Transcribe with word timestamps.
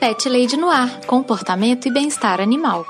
Pet 0.00 0.26
Lady 0.30 0.56
no 0.56 0.70
Ar, 0.70 1.04
comportamento 1.04 1.86
e 1.86 1.90
bem-estar 1.90 2.40
animal. 2.40 2.86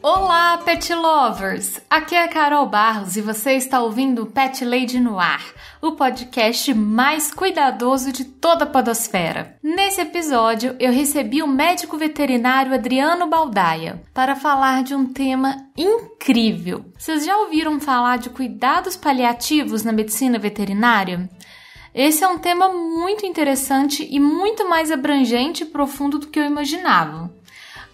Olá, 0.00 0.56
pet 0.64 0.94
lovers! 0.94 1.78
Aqui 1.90 2.14
é 2.14 2.24
a 2.24 2.28
Carol 2.28 2.64
Barros 2.64 3.16
e 3.16 3.20
você 3.20 3.52
está 3.52 3.82
ouvindo 3.82 4.24
Pet 4.24 4.64
Lady 4.64 4.98
no 4.98 5.20
Ar, 5.20 5.44
o 5.80 5.92
podcast 5.92 6.72
mais 6.74 7.32
cuidadoso 7.32 8.12
de 8.12 8.24
toda 8.24 8.64
a 8.64 8.66
podosfera. 8.66 9.56
Nesse 9.62 10.00
episódio, 10.00 10.74
eu 10.80 10.92
recebi 10.92 11.42
o 11.42 11.48
médico 11.48 11.96
veterinário 11.96 12.74
Adriano 12.74 13.26
Baldaia 13.28 14.02
para 14.14 14.34
falar 14.36 14.82
de 14.82 14.94
um 14.94 15.06
tema 15.12 15.56
incrível. 15.76 16.84
Vocês 16.98 17.24
já 17.24 17.36
ouviram 17.38 17.78
falar 17.80 18.18
de 18.18 18.30
cuidados 18.30 18.96
paliativos 18.96 19.82
na 19.82 19.92
medicina 19.92 20.38
veterinária? 20.38 21.28
Esse 21.94 22.22
é 22.22 22.28
um 22.28 22.38
tema 22.38 22.68
muito 22.68 23.24
interessante 23.24 24.06
e 24.10 24.20
muito 24.20 24.68
mais 24.68 24.90
abrangente 24.90 25.62
e 25.62 25.66
profundo 25.66 26.18
do 26.18 26.26
que 26.26 26.38
eu 26.38 26.44
imaginava. 26.44 27.34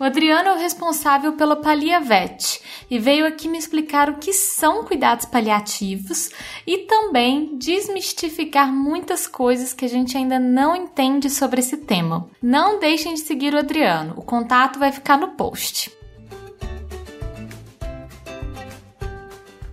O 0.03 0.05
Adriano 0.05 0.49
é 0.49 0.55
o 0.55 0.59
responsável 0.59 1.35
pela 1.35 1.55
Paliavet 1.55 2.61
e 2.91 2.99
veio 2.99 3.25
aqui 3.25 3.47
me 3.47 3.57
explicar 3.57 4.11
o 4.11 4.17
que 4.17 4.33
são 4.33 4.83
cuidados 4.83 5.27
paliativos 5.27 6.29
e 6.67 6.79
também 6.79 7.57
desmistificar 7.57 8.73
muitas 8.73 9.29
coisas 9.29 9.73
que 9.73 9.85
a 9.85 9.89
gente 9.89 10.17
ainda 10.19 10.41
não 10.41 10.75
entende 10.75 11.31
sobre 11.31 11.61
esse 11.61 11.77
tema. 11.77 12.29
Não 12.43 12.81
deixem 12.81 13.15
de 13.15 13.21
seguir 13.21 13.55
o 13.55 13.59
Adriano, 13.59 14.15
o 14.17 14.23
contato 14.23 14.77
vai 14.77 14.91
ficar 14.91 15.17
no 15.17 15.37
post. 15.37 15.97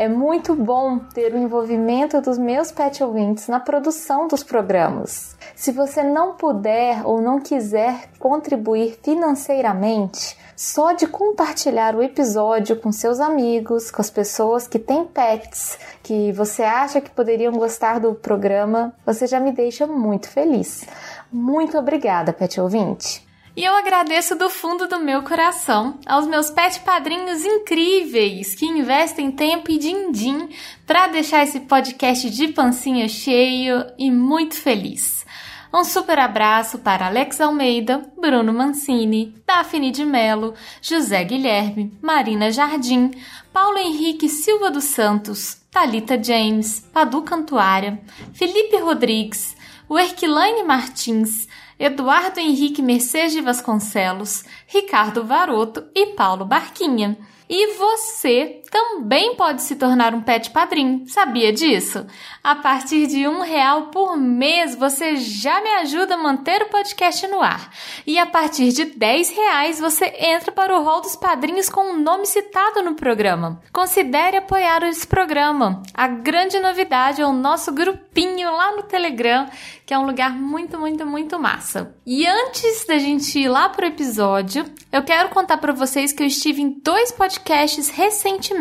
É 0.00 0.08
muito 0.08 0.54
bom 0.54 0.98
ter 0.98 1.34
o 1.34 1.36
envolvimento 1.36 2.22
dos 2.22 2.38
meus 2.38 2.72
pet 2.72 3.04
ouvintes 3.04 3.48
na 3.48 3.60
produção 3.60 4.26
dos 4.26 4.42
programas. 4.42 5.36
Se 5.54 5.72
você 5.72 6.02
não 6.02 6.36
puder 6.36 7.06
ou 7.06 7.20
não 7.20 7.38
quiser 7.38 8.08
contribuir 8.18 8.98
financeiramente, 9.02 10.38
só 10.56 10.92
de 10.92 11.06
compartilhar 11.06 11.94
o 11.94 12.02
episódio 12.02 12.76
com 12.76 12.90
seus 12.90 13.20
amigos, 13.20 13.90
com 13.90 14.00
as 14.00 14.08
pessoas 14.08 14.66
que 14.66 14.78
têm 14.78 15.04
pets, 15.04 15.78
que 16.02 16.32
você 16.32 16.62
acha 16.62 17.02
que 17.02 17.10
poderiam 17.10 17.52
gostar 17.52 18.00
do 18.00 18.14
programa, 18.14 18.94
você 19.04 19.26
já 19.26 19.38
me 19.38 19.52
deixa 19.52 19.86
muito 19.86 20.30
feliz. 20.30 20.82
Muito 21.30 21.76
obrigada, 21.76 22.32
pet 22.32 22.58
ouvinte! 22.58 23.29
E 23.56 23.64
eu 23.64 23.74
agradeço 23.74 24.36
do 24.36 24.48
fundo 24.48 24.86
do 24.86 25.00
meu 25.00 25.22
coração 25.22 25.98
aos 26.06 26.26
meus 26.26 26.50
pet 26.50 26.80
padrinhos 26.80 27.44
incríveis 27.44 28.54
que 28.54 28.64
investem 28.64 29.32
tempo 29.32 29.72
e 29.72 29.78
din-din 29.78 30.48
para 30.86 31.08
deixar 31.08 31.42
esse 31.42 31.60
podcast 31.60 32.30
de 32.30 32.48
pancinha 32.48 33.08
cheio 33.08 33.84
e 33.98 34.08
muito 34.10 34.54
feliz. 34.54 35.26
Um 35.72 35.84
super 35.84 36.18
abraço 36.18 36.78
para 36.78 37.06
Alex 37.06 37.40
Almeida, 37.40 38.02
Bruno 38.20 38.52
Mancini, 38.52 39.34
Daphne 39.46 39.90
de 39.90 40.04
Melo, 40.04 40.54
José 40.80 41.22
Guilherme, 41.24 41.96
Marina 42.00 42.50
Jardim, 42.52 43.10
Paulo 43.52 43.78
Henrique 43.78 44.28
Silva 44.28 44.70
dos 44.70 44.84
Santos, 44.84 45.60
Talita 45.70 46.20
James, 46.22 46.80
Padu 46.92 47.22
Cantuária, 47.22 48.00
Felipe 48.32 48.76
Rodrigues, 48.78 49.56
Werquilaine 49.88 50.62
Martins, 50.64 51.48
Eduardo 51.80 52.38
Henrique 52.38 52.82
Mercedes 52.82 53.32
de 53.32 53.40
Vasconcelos, 53.40 54.44
Ricardo 54.66 55.24
Varoto 55.24 55.82
e 55.94 56.08
Paulo 56.08 56.44
Barquinha. 56.44 57.16
E 57.48 57.78
você 57.78 58.59
também 58.70 59.34
pode 59.34 59.62
se 59.62 59.74
tornar 59.74 60.14
um 60.14 60.20
pet 60.20 60.50
padrinho, 60.50 61.04
sabia 61.08 61.52
disso? 61.52 62.06
A 62.42 62.54
partir 62.54 63.08
de 63.08 63.26
um 63.26 63.40
real 63.40 63.88
por 63.88 64.16
mês 64.16 64.76
você 64.76 65.16
já 65.16 65.60
me 65.60 65.68
ajuda 65.80 66.14
a 66.14 66.18
manter 66.18 66.62
o 66.62 66.68
podcast 66.68 67.26
no 67.26 67.42
ar. 67.42 67.72
E 68.06 68.16
a 68.16 68.26
partir 68.26 68.70
de 68.72 68.84
10 68.84 69.30
reais 69.30 69.80
você 69.80 70.06
entra 70.18 70.52
para 70.52 70.78
o 70.78 70.84
rol 70.84 71.00
dos 71.00 71.16
padrinhos 71.16 71.68
com 71.68 71.80
o 71.80 71.90
um 71.94 72.00
nome 72.00 72.26
citado 72.26 72.80
no 72.82 72.94
programa. 72.94 73.60
Considere 73.72 74.36
apoiar 74.36 74.84
esse 74.84 75.06
programa. 75.06 75.82
A 75.92 76.06
grande 76.06 76.60
novidade 76.60 77.20
é 77.20 77.26
o 77.26 77.32
nosso 77.32 77.72
grupinho 77.72 78.52
lá 78.52 78.76
no 78.76 78.84
Telegram, 78.84 79.48
que 79.84 79.92
é 79.92 79.98
um 79.98 80.06
lugar 80.06 80.32
muito, 80.32 80.78
muito, 80.78 81.04
muito 81.04 81.40
massa. 81.40 81.96
E 82.06 82.24
antes 82.24 82.84
da 82.86 82.98
gente 82.98 83.36
ir 83.36 83.48
lá 83.48 83.68
pro 83.68 83.86
episódio, 83.86 84.64
eu 84.92 85.02
quero 85.02 85.30
contar 85.30 85.58
para 85.58 85.72
vocês 85.72 86.12
que 86.12 86.22
eu 86.22 86.26
estive 86.26 86.62
em 86.62 86.80
dois 86.80 87.10
podcasts 87.10 87.88
recentemente. 87.88 88.59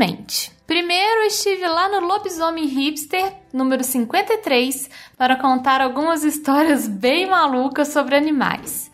Primeiro, 0.65 1.21
eu 1.21 1.27
estive 1.27 1.67
lá 1.67 1.89
no 1.89 2.05
Lobisomem 2.05 2.65
Hipster, 2.65 3.33
número 3.51 3.83
53, 3.83 4.89
para 5.17 5.35
contar 5.35 5.81
algumas 5.81 6.23
histórias 6.23 6.87
bem 6.87 7.27
malucas 7.27 7.87
sobre 7.87 8.15
animais. 8.15 8.89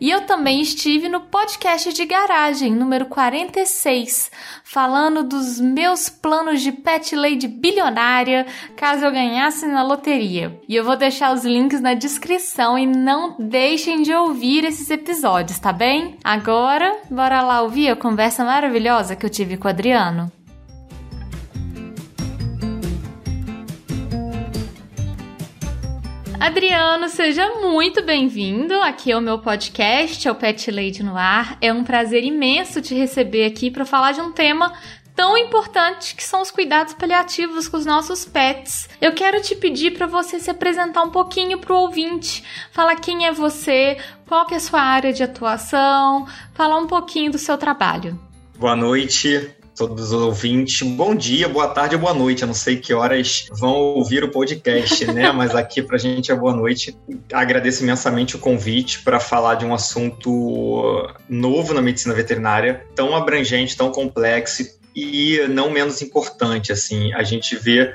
E 0.00 0.10
eu 0.10 0.22
também 0.22 0.62
estive 0.62 1.10
no 1.10 1.20
podcast 1.20 1.92
de 1.92 2.06
garagem, 2.06 2.72
número 2.72 3.04
46, 3.04 4.30
falando 4.64 5.22
dos 5.22 5.60
meus 5.60 6.08
planos 6.08 6.62
de 6.62 6.72
pet 6.72 7.14
lady 7.14 7.46
bilionária 7.46 8.46
caso 8.74 9.04
eu 9.04 9.12
ganhasse 9.12 9.66
na 9.66 9.82
loteria. 9.82 10.58
E 10.66 10.74
eu 10.74 10.82
vou 10.82 10.96
deixar 10.96 11.34
os 11.34 11.44
links 11.44 11.82
na 11.82 11.92
descrição 11.92 12.78
e 12.78 12.86
não 12.86 13.36
deixem 13.38 14.00
de 14.00 14.14
ouvir 14.14 14.64
esses 14.64 14.88
episódios, 14.88 15.58
tá 15.58 15.70
bem? 15.70 16.16
Agora, 16.24 17.02
bora 17.10 17.42
lá 17.42 17.60
ouvir 17.60 17.90
a 17.90 17.96
conversa 17.96 18.42
maravilhosa 18.42 19.14
que 19.14 19.26
eu 19.26 19.30
tive 19.30 19.58
com 19.58 19.68
o 19.68 19.70
Adriano. 19.70 20.32
Adriano, 26.40 27.06
seja 27.10 27.46
muito 27.60 28.02
bem-vindo 28.02 28.72
aqui 28.80 29.12
ao 29.12 29.20
meu 29.20 29.38
podcast, 29.38 30.26
ao 30.26 30.34
Pet 30.34 30.70
Lady 30.70 31.02
no 31.02 31.14
Ar. 31.14 31.58
É 31.60 31.70
um 31.70 31.84
prazer 31.84 32.24
imenso 32.24 32.80
te 32.80 32.94
receber 32.94 33.44
aqui 33.44 33.70
para 33.70 33.84
falar 33.84 34.12
de 34.12 34.22
um 34.22 34.32
tema 34.32 34.72
tão 35.14 35.36
importante 35.36 36.16
que 36.16 36.24
são 36.24 36.40
os 36.40 36.50
cuidados 36.50 36.94
paliativos 36.94 37.68
com 37.68 37.76
os 37.76 37.84
nossos 37.84 38.24
pets. 38.24 38.88
Eu 39.02 39.12
quero 39.12 39.42
te 39.42 39.54
pedir 39.54 39.90
para 39.90 40.06
você 40.06 40.40
se 40.40 40.50
apresentar 40.50 41.02
um 41.02 41.10
pouquinho 41.10 41.58
para 41.58 41.74
o 41.74 41.80
ouvinte, 41.80 42.42
falar 42.72 42.96
quem 42.96 43.26
é 43.26 43.32
você, 43.32 43.98
qual 44.26 44.46
que 44.46 44.54
é 44.54 44.56
a 44.56 44.60
sua 44.60 44.80
área 44.80 45.12
de 45.12 45.22
atuação, 45.22 46.26
falar 46.54 46.78
um 46.78 46.86
pouquinho 46.86 47.30
do 47.30 47.38
seu 47.38 47.58
trabalho. 47.58 48.18
Boa 48.58 48.74
noite, 48.74 49.54
todos 49.80 50.12
os 50.12 50.20
ouvintes. 50.20 50.86
Bom 50.86 51.14
dia, 51.14 51.48
boa 51.48 51.66
tarde 51.66 51.94
ou 51.94 52.02
boa 52.02 52.12
noite. 52.12 52.42
Eu 52.42 52.48
não 52.48 52.54
sei 52.54 52.76
que 52.76 52.92
horas 52.92 53.46
vão 53.50 53.72
ouvir 53.72 54.22
o 54.22 54.28
podcast, 54.28 55.06
né? 55.06 55.32
Mas 55.32 55.54
aqui 55.54 55.80
pra 55.80 55.96
gente 55.96 56.30
é 56.30 56.34
boa 56.34 56.54
noite. 56.54 56.94
Agradeço 57.32 57.82
imensamente 57.82 58.36
o 58.36 58.38
convite 58.38 59.00
para 59.02 59.18
falar 59.18 59.54
de 59.54 59.64
um 59.64 59.72
assunto 59.72 61.08
novo 61.26 61.72
na 61.72 61.80
medicina 61.80 62.12
veterinária, 62.12 62.86
tão 62.94 63.16
abrangente, 63.16 63.74
tão 63.74 63.90
complexo 63.90 64.66
e 64.94 65.46
não 65.48 65.70
menos 65.70 66.02
importante. 66.02 66.70
Assim, 66.70 67.14
a 67.14 67.22
gente 67.22 67.56
vê 67.56 67.94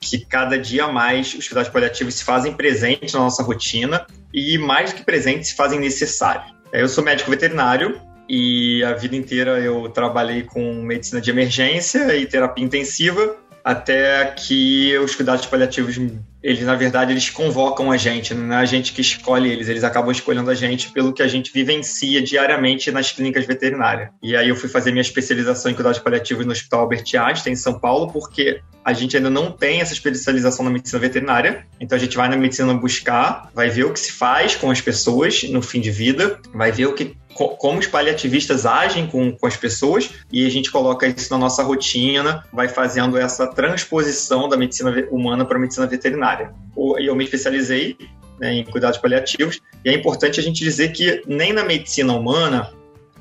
que 0.00 0.24
cada 0.24 0.56
dia 0.56 0.86
mais 0.86 1.34
os 1.34 1.48
cuidados 1.48 1.72
paliativos 1.72 2.14
se 2.14 2.22
fazem 2.22 2.52
presentes 2.52 3.12
na 3.12 3.18
nossa 3.18 3.42
rotina 3.42 4.06
e 4.32 4.56
mais 4.56 4.92
do 4.92 4.98
que 4.98 5.04
presentes 5.04 5.48
se 5.48 5.56
fazem 5.56 5.80
necessários. 5.80 6.54
Eu 6.72 6.88
sou 6.88 7.02
médico 7.02 7.28
veterinário 7.28 8.00
e 8.28 8.82
a 8.84 8.92
vida 8.94 9.16
inteira 9.16 9.58
eu 9.60 9.88
trabalhei 9.88 10.42
com 10.42 10.82
medicina 10.82 11.20
de 11.20 11.30
emergência 11.30 12.16
e 12.16 12.26
terapia 12.26 12.64
intensiva 12.64 13.36
até 13.64 14.26
que 14.26 14.96
os 14.98 15.14
cuidados 15.14 15.46
paliativos, 15.46 15.98
eles 16.42 16.60
na 16.60 16.74
verdade 16.74 17.12
eles 17.12 17.30
convocam 17.30 17.90
a 17.90 17.96
gente, 17.96 18.34
não 18.34 18.54
é 18.54 18.58
a 18.58 18.64
gente 18.66 18.92
que 18.92 19.00
escolhe 19.00 19.50
eles, 19.50 19.70
eles 19.70 19.82
acabam 19.82 20.12
escolhendo 20.12 20.50
a 20.50 20.54
gente 20.54 20.90
pelo 20.90 21.14
que 21.14 21.22
a 21.22 21.26
gente 21.26 21.50
vivencia 21.50 22.20
diariamente 22.20 22.92
nas 22.92 23.10
clínicas 23.10 23.46
veterinárias. 23.46 24.10
E 24.22 24.36
aí 24.36 24.50
eu 24.50 24.54
fui 24.54 24.68
fazer 24.68 24.90
minha 24.90 25.00
especialização 25.00 25.70
em 25.70 25.74
cuidados 25.74 25.98
paliativos 25.98 26.44
no 26.44 26.52
Hospital 26.52 26.80
Albert 26.80 27.04
Einstein 27.18 27.54
em 27.54 27.56
São 27.56 27.80
Paulo, 27.80 28.12
porque 28.12 28.60
a 28.84 28.92
gente 28.92 29.16
ainda 29.16 29.30
não 29.30 29.50
tem 29.50 29.80
essa 29.80 29.94
especialização 29.94 30.62
na 30.62 30.70
medicina 30.70 31.00
veterinária, 31.00 31.66
então 31.80 31.96
a 31.96 31.98
gente 31.98 32.18
vai 32.18 32.28
na 32.28 32.36
medicina 32.36 32.74
buscar, 32.74 33.50
vai 33.54 33.70
ver 33.70 33.84
o 33.84 33.94
que 33.94 34.00
se 34.00 34.12
faz 34.12 34.54
com 34.54 34.70
as 34.70 34.82
pessoas 34.82 35.42
no 35.44 35.62
fim 35.62 35.80
de 35.80 35.90
vida, 35.90 36.38
vai 36.52 36.70
ver 36.70 36.84
o 36.84 36.92
que 36.92 37.16
como 37.34 37.78
os 37.78 37.86
paliativistas 37.86 38.64
agem 38.64 39.06
com, 39.06 39.32
com 39.32 39.46
as 39.46 39.56
pessoas 39.56 40.10
e 40.32 40.46
a 40.46 40.50
gente 40.50 40.70
coloca 40.70 41.06
isso 41.06 41.30
na 41.32 41.38
nossa 41.38 41.62
rotina, 41.62 42.44
vai 42.52 42.68
fazendo 42.68 43.18
essa 43.18 43.46
transposição 43.46 44.48
da 44.48 44.56
medicina 44.56 45.06
humana 45.10 45.44
para 45.44 45.56
a 45.56 45.60
medicina 45.60 45.86
veterinária. 45.86 46.52
E 46.98 47.06
eu 47.06 47.14
me 47.14 47.24
especializei 47.24 47.96
né, 48.38 48.54
em 48.54 48.64
cuidados 48.64 48.98
paliativos 48.98 49.60
e 49.84 49.90
é 49.90 49.92
importante 49.92 50.38
a 50.38 50.42
gente 50.42 50.62
dizer 50.62 50.92
que 50.92 51.22
nem 51.26 51.52
na 51.52 51.64
medicina 51.64 52.12
humana 52.12 52.72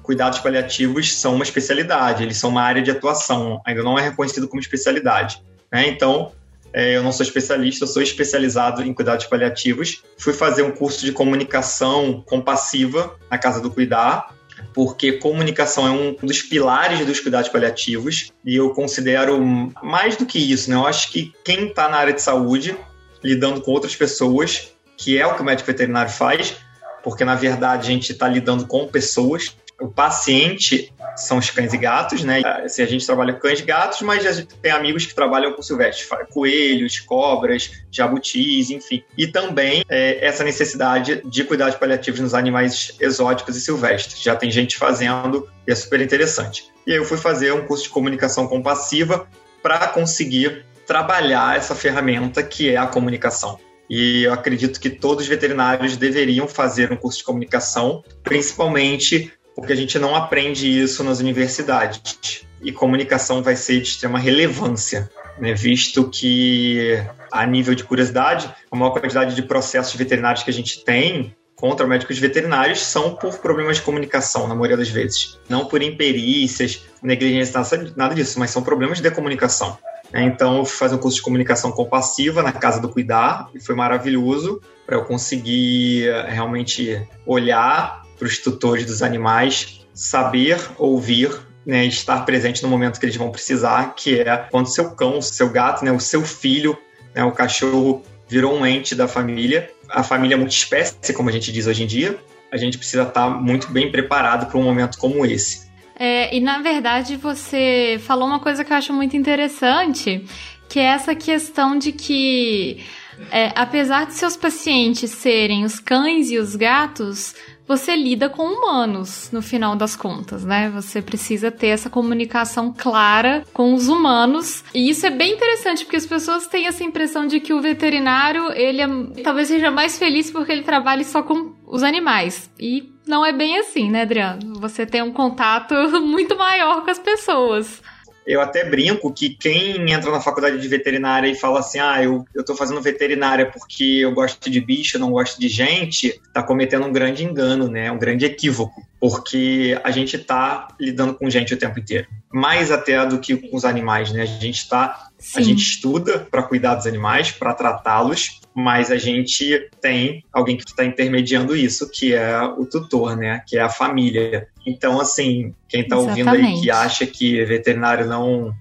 cuidados 0.01 0.39
paliativos 0.39 1.17
são 1.17 1.33
uma 1.35 1.43
especialidade, 1.43 2.23
eles 2.23 2.37
são 2.37 2.49
uma 2.49 2.61
área 2.61 2.81
de 2.81 2.91
atuação, 2.91 3.61
ainda 3.65 3.81
não 3.81 3.97
é 3.97 4.01
reconhecido 4.01 4.47
como 4.47 4.61
especialidade. 4.61 5.41
Né? 5.71 5.87
Então, 5.87 6.33
é, 6.73 6.97
eu 6.97 7.03
não 7.03 7.11
sou 7.11 7.23
especialista, 7.23 7.83
eu 7.83 7.87
sou 7.87 8.01
especializado 8.01 8.81
em 8.81 8.93
cuidados 8.93 9.27
paliativos. 9.27 10.03
Fui 10.17 10.33
fazer 10.33 10.63
um 10.63 10.71
curso 10.71 11.05
de 11.05 11.11
comunicação 11.11 12.23
compassiva 12.25 13.15
na 13.29 13.37
Casa 13.37 13.61
do 13.61 13.69
Cuidar, 13.69 14.33
porque 14.73 15.13
comunicação 15.13 15.87
é 15.87 15.91
um 15.91 16.15
dos 16.15 16.41
pilares 16.41 17.05
dos 17.05 17.19
cuidados 17.19 17.49
paliativos 17.49 18.31
e 18.43 18.55
eu 18.55 18.71
considero 18.71 19.39
mais 19.83 20.17
do 20.17 20.25
que 20.25 20.39
isso, 20.39 20.69
né? 20.69 20.75
Eu 20.75 20.87
acho 20.87 21.11
que 21.11 21.31
quem 21.43 21.67
está 21.67 21.87
na 21.87 21.97
área 21.97 22.13
de 22.13 22.21
saúde, 22.21 22.75
lidando 23.23 23.61
com 23.61 23.71
outras 23.71 23.95
pessoas, 23.95 24.71
que 24.97 25.17
é 25.17 25.27
o 25.27 25.35
que 25.35 25.41
o 25.41 25.45
médico 25.45 25.67
veterinário 25.67 26.11
faz, 26.11 26.55
porque 27.03 27.23
na 27.23 27.35
verdade 27.35 27.87
a 27.87 27.91
gente 27.91 28.11
está 28.11 28.27
lidando 28.27 28.65
com 28.65 28.87
pessoas, 28.87 29.55
o 29.83 29.89
paciente 29.89 30.93
são 31.15 31.37
os 31.37 31.49
cães 31.49 31.73
e 31.73 31.77
gatos, 31.77 32.23
né? 32.23 32.41
Assim, 32.63 32.81
a 32.81 32.85
gente 32.85 33.05
trabalha 33.05 33.33
com 33.33 33.39
cães 33.39 33.59
e 33.59 33.63
gatos, 33.63 34.01
mas 34.01 34.25
a 34.25 34.31
gente 34.31 34.55
tem 34.55 34.71
amigos 34.71 35.05
que 35.05 35.13
trabalham 35.13 35.51
com 35.51 35.61
silvestres, 35.61 36.07
coelhos, 36.31 36.99
cobras, 37.01 37.83
jabutis, 37.91 38.69
enfim. 38.69 39.03
E 39.17 39.27
também 39.27 39.83
é, 39.89 40.25
essa 40.25 40.43
necessidade 40.43 41.21
de 41.25 41.43
cuidados 41.43 41.75
paliativos 41.75 42.21
nos 42.21 42.33
animais 42.33 42.95
exóticos 42.99 43.57
e 43.57 43.61
silvestres. 43.61 44.21
Já 44.21 44.35
tem 44.37 44.49
gente 44.49 44.77
fazendo 44.77 45.49
e 45.67 45.71
é 45.71 45.75
super 45.75 45.99
interessante. 45.99 46.71
E 46.87 46.91
aí 46.91 46.97
eu 46.97 47.05
fui 47.05 47.17
fazer 47.17 47.53
um 47.53 47.65
curso 47.65 47.83
de 47.83 47.89
comunicação 47.89 48.47
compassiva 48.47 49.27
para 49.61 49.87
conseguir 49.87 50.65
trabalhar 50.87 51.57
essa 51.57 51.75
ferramenta 51.75 52.41
que 52.41 52.69
é 52.69 52.77
a 52.77 52.87
comunicação. 52.87 53.59
E 53.89 54.23
eu 54.23 54.33
acredito 54.33 54.79
que 54.79 54.89
todos 54.89 55.23
os 55.23 55.29
veterinários 55.29 55.97
deveriam 55.97 56.47
fazer 56.47 56.91
um 56.91 56.95
curso 56.95 57.19
de 57.19 57.23
comunicação, 57.25 58.03
principalmente 58.23 59.31
porque 59.55 59.73
a 59.73 59.75
gente 59.75 59.97
não 59.99 60.15
aprende 60.15 60.67
isso 60.67 61.03
nas 61.03 61.19
universidades. 61.19 62.45
E 62.61 62.71
comunicação 62.71 63.43
vai 63.43 63.55
ser 63.55 63.81
de 63.81 63.89
extrema 63.89 64.17
relevância, 64.17 65.09
né? 65.37 65.53
visto 65.53 66.09
que, 66.09 67.01
a 67.31 67.45
nível 67.45 67.75
de 67.75 67.83
curiosidade, 67.83 68.49
a 68.71 68.75
maior 68.75 68.91
quantidade 68.91 69.35
de 69.35 69.41
processos 69.41 69.93
veterinários 69.95 70.43
que 70.43 70.49
a 70.49 70.53
gente 70.53 70.83
tem 70.83 71.35
contra 71.55 71.87
médicos 71.87 72.17
veterinários 72.19 72.81
são 72.81 73.15
por 73.15 73.37
problemas 73.37 73.77
de 73.77 73.83
comunicação, 73.83 74.47
na 74.47 74.55
maioria 74.55 74.77
das 74.77 74.89
vezes. 74.89 75.39
Não 75.47 75.65
por 75.65 75.81
imperícias, 75.81 76.83
negligência, 77.01 77.61
nada 77.95 78.15
disso, 78.15 78.39
mas 78.39 78.49
são 78.51 78.61
problemas 78.61 78.99
de 78.99 79.11
comunicação. 79.11 79.77
Né? 80.11 80.23
Então, 80.23 80.57
eu 80.57 80.65
fui 80.65 80.77
fazer 80.77 80.95
um 80.95 80.99
curso 80.99 81.17
de 81.17 81.23
comunicação 81.23 81.71
compassiva 81.71 82.43
na 82.43 82.51
Casa 82.51 82.79
do 82.79 82.89
Cuidar 82.89 83.49
e 83.53 83.59
foi 83.59 83.75
maravilhoso 83.75 84.61
para 84.85 84.97
eu 84.97 85.05
conseguir 85.05 86.07
eh, 86.07 86.29
realmente 86.29 87.01
olhar 87.25 88.02
para 88.23 88.27
os 88.27 88.37
tutores 88.37 88.85
dos 88.85 89.03
animais 89.03 89.81
saber 89.93 90.57
ouvir 90.77 91.29
né, 91.65 91.85
estar 91.85 92.25
presente 92.25 92.63
no 92.63 92.69
momento 92.69 92.97
que 92.99 93.05
eles 93.05 93.17
vão 93.17 93.29
precisar, 93.29 93.93
que 93.95 94.21
é 94.21 94.37
quando 94.49 94.67
seu 94.67 94.91
cão, 94.91 95.21
seu 95.21 95.49
gato, 95.49 95.83
né, 95.83 95.91
o 95.91 95.99
seu 95.99 96.23
filho, 96.23 96.77
né, 97.13 97.23
o 97.23 97.31
cachorro 97.31 98.01
virou 98.27 98.57
um 98.57 98.65
ente 98.65 98.95
da 98.95 99.07
família. 99.07 99.69
A 99.89 100.03
família 100.03 100.35
é 100.35 100.37
multiespécie, 100.37 101.13
como 101.13 101.29
a 101.29 101.31
gente 101.31 101.51
diz 101.51 101.67
hoje 101.67 101.83
em 101.83 101.87
dia. 101.87 102.17
A 102.51 102.55
gente 102.55 102.77
precisa 102.77 103.03
estar 103.03 103.29
muito 103.29 103.69
bem 103.71 103.91
preparado 103.91 104.45
para 104.45 104.57
um 104.57 104.63
momento 104.63 104.97
como 104.97 105.25
esse. 105.25 105.67
É, 105.99 106.35
e 106.35 106.39
na 106.39 106.61
verdade 106.61 107.17
você 107.17 107.99
falou 108.05 108.25
uma 108.25 108.39
coisa 108.39 108.63
que 108.63 108.71
eu 108.71 108.77
acho 108.77 108.93
muito 108.93 109.17
interessante, 109.17 110.25
que 110.69 110.79
é 110.79 110.85
essa 110.85 111.13
questão 111.13 111.77
de 111.77 111.91
que, 111.91 112.83
é, 113.31 113.51
apesar 113.55 114.07
de 114.07 114.13
seus 114.13 114.35
pacientes 114.35 115.11
serem 115.11 115.65
os 115.65 115.79
cães 115.79 116.31
e 116.31 116.37
os 116.37 116.55
gatos, 116.55 117.35
você 117.67 117.95
lida 117.95 118.29
com 118.29 118.43
humanos 118.43 119.29
no 119.31 119.41
final 119.41 119.75
das 119.75 119.95
contas, 119.95 120.43
né? 120.43 120.69
Você 120.69 121.01
precisa 121.01 121.49
ter 121.49 121.67
essa 121.67 121.89
comunicação 121.89 122.73
clara 122.77 123.43
com 123.53 123.73
os 123.73 123.87
humanos. 123.87 124.63
E 124.73 124.89
isso 124.89 125.05
é 125.05 125.09
bem 125.09 125.33
interessante 125.33 125.83
porque 125.85 125.97
as 125.97 126.05
pessoas 126.05 126.47
têm 126.47 126.67
essa 126.67 126.83
impressão 126.83 127.25
de 127.25 127.39
que 127.39 127.53
o 127.53 127.61
veterinário, 127.61 128.51
ele 128.53 128.81
é, 128.81 129.21
talvez 129.23 129.47
seja 129.47 129.71
mais 129.71 129.97
feliz 129.97 130.29
porque 130.29 130.51
ele 130.51 130.63
trabalha 130.63 131.03
só 131.03 131.23
com 131.23 131.53
os 131.65 131.83
animais. 131.83 132.49
E 132.59 132.93
não 133.07 133.25
é 133.25 133.31
bem 133.31 133.57
assim, 133.57 133.89
né, 133.89 134.01
Adriano? 134.01 134.59
Você 134.59 134.85
tem 134.85 135.01
um 135.01 135.11
contato 135.11 135.73
muito 136.01 136.37
maior 136.37 136.83
com 136.83 136.91
as 136.91 136.99
pessoas. 136.99 137.81
Eu 138.25 138.41
até 138.41 138.63
brinco 138.63 139.13
que 139.13 139.29
quem 139.29 139.91
entra 139.91 140.11
na 140.11 140.21
faculdade 140.21 140.59
de 140.59 140.67
veterinária 140.67 141.27
e 141.27 141.35
fala 141.35 141.59
assim, 141.59 141.79
ah, 141.79 142.01
eu, 142.03 142.25
eu 142.33 142.43
tô 142.43 142.55
fazendo 142.55 142.81
veterinária 142.81 143.51
porque 143.51 143.83
eu 143.83 144.13
gosto 144.13 144.49
de 144.49 144.61
bicho, 144.61 144.97
não 144.97 145.11
gosto 145.11 145.39
de 145.39 145.49
gente, 145.49 146.21
tá 146.33 146.41
cometendo 146.41 146.85
um 146.85 146.91
grande 146.91 147.23
engano, 147.23 147.67
né? 147.67 147.91
Um 147.91 147.97
grande 147.97 148.25
equívoco. 148.25 148.81
Porque 148.99 149.79
a 149.83 149.91
gente 149.91 150.17
tá 150.17 150.69
lidando 150.79 151.13
com 151.13 151.29
gente 151.29 151.53
o 151.53 151.57
tempo 151.57 151.79
inteiro. 151.79 152.07
Mais 152.31 152.71
até 152.71 153.05
do 153.05 153.19
que 153.19 153.35
com 153.35 153.55
os 153.55 153.65
animais, 153.65 154.11
né? 154.11 154.21
A 154.21 154.25
gente 154.25 154.67
tá. 154.67 155.09
A 155.35 155.41
gente 155.41 155.61
estuda 155.61 156.27
para 156.31 156.43
cuidar 156.43 156.75
dos 156.75 156.87
animais, 156.87 157.31
para 157.31 157.53
tratá-los, 157.53 158.41
mas 158.53 158.91
a 158.91 158.97
gente 158.97 159.69
tem 159.81 160.23
alguém 160.31 160.57
que 160.57 160.63
está 160.63 160.85
intermediando 160.85 161.55
isso, 161.55 161.89
que 161.89 162.13
é 162.13 162.41
o 162.41 162.65
tutor, 162.65 163.17
né? 163.17 163.41
Que 163.47 163.57
é 163.57 163.61
a 163.61 163.69
família. 163.69 164.47
Então, 164.65 164.99
assim, 164.99 165.53
quem 165.67 165.81
está 165.81 165.97
ouvindo 165.97 166.29
aí 166.29 166.61
que 166.61 166.69
acha 166.69 167.05
que 167.05 167.43
veterinário 167.45 168.05
não 168.05 168.53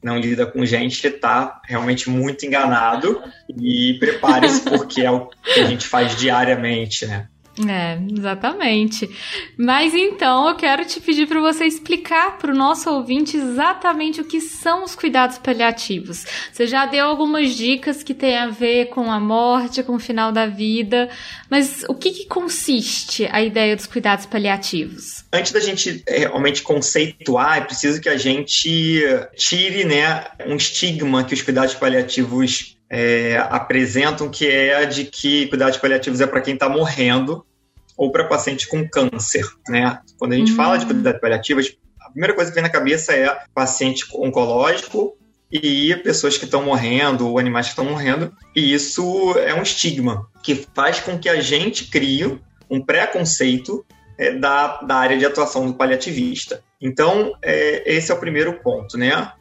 não 0.00 0.16
lida 0.16 0.46
com 0.46 0.64
gente 0.64 1.04
está 1.08 1.60
realmente 1.64 2.08
muito 2.08 2.46
enganado 2.46 3.20
e 3.48 3.94
prepare-se 3.98 4.60
porque 4.62 5.00
é 5.00 5.10
o 5.10 5.26
que 5.26 5.58
a 5.58 5.66
gente 5.66 5.88
faz 5.88 6.16
diariamente, 6.16 7.04
né? 7.04 7.26
É, 7.66 7.98
exatamente. 8.16 9.10
Mas 9.56 9.92
então 9.94 10.48
eu 10.48 10.54
quero 10.54 10.84
te 10.84 11.00
pedir 11.00 11.26
para 11.26 11.40
você 11.40 11.64
explicar 11.64 12.38
para 12.38 12.52
o 12.52 12.56
nosso 12.56 12.88
ouvinte 12.90 13.36
exatamente 13.36 14.20
o 14.20 14.24
que 14.24 14.40
são 14.40 14.84
os 14.84 14.94
cuidados 14.94 15.38
paliativos. 15.38 16.24
Você 16.52 16.66
já 16.66 16.86
deu 16.86 17.06
algumas 17.06 17.56
dicas 17.56 18.02
que 18.02 18.14
tem 18.14 18.36
a 18.36 18.46
ver 18.46 18.86
com 18.86 19.10
a 19.10 19.18
morte, 19.18 19.82
com 19.82 19.96
o 19.96 19.98
final 19.98 20.30
da 20.30 20.46
vida, 20.46 21.08
mas 21.50 21.84
o 21.88 21.94
que, 21.94 22.10
que 22.12 22.26
consiste 22.26 23.26
a 23.30 23.42
ideia 23.42 23.74
dos 23.74 23.86
cuidados 23.86 24.26
paliativos? 24.26 25.24
Antes 25.32 25.50
da 25.50 25.60
gente 25.60 26.02
é, 26.06 26.18
realmente 26.20 26.62
conceituar, 26.62 27.58
é 27.58 27.60
preciso 27.62 28.00
que 28.00 28.08
a 28.08 28.16
gente 28.16 29.02
tire 29.36 29.84
né, 29.84 30.26
um 30.46 30.54
estigma 30.54 31.24
que 31.24 31.34
os 31.34 31.42
cuidados 31.42 31.74
paliativos 31.74 32.76
é, 32.90 33.36
apresentam, 33.50 34.30
que 34.30 34.46
é 34.46 34.86
de 34.86 35.04
que 35.04 35.46
cuidados 35.48 35.76
paliativos 35.76 36.20
é 36.20 36.26
para 36.26 36.40
quem 36.40 36.54
está 36.54 36.68
morrendo 36.68 37.44
ou 37.98 38.12
para 38.12 38.24
paciente 38.24 38.68
com 38.68 38.88
câncer, 38.88 39.44
né? 39.68 39.98
Quando 40.16 40.32
a 40.32 40.36
gente 40.36 40.52
uhum. 40.52 40.56
fala 40.56 40.78
de 40.78 40.84
hum. 40.84 40.88
cuidados 40.88 41.20
paliativos, 41.20 41.76
a 42.00 42.10
primeira 42.10 42.34
coisa 42.34 42.50
que 42.50 42.54
vem 42.54 42.62
na 42.62 42.70
cabeça 42.70 43.12
é 43.12 43.42
paciente 43.52 44.06
oncológico 44.14 45.18
e 45.50 45.94
pessoas 45.96 46.38
que 46.38 46.44
estão 46.44 46.62
morrendo 46.62 47.28
ou 47.28 47.38
animais 47.38 47.66
que 47.66 47.72
estão 47.72 47.84
morrendo, 47.84 48.32
e 48.54 48.72
isso 48.72 49.34
é 49.38 49.52
um 49.52 49.62
estigma 49.62 50.28
que 50.42 50.66
faz 50.74 51.00
com 51.00 51.18
que 51.18 51.28
a 51.28 51.40
gente 51.40 51.86
crie 51.86 52.38
um 52.70 52.80
preconceito 52.80 53.84
é, 54.16 54.32
da, 54.32 54.80
da 54.82 54.96
área 54.96 55.18
de 55.18 55.24
atuação 55.24 55.66
do 55.66 55.74
paliativista. 55.74 56.62
Então, 56.80 57.32
é, 57.42 57.82
esse 57.92 58.12
é 58.12 58.14
o 58.14 58.20
primeiro 58.20 58.60
ponto, 58.62 58.96
né? 58.96 59.32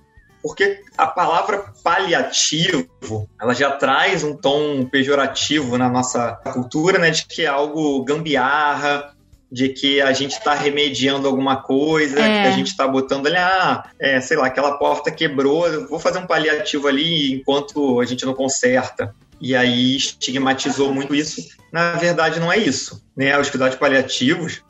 Porque 0.47 0.81
a 0.97 1.05
palavra 1.05 1.73
paliativo, 1.83 3.29
ela 3.39 3.53
já 3.53 3.71
traz 3.71 4.23
um 4.23 4.33
tom 4.33 4.85
pejorativo 4.85 5.77
na 5.77 5.89
nossa 5.89 6.39
cultura, 6.53 6.97
né? 6.97 7.09
De 7.09 7.25
que 7.25 7.41
é 7.41 7.47
algo 7.47 8.01
gambiarra, 8.05 9.13
de 9.51 9.67
que 9.69 9.99
a 9.99 10.13
gente 10.13 10.37
está 10.37 10.53
remediando 10.53 11.27
alguma 11.27 11.57
coisa, 11.57 12.17
é. 12.17 12.43
que 12.43 12.47
a 12.47 12.51
gente 12.51 12.67
está 12.67 12.87
botando 12.87 13.27
ali, 13.27 13.35
ah, 13.35 13.89
é, 13.99 14.21
sei 14.21 14.37
lá, 14.37 14.47
aquela 14.47 14.77
porta 14.77 15.11
quebrou, 15.11 15.87
vou 15.89 15.99
fazer 15.99 16.19
um 16.19 16.25
paliativo 16.25 16.87
ali 16.87 17.33
enquanto 17.33 17.99
a 17.99 18.05
gente 18.05 18.25
não 18.25 18.33
conserta. 18.33 19.13
E 19.39 19.53
aí 19.53 19.97
estigmatizou 19.97 20.93
muito 20.93 21.13
isso. 21.13 21.45
Na 21.73 21.91
verdade, 21.93 22.39
não 22.39 22.51
é 22.51 22.57
isso. 22.57 23.03
Né? 23.15 23.37
Os 23.37 23.49
cuidados 23.49 23.77
paliativos, 23.77 24.63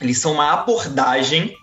eles 0.00 0.18
são 0.18 0.34
uma 0.34 0.52
abordagem 0.52 1.56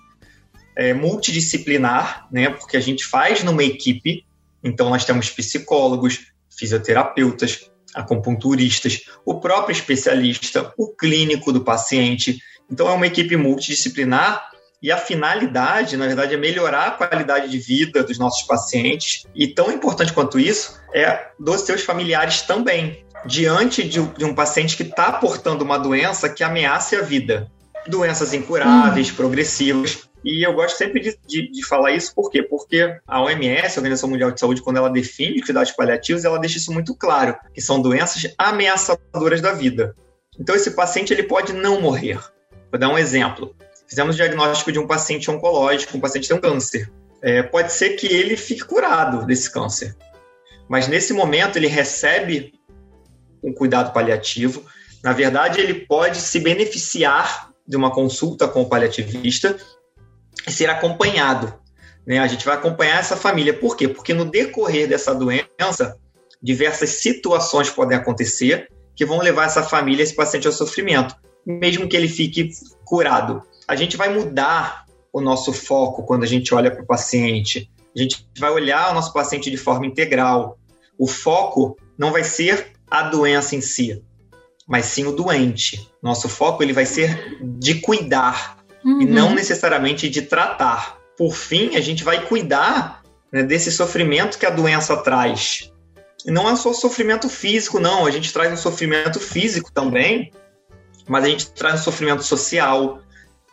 é, 0.80 0.94
multidisciplinar, 0.94 2.26
né? 2.32 2.50
porque 2.50 2.78
a 2.78 2.80
gente 2.80 3.06
faz 3.06 3.44
numa 3.44 3.66
equipe, 3.66 4.26
então 4.64 4.90
nós 4.90 5.04
temos 5.04 5.30
psicólogos, 5.30 6.28
fisioterapeutas, 6.58 7.70
acupunturistas, 7.94 9.02
o 9.26 9.42
próprio 9.42 9.74
especialista, 9.74 10.74
o 10.78 10.88
clínico 10.88 11.52
do 11.52 11.66
paciente. 11.66 12.40
Então, 12.72 12.88
é 12.88 12.94
uma 12.94 13.08
equipe 13.08 13.36
multidisciplinar 13.36 14.50
e 14.82 14.90
a 14.90 14.96
finalidade, 14.96 15.98
na 15.98 16.08
verdade, 16.08 16.36
é 16.36 16.38
melhorar 16.38 16.88
a 16.88 16.92
qualidade 16.92 17.50
de 17.50 17.58
vida 17.58 18.02
dos 18.02 18.18
nossos 18.18 18.44
pacientes. 18.44 19.26
E 19.36 19.48
tão 19.48 19.70
importante 19.70 20.14
quanto 20.14 20.40
isso 20.40 20.80
é 20.94 21.28
dos 21.38 21.62
seus 21.62 21.84
familiares 21.84 22.44
também. 22.44 23.04
Diante 23.26 23.84
de 23.84 24.00
um 24.00 24.34
paciente 24.34 24.78
que 24.78 24.84
está 24.84 25.12
portando 25.12 25.66
uma 25.66 25.78
doença 25.78 26.30
que 26.30 26.42
ameace 26.42 26.96
a 26.96 27.02
vida. 27.02 27.52
Doenças 27.86 28.34
incuráveis, 28.34 29.12
hum. 29.12 29.16
progressivas. 29.16 30.09
E 30.24 30.46
eu 30.46 30.54
gosto 30.54 30.78
sempre 30.78 31.00
de, 31.00 31.18
de, 31.26 31.50
de, 31.50 31.66
falar 31.66 31.94
isso, 31.94 32.14
por 32.14 32.30
quê? 32.30 32.44
Porque 32.44 33.00
a 33.08 33.22
OMS, 33.22 33.78
a 33.78 33.80
Organização 33.80 34.10
Mundial 34.10 34.32
de 34.32 34.40
Saúde, 34.40 34.62
quando 34.62 34.78
ela 34.78 34.90
define 34.90 35.42
cuidados 35.42 35.72
paliativos, 35.72 36.26
ela 36.26 36.40
deixa 36.40 36.58
isso 36.58 36.74
muito 36.74 36.94
claro, 36.94 37.38
que 37.54 37.62
são 37.62 37.82
doenças 37.82 38.34
ameaçadoras 38.38 39.40
da 39.40 39.54
vida. 39.54 39.96
Então 40.38 40.56
esse 40.56 40.72
paciente 40.72 41.14
ele 41.14 41.24
pode 41.24 41.54
não 41.54 41.80
morrer. 41.80 42.20
Vou 42.70 42.80
dar 42.80 42.90
um 42.90 42.98
exemplo. 42.98 43.56
Fizemos 43.88 44.16
o 44.16 44.18
diagnóstico 44.18 44.72
de 44.72 44.80
um 44.80 44.86
paciente 44.86 45.32
oncológico, 45.32 45.98
um 45.98 46.02
paciente 46.02 46.28
tem 46.28 46.38
um 46.38 46.42
câncer. 46.42 46.92
É, 47.22 47.42
pode 47.42 47.72
ser 47.72 47.92
que 47.92 48.08
ele 48.08 48.36
fique 48.36 48.64
curado 48.64 49.26
desse 49.26 49.52
câncer. 49.52 49.96
Mas 50.68 50.88
nesse 50.88 51.14
momento 51.14 51.58
ele 51.58 51.68
recebe 51.68 52.54
um 53.42 53.54
cuidado 53.54 53.92
paliativo. 53.94 54.64
Na 55.04 55.14
verdade, 55.14 55.60
ele 55.60 55.74
pode 55.74 56.18
se 56.18 56.40
beneficiar 56.40 57.50
de 57.68 57.78
uma 57.78 57.92
consulta 57.92 58.48
com 58.48 58.62
o 58.62 58.70
paliativista 58.70 59.58
ser 60.48 60.70
acompanhado. 60.70 61.54
Né? 62.06 62.20
A 62.20 62.28
gente 62.28 62.46
vai 62.46 62.56
acompanhar 62.56 63.00
essa 63.00 63.16
família. 63.16 63.54
Por 63.54 63.76
quê? 63.76 63.88
Porque 63.88 64.14
no 64.14 64.26
decorrer 64.26 64.88
dessa 64.88 65.14
doença, 65.14 65.98
diversas 66.42 66.90
situações 66.90 67.70
podem 67.70 67.98
acontecer 67.98 68.70
que 68.96 69.06
vão 69.06 69.20
levar 69.20 69.46
essa 69.46 69.64
família, 69.64 70.04
esse 70.04 70.16
paciente 70.16 70.48
ao 70.48 70.54
sofrimento, 70.54 71.16
mesmo 71.46 71.88
que 71.88 71.96
ele 71.96 72.08
fique 72.08 72.50
curado. 72.84 73.42
A 73.68 73.76
gente 73.76 73.96
vai 73.96 74.14
mudar 74.14 74.86
o 75.14 75.22
nosso 75.22 75.54
foco 75.54 76.04
quando 76.04 76.24
a 76.24 76.28
gente 76.28 76.54
olha 76.54 76.72
para 76.72 76.84
o 76.84 76.88
paciente. 76.88 77.70
A 77.96 78.00
gente 78.00 78.28
vai 78.38 78.52
olhar 78.52 78.92
o 78.92 78.94
nosso 78.94 79.14
paciente 79.14 79.50
de 79.50 79.58
forma 79.58 79.86
integral. 79.86 80.58
O 80.98 81.08
foco 81.08 81.78
não 81.98 82.12
vai 82.12 82.24
ser 82.24 82.74
a 82.90 83.04
doença 83.04 83.56
em 83.56 83.62
si, 83.62 84.04
mas 84.68 84.86
sim 84.86 85.06
o 85.06 85.12
doente. 85.12 85.90
Nosso 86.02 86.28
foco 86.28 86.62
ele 86.62 86.74
vai 86.74 86.86
ser 86.86 87.38
de 87.42 87.76
cuidar, 87.76 88.58
uhum. 88.84 89.02
e 89.02 89.06
não 89.06 89.34
necessariamente 89.34 90.10
de 90.10 90.22
tratar. 90.22 90.98
Por 91.18 91.36
fim, 91.36 91.76
a 91.76 91.82
gente 91.82 92.04
vai 92.04 92.26
cuidar 92.26 93.04
né, 93.32 93.44
desse 93.44 93.72
sofrimento 93.72 94.38
que 94.38 94.46
a 94.46 94.50
doença 94.50 94.96
traz. 94.98 95.72
E 96.26 96.32
não 96.32 96.50
é 96.50 96.56
só 96.56 96.74
sofrimento 96.74 97.30
físico, 97.30 97.80
não. 97.80 98.06
A 98.06 98.12
gente 98.12 98.32
traz 98.32 98.52
um 98.52 98.58
sofrimento 98.58 99.20
físico 99.20 99.72
também, 99.72 100.32
mas 101.08 101.24
a 101.24 101.28
gente 101.28 101.52
traz 101.52 101.82
um 101.82 101.84
sofrimento 101.84 102.24
social, 102.24 103.02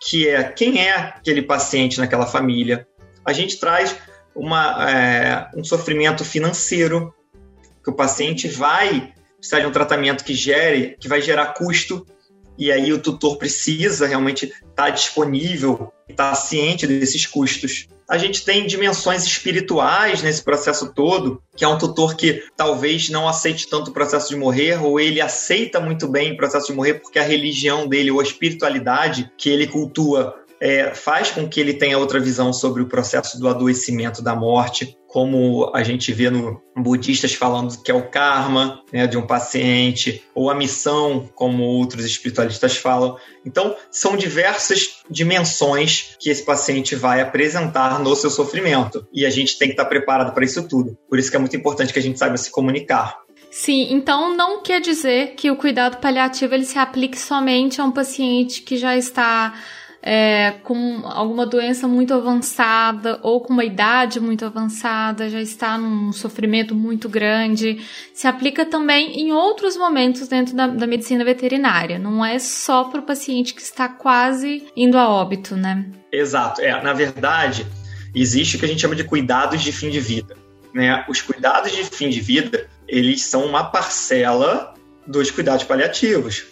que 0.00 0.28
é 0.28 0.44
quem 0.44 0.86
é 0.86 0.94
aquele 0.94 1.42
paciente 1.42 1.98
naquela 1.98 2.26
família. 2.26 2.86
A 3.24 3.32
gente 3.32 3.58
traz 3.58 3.96
uma, 4.34 4.90
é, 4.90 5.48
um 5.56 5.64
sofrimento 5.64 6.24
financeiro, 6.24 7.14
que 7.82 7.90
o 7.90 7.94
paciente 7.94 8.48
vai 8.48 9.12
precisar 9.38 9.60
de 9.60 9.66
um 9.66 9.72
tratamento 9.72 10.24
que 10.24 10.34
gere, 10.34 10.96
que 11.00 11.08
vai 11.08 11.20
gerar 11.20 11.54
custo 11.54 12.06
e 12.58 12.72
aí 12.72 12.92
o 12.92 12.98
tutor 12.98 13.36
precisa 13.36 14.06
realmente 14.06 14.46
estar 14.46 14.62
tá 14.74 14.90
disponível, 14.90 15.92
estar 16.08 16.30
tá 16.30 16.34
ciente 16.34 16.86
desses 16.86 17.26
custos. 17.26 17.88
A 18.08 18.18
gente 18.18 18.44
tem 18.44 18.66
dimensões 18.66 19.24
espirituais 19.24 20.22
nesse 20.22 20.42
processo 20.42 20.92
todo, 20.94 21.42
que 21.56 21.64
é 21.64 21.68
um 21.68 21.76
tutor 21.76 22.14
que 22.14 22.44
talvez 22.56 23.08
não 23.10 23.28
aceite 23.28 23.68
tanto 23.68 23.90
o 23.90 23.92
processo 23.92 24.28
de 24.28 24.36
morrer, 24.36 24.80
ou 24.80 25.00
ele 25.00 25.20
aceita 25.20 25.80
muito 25.80 26.06
bem 26.06 26.32
o 26.32 26.36
processo 26.36 26.68
de 26.68 26.72
morrer 26.72 26.94
porque 26.94 27.18
a 27.18 27.24
religião 27.24 27.88
dele 27.88 28.12
ou 28.12 28.20
a 28.20 28.22
espiritualidade 28.22 29.30
que 29.36 29.50
ele 29.50 29.66
cultua 29.66 30.36
é, 30.60 30.94
faz 30.94 31.30
com 31.30 31.48
que 31.48 31.60
ele 31.60 31.74
tenha 31.74 31.98
outra 31.98 32.20
visão 32.20 32.52
sobre 32.52 32.82
o 32.82 32.86
processo 32.86 33.38
do 33.38 33.48
adoecimento, 33.48 34.22
da 34.22 34.34
morte, 34.34 34.95
como 35.16 35.70
a 35.74 35.82
gente 35.82 36.12
vê 36.12 36.28
no 36.28 36.60
budistas 36.76 37.32
falando 37.32 37.82
que 37.82 37.90
é 37.90 37.94
o 37.94 38.10
karma 38.10 38.82
né, 38.92 39.06
de 39.06 39.16
um 39.16 39.26
paciente, 39.26 40.22
ou 40.34 40.50
a 40.50 40.54
missão, 40.54 41.26
como 41.34 41.62
outros 41.62 42.04
espiritualistas 42.04 42.76
falam. 42.76 43.16
Então, 43.42 43.74
são 43.90 44.14
diversas 44.14 45.00
dimensões 45.08 46.14
que 46.20 46.28
esse 46.28 46.44
paciente 46.44 46.94
vai 46.94 47.22
apresentar 47.22 47.98
no 47.98 48.14
seu 48.14 48.28
sofrimento. 48.28 49.08
E 49.10 49.24
a 49.24 49.30
gente 49.30 49.58
tem 49.58 49.68
que 49.68 49.72
estar 49.72 49.86
preparado 49.86 50.34
para 50.34 50.44
isso 50.44 50.68
tudo. 50.68 50.98
Por 51.08 51.18
isso 51.18 51.30
que 51.30 51.36
é 51.36 51.40
muito 51.40 51.56
importante 51.56 51.94
que 51.94 51.98
a 51.98 52.02
gente 52.02 52.18
saiba 52.18 52.36
se 52.36 52.50
comunicar. 52.50 53.18
Sim, 53.50 53.88
então 53.94 54.36
não 54.36 54.62
quer 54.62 54.82
dizer 54.82 55.28
que 55.34 55.50
o 55.50 55.56
cuidado 55.56 55.96
paliativo 55.96 56.52
ele 56.52 56.66
se 56.66 56.78
aplique 56.78 57.18
somente 57.18 57.80
a 57.80 57.84
um 57.84 57.90
paciente 57.90 58.60
que 58.60 58.76
já 58.76 58.94
está 58.94 59.54
é, 60.08 60.52
com 60.62 61.00
alguma 61.04 61.44
doença 61.44 61.88
muito 61.88 62.14
avançada 62.14 63.18
ou 63.24 63.40
com 63.40 63.52
uma 63.52 63.64
idade 63.64 64.20
muito 64.20 64.44
avançada, 64.44 65.28
já 65.28 65.40
está 65.40 65.76
num 65.76 66.12
sofrimento 66.12 66.76
muito 66.76 67.08
grande, 67.08 67.84
se 68.14 68.28
aplica 68.28 68.64
também 68.64 69.18
em 69.20 69.32
outros 69.32 69.76
momentos 69.76 70.28
dentro 70.28 70.54
da, 70.54 70.68
da 70.68 70.86
medicina 70.86 71.24
veterinária. 71.24 71.98
Não 71.98 72.24
é 72.24 72.38
só 72.38 72.84
para 72.84 73.00
o 73.00 73.02
paciente 73.02 73.52
que 73.52 73.60
está 73.60 73.88
quase 73.88 74.68
indo 74.76 74.96
a 74.96 75.08
óbito, 75.08 75.56
né? 75.56 75.84
Exato. 76.12 76.60
É, 76.60 76.80
na 76.80 76.92
verdade, 76.92 77.66
existe 78.14 78.54
o 78.54 78.58
que 78.60 78.64
a 78.64 78.68
gente 78.68 78.82
chama 78.82 78.94
de 78.94 79.02
cuidados 79.02 79.60
de 79.60 79.72
fim 79.72 79.90
de 79.90 79.98
vida. 79.98 80.36
Né? 80.72 81.04
Os 81.08 81.20
cuidados 81.20 81.72
de 81.72 81.82
fim 81.82 82.10
de 82.10 82.20
vida, 82.20 82.68
eles 82.86 83.22
são 83.22 83.44
uma 83.44 83.64
parcela 83.64 84.72
dos 85.04 85.32
cuidados 85.32 85.64
paliativos 85.64 86.46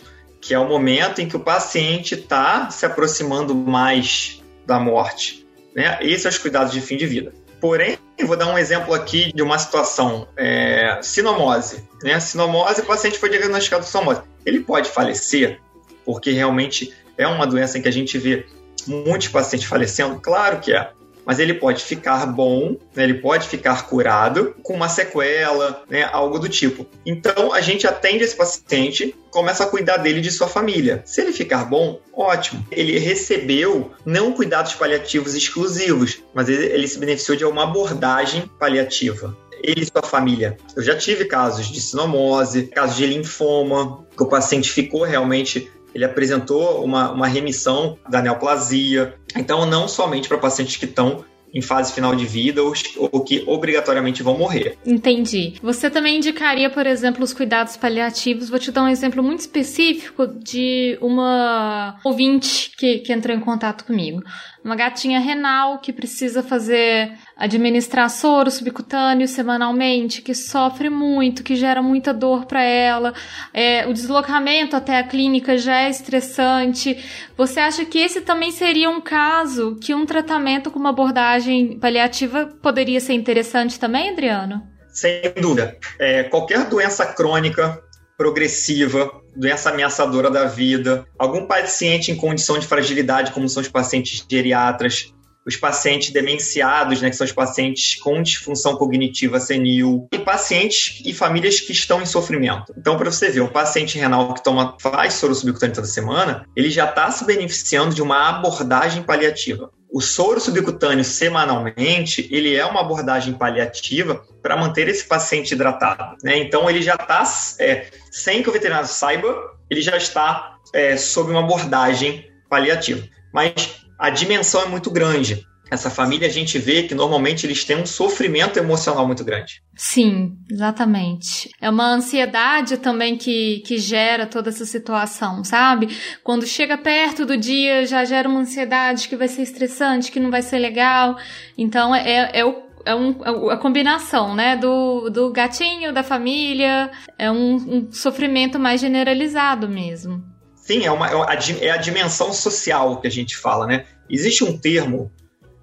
que 0.45 0.53
é 0.53 0.59
o 0.59 0.69
momento 0.69 1.23
em 1.23 1.27
que 1.27 1.37
o 1.37 1.41
paciente 1.41 2.15
está 2.15 2.69
se 2.69 2.85
aproximando 2.85 3.55
mais 3.55 4.43
da 4.67 4.79
morte. 4.79 5.49
Né? 5.75 5.97
Esses 6.03 6.21
são 6.21 6.31
os 6.31 6.37
cuidados 6.37 6.71
de 6.71 6.83
fim 6.83 6.99
de 6.99 7.07
vida. 7.07 7.33
Porém, 7.59 7.97
vou 8.27 8.37
dar 8.37 8.53
um 8.53 8.59
exemplo 8.59 8.93
aqui 8.93 9.33
de 9.33 9.43
uma 9.43 9.59
situação, 9.59 10.29
é, 10.37 11.01
sinomose. 11.03 11.89
Né? 12.03 12.21
Sinomose, 12.21 12.83
o 12.83 12.85
paciente 12.85 13.19
foi 13.19 13.31
diagnosticado 13.31 13.85
com 13.85 13.91
sinomose. 13.91 14.21
Ele 14.45 14.61
pode 14.61 14.91
falecer, 14.91 15.61
porque 16.05 16.31
realmente 16.31 16.93
é 17.17 17.27
uma 17.27 17.47
doença 17.47 17.79
em 17.79 17.83
que 17.83 17.89
a 17.89 17.93
gente 17.93 18.19
vê 18.19 18.47
muitos 18.87 19.29
pacientes 19.29 19.67
falecendo? 19.67 20.21
Claro 20.21 20.61
que 20.61 20.75
é 20.75 20.91
mas 21.25 21.39
ele 21.39 21.55
pode 21.55 21.83
ficar 21.83 22.27
bom, 22.27 22.77
né, 22.95 23.05
ele 23.05 23.15
pode 23.15 23.49
ficar 23.49 23.87
curado 23.87 24.55
com 24.63 24.75
uma 24.75 24.89
sequela, 24.89 25.83
né, 25.89 26.09
algo 26.13 26.39
do 26.39 26.49
tipo. 26.49 26.87
Então 27.05 27.53
a 27.53 27.61
gente 27.61 27.87
atende 27.87 28.25
esse 28.25 28.37
paciente, 28.37 29.15
começa 29.31 29.65
a 29.65 29.67
cuidar 29.67 29.99
dele 29.99 30.19
e 30.19 30.23
de 30.23 30.31
sua 30.31 30.49
família. 30.49 31.03
Se 31.05 31.21
ele 31.21 31.33
ficar 31.33 31.65
bom, 31.65 32.01
ótimo. 32.13 32.65
Ele 32.71 32.99
recebeu 32.99 33.93
não 34.05 34.33
cuidados 34.33 34.75
paliativos 34.75 35.35
exclusivos, 35.35 36.23
mas 36.33 36.49
ele, 36.49 36.87
se 36.87 36.99
beneficiou 36.99 37.37
de 37.37 37.45
uma 37.45 37.65
abordagem 37.65 38.49
paliativa 38.59 39.37
ele 39.63 39.81
e 39.81 39.87
sua 39.87 40.03
família. 40.03 40.59
Eu 40.77 40.83
já 40.83 40.95
tive 40.95 41.25
casos 41.25 41.69
de 41.69 41.81
sinomose, 41.81 42.65
casos 42.67 42.97
de 42.97 43.07
linfoma, 43.07 44.05
que 44.15 44.23
o 44.23 44.27
paciente 44.27 44.71
ficou 44.71 45.05
realmente 45.05 45.71
ele 45.95 46.05
apresentou 46.05 46.85
uma, 46.85 47.13
uma 47.13 47.27
remissão 47.27 47.97
da 48.09 48.21
neoplasia. 48.21 49.15
Então, 49.37 49.65
não 49.65 49.87
somente 49.87 50.29
para 50.29 50.39
pacientes 50.39 50.77
que 50.77 50.85
estão 50.85 51.25
em 51.55 51.63
fase 51.63 51.93
final 51.93 52.17
de 52.17 52.27
vida 52.27 52.61
ou, 52.63 52.75
ou, 53.13 53.23
que 53.23 53.45
obrigatoriamente 53.47 54.25
vão 54.25 54.37
morrer. 54.37 54.77
Entendi. 54.85 55.55
Você 55.63 55.89
também 55.89 56.17
indicaria, 56.17 56.69
por 56.69 56.85
exemplo, 56.85 57.23
os 57.23 57.33
cuidados 57.33 57.77
paliativos. 57.77 58.51
Vou 58.51 58.59
te 58.59 58.73
dar 58.73 58.83
um 58.83 58.89
exemplo 58.89 59.23
muito 59.23 59.41
específico 59.41 60.27
de 60.27 60.99
uma 61.01 61.97
ouvinte 62.03 62.73
que, 62.77 62.99
que 62.99 63.13
entrou 63.13 63.37
em 63.37 63.41
contato 63.41 63.85
comigo. 63.85 64.21
Uma 64.65 64.75
gatinha 64.75 65.21
renal 65.21 65.79
que 65.79 65.93
precisa 65.93 66.43
fazer 66.43 67.13
administrar 67.37 68.09
soro 68.09 68.51
subcutâneo 68.51 69.29
semanalmente, 69.29 70.23
que 70.23 70.35
sofre 70.35 70.89
muito, 70.89 71.43
que 71.43 71.55
gera 71.55 71.83
muita 71.83 72.15
dor 72.15 72.47
para 72.47 72.63
ela, 72.63 73.13
é, 73.53 73.87
o 73.87 73.93
deslocamento 73.93 74.75
até 74.75 74.99
a 74.99 75.03
clínica 75.03 75.59
já 75.59 75.83
é 75.83 75.91
estressante. 75.91 76.97
Você 77.37 77.61
acha 77.61 77.85
que 77.85 77.99
esse 77.99 78.23
também 78.23 78.51
seria 78.51 78.89
um 78.89 79.03
caso 79.03 79.77
que 79.81 79.95
um 79.95 80.07
tratamento 80.07 80.71
com 80.71 80.79
uma 80.79 80.91
abordagem 80.91 81.79
paliativa 81.79 82.47
poderia 82.63 83.01
ser 83.01 83.13
interessante 83.13 83.79
também, 83.79 84.11
Adriano? 84.11 84.67
Sem 84.89 85.21
dúvida. 85.41 85.77
É, 85.99 86.23
qualquer 86.23 86.69
doença 86.69 87.05
crônica 87.05 87.84
progressiva, 88.17 89.11
doença 89.37 89.71
ameaçadora 89.71 90.31
da 90.31 90.45
vida, 90.45 91.07
algum 91.19 91.47
paciente 91.47 92.11
em 92.11 92.17
condição 92.17 92.59
de 92.59 92.67
fragilidade, 92.67 93.33
como 93.33 93.49
são 93.49 93.61
os 93.61 93.69
pacientes 93.69 94.25
geriatras, 94.31 95.13
os 95.47 95.57
pacientes 95.57 96.11
demenciados, 96.11 97.03
né, 97.03 97.11
que 97.11 97.17
são 97.17 97.27
os 97.27 97.33
pacientes 97.33 97.97
com 97.97 98.23
disfunção 98.23 98.77
cognitiva 98.77 99.39
senil, 99.39 100.09
e 100.13 100.19
pacientes 100.19 101.03
e 101.05 101.13
famílias 101.13 101.61
que 101.61 101.73
estão 101.73 102.01
em 102.01 102.07
sofrimento. 102.07 102.75
Então, 102.79 102.97
para 102.97 103.11
você 103.11 103.31
ver, 103.31 103.43
um 103.43 103.49
paciente 103.49 103.99
renal 103.99 104.33
que 104.33 104.43
toma, 104.43 104.77
faz 104.81 105.15
soro 105.15 105.35
subcutâneo 105.35 105.75
toda 105.75 105.87
semana, 105.87 106.47
ele 106.57 106.71
já 106.71 106.89
está 106.89 107.11
se 107.11 107.25
beneficiando 107.27 107.95
de 107.95 108.03
uma 108.03 108.29
abordagem 108.29 109.03
paliativa. 109.03 109.71
O 109.95 110.01
soro 110.01 110.41
subcutâneo 110.41 111.05
semanalmente, 111.05 112.29
ele 112.33 112.57
é 112.57 112.67
uma 112.67 112.81
abordagem 112.81 113.33
paliativa 113.33 114.27
para 114.43 114.57
manter 114.57 114.89
esse 114.89 115.07
paciente 115.07 115.55
hidratado. 115.55 116.17
Né? 116.21 116.37
Então, 116.39 116.69
ele 116.69 116.83
já 116.83 116.97
está, 116.97 117.23
é, 117.61 117.87
sem 118.11 118.43
que 118.43 118.49
o 118.49 118.53
veterinário 118.53 118.89
saiba, 118.89 119.33
ele 119.71 119.81
já 119.81 119.97
está 119.97 120.57
é, 120.73 120.97
sob 120.97 121.31
uma 121.31 121.45
abordagem 121.45 122.29
paliativa. 122.51 123.07
Mas 123.33 123.87
a 123.97 124.11
dimensão 124.11 124.63
é 124.63 124.67
muito 124.67 124.91
grande. 124.91 125.47
Essa 125.75 125.91
família 125.91 126.29
a 126.29 126.31
gente 126.31 126.57
vê 126.57 126.85
que 126.85 126.95
normalmente 126.95 127.45
eles 127.45 127.65
têm 127.65 127.77
um 127.77 127.85
sofrimento 127.85 128.59
emocional 128.59 129.05
muito 129.07 129.25
grande. 129.25 129.61
Sim, 129.77 130.37
exatamente. 130.49 131.51
É 131.61 131.69
uma 131.69 131.93
ansiedade 131.93 132.77
também 132.77 133.17
que, 133.17 133.61
que 133.67 133.77
gera 133.77 134.25
toda 134.25 134.51
essa 134.51 134.65
situação, 134.65 135.43
sabe? 135.43 135.89
Quando 136.23 136.47
chega 136.47 136.79
perto 136.79 137.27
do 137.27 137.37
dia, 137.37 137.85
já 137.87 138.05
gera 138.05 138.29
uma 138.29 138.39
ansiedade 138.41 139.09
que 139.09 139.17
vai 139.17 139.27
ser 139.27 139.43
estressante, 139.43 140.13
que 140.13 140.21
não 140.21 140.31
vai 140.31 140.43
ser 140.43 140.61
legal. 140.61 141.17
Então 141.59 141.93
é, 141.93 142.31
é 142.33 142.45
o 142.45 142.63
é 142.87 142.95
um, 142.95 143.25
é 143.25 143.55
a 143.55 143.57
combinação, 143.57 144.35
né, 144.35 144.57
do, 144.57 145.09
do 145.09 145.33
gatinho, 145.33 145.91
da 145.91 146.03
família, 146.03 146.91
é 147.19 147.31
um, 147.31 147.55
um 147.55 147.93
sofrimento 147.93 148.59
mais 148.59 148.79
generalizado 148.79 149.67
mesmo. 149.67 150.23
Sim, 150.55 150.85
é, 150.85 150.93
uma, 150.93 151.09
é, 151.09 151.65
é 151.65 151.71
a 151.71 151.79
dimensão 151.79 152.31
social 152.33 153.01
que 153.01 153.07
a 153.07 153.11
gente 153.11 153.39
fala, 153.39 153.67
né? 153.67 153.87
Existe 154.09 154.45
um 154.45 154.57
termo 154.59 155.11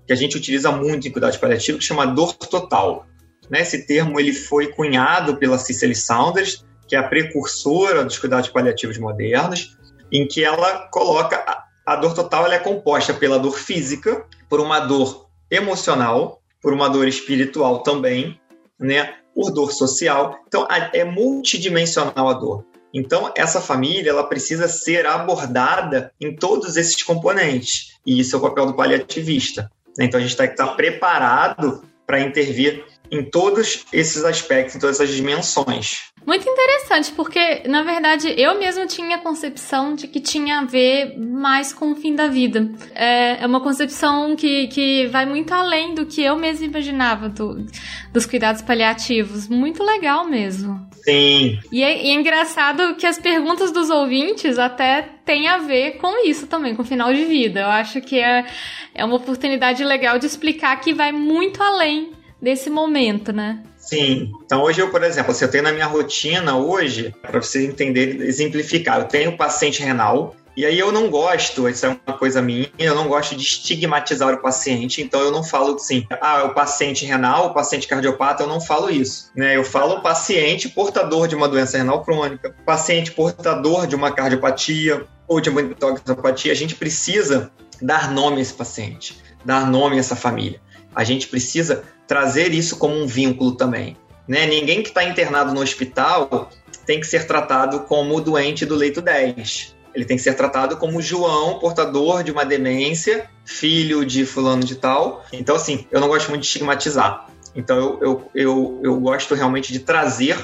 que 0.05 0.13
a 0.13 0.15
gente 0.15 0.37
utiliza 0.37 0.71
muito 0.71 1.07
em 1.07 1.11
cuidados 1.11 1.37
paliativos 1.37 1.79
que 1.79 1.87
chama 1.87 2.05
dor 2.05 2.33
total. 2.33 3.05
Né? 3.49 3.61
Esse 3.61 3.85
termo 3.85 4.19
ele 4.19 4.33
foi 4.33 4.67
cunhado 4.67 5.37
pela 5.37 5.57
Cicely 5.57 5.95
Saunders, 5.95 6.65
que 6.87 6.95
é 6.95 6.99
a 6.99 7.03
precursora 7.03 8.03
dos 8.03 8.17
cuidados 8.17 8.49
paliativos 8.49 8.97
modernos, 8.97 9.77
em 10.11 10.27
que 10.27 10.43
ela 10.43 10.87
coloca 10.91 11.37
a, 11.37 11.63
a 11.85 11.95
dor 11.95 12.13
total 12.13 12.45
ela 12.45 12.55
é 12.55 12.59
composta 12.59 13.13
pela 13.13 13.39
dor 13.39 13.57
física, 13.57 14.25
por 14.49 14.59
uma 14.59 14.79
dor 14.79 15.27
emocional, 15.49 16.41
por 16.61 16.73
uma 16.73 16.89
dor 16.89 17.07
espiritual 17.07 17.83
também, 17.83 18.39
né? 18.79 19.15
por 19.33 19.51
dor 19.51 19.71
social. 19.71 20.37
Então, 20.47 20.67
é 20.93 21.03
multidimensional 21.03 22.29
a 22.29 22.33
dor. 22.33 22.65
Então, 22.93 23.31
essa 23.35 23.61
família 23.61 24.09
ela 24.09 24.23
precisa 24.23 24.67
ser 24.67 25.05
abordada 25.05 26.11
em 26.19 26.35
todos 26.35 26.75
esses 26.75 27.01
componentes. 27.01 27.97
E 28.05 28.19
isso 28.19 28.35
é 28.35 28.39
o 28.39 28.41
papel 28.41 28.65
do 28.65 28.73
paliativista. 28.73 29.71
Então, 29.99 30.19
a 30.19 30.23
gente 30.23 30.35
tem 30.35 30.47
que 30.47 30.53
estar 30.53 30.67
preparado 30.75 31.83
para 32.05 32.19
intervir 32.19 32.83
em 33.09 33.23
todos 33.23 33.85
esses 33.91 34.23
aspectos, 34.23 34.75
em 34.75 34.79
todas 34.79 34.99
essas 34.99 35.13
dimensões. 35.13 36.10
Muito 36.25 36.47
interessante, 36.47 37.11
porque 37.13 37.63
na 37.67 37.83
verdade 37.83 38.33
eu 38.37 38.57
mesmo 38.57 38.85
tinha 38.85 39.15
a 39.15 39.19
concepção 39.19 39.95
de 39.95 40.07
que 40.07 40.19
tinha 40.19 40.59
a 40.59 40.65
ver 40.65 41.17
mais 41.17 41.73
com 41.73 41.91
o 41.91 41.95
fim 41.95 42.15
da 42.15 42.27
vida. 42.27 42.69
É, 42.93 43.43
é 43.43 43.47
uma 43.47 43.59
concepção 43.59 44.35
que, 44.35 44.67
que 44.67 45.07
vai 45.07 45.25
muito 45.25 45.51
além 45.51 45.95
do 45.95 46.05
que 46.05 46.21
eu 46.21 46.37
mesmo 46.37 46.65
imaginava 46.65 47.27
do, 47.27 47.65
dos 48.13 48.25
cuidados 48.25 48.61
paliativos. 48.61 49.47
Muito 49.47 49.83
legal 49.83 50.27
mesmo. 50.27 50.87
Sim. 51.03 51.59
E 51.71 51.83
é, 51.83 52.05
e 52.05 52.09
é 52.09 52.13
engraçado 52.13 52.95
que 52.95 53.07
as 53.07 53.17
perguntas 53.17 53.71
dos 53.71 53.89
ouvintes 53.89 54.59
até 54.59 55.01
têm 55.25 55.47
a 55.47 55.57
ver 55.57 55.97
com 55.97 56.27
isso 56.27 56.45
também, 56.45 56.75
com 56.75 56.83
o 56.83 56.85
final 56.85 57.11
de 57.11 57.25
vida. 57.25 57.61
Eu 57.61 57.69
acho 57.69 57.99
que 57.99 58.19
é, 58.19 58.45
é 58.93 59.03
uma 59.03 59.15
oportunidade 59.15 59.83
legal 59.83 60.19
de 60.19 60.27
explicar 60.27 60.79
que 60.79 60.93
vai 60.93 61.11
muito 61.11 61.63
além 61.63 62.11
desse 62.39 62.69
momento, 62.69 63.33
né? 63.33 63.63
Sim. 63.91 64.31
Então 64.45 64.61
hoje 64.63 64.79
eu, 64.79 64.89
por 64.89 65.03
exemplo, 65.03 65.33
se 65.33 65.43
eu 65.43 65.51
tenho 65.51 65.65
na 65.65 65.71
minha 65.73 65.85
rotina 65.85 66.55
hoje, 66.55 67.13
para 67.21 67.41
você 67.41 67.67
entender, 67.67 68.21
exemplificar, 68.21 68.99
eu 68.99 69.03
tenho 69.03 69.35
paciente 69.35 69.83
renal, 69.83 70.33
e 70.55 70.65
aí 70.65 70.79
eu 70.79 70.93
não 70.93 71.09
gosto, 71.09 71.67
isso 71.67 71.85
é 71.85 71.89
uma 72.07 72.17
coisa 72.17 72.41
minha, 72.41 72.71
eu 72.79 72.95
não 72.95 73.09
gosto 73.09 73.35
de 73.35 73.43
estigmatizar 73.43 74.33
o 74.33 74.41
paciente, 74.41 75.01
então 75.01 75.19
eu 75.19 75.29
não 75.29 75.43
falo 75.43 75.75
assim, 75.75 76.07
ah, 76.21 76.45
o 76.45 76.53
paciente 76.53 77.05
renal, 77.05 77.47
o 77.47 77.53
paciente 77.53 77.85
cardiopata, 77.85 78.43
eu 78.43 78.47
não 78.47 78.61
falo 78.61 78.89
isso, 78.89 79.29
né? 79.35 79.57
Eu 79.57 79.65
falo 79.65 80.01
paciente 80.01 80.69
portador 80.69 81.27
de 81.27 81.35
uma 81.35 81.49
doença 81.49 81.77
renal 81.77 82.01
crônica, 82.01 82.55
paciente 82.65 83.11
portador 83.11 83.87
de 83.87 83.95
uma 83.95 84.13
cardiopatia 84.13 85.05
ou 85.27 85.41
de 85.41 85.49
uma 85.49 85.61
endotoxopatia, 85.61 86.53
a 86.53 86.55
gente 86.55 86.75
precisa 86.75 87.51
dar 87.81 88.09
nome 88.09 88.37
a 88.37 88.41
esse 88.41 88.53
paciente, 88.53 89.21
dar 89.43 89.69
nome 89.69 89.97
a 89.97 89.99
essa 89.99 90.15
família. 90.15 90.61
A 90.95 91.03
gente 91.03 91.27
precisa 91.27 91.83
trazer 92.07 92.53
isso 92.53 92.77
como 92.77 92.95
um 92.95 93.07
vínculo 93.07 93.53
também. 93.53 93.95
Né? 94.27 94.45
Ninguém 94.45 94.81
que 94.81 94.89
está 94.89 95.03
internado 95.03 95.53
no 95.53 95.61
hospital 95.61 96.49
tem 96.85 96.99
que 96.99 97.07
ser 97.07 97.25
tratado 97.27 97.81
como 97.81 98.19
doente 98.19 98.65
do 98.65 98.75
leito 98.75 99.01
10. 99.01 99.75
Ele 99.93 100.05
tem 100.05 100.15
que 100.15 100.23
ser 100.23 100.35
tratado 100.35 100.77
como 100.77 101.01
João, 101.01 101.59
portador 101.59 102.23
de 102.23 102.31
uma 102.31 102.45
demência, 102.45 103.29
filho 103.45 104.05
de 104.05 104.25
fulano 104.25 104.63
de 104.63 104.75
tal. 104.75 105.25
Então, 105.33 105.55
assim, 105.55 105.85
eu 105.91 105.99
não 105.99 106.07
gosto 106.07 106.29
muito 106.29 106.41
de 106.41 106.47
estigmatizar. 106.47 107.27
Então, 107.53 107.77
eu, 107.77 107.99
eu, 108.01 108.31
eu, 108.33 108.79
eu 108.83 108.99
gosto 108.99 109.35
realmente 109.35 109.73
de 109.73 109.79
trazer 109.79 110.37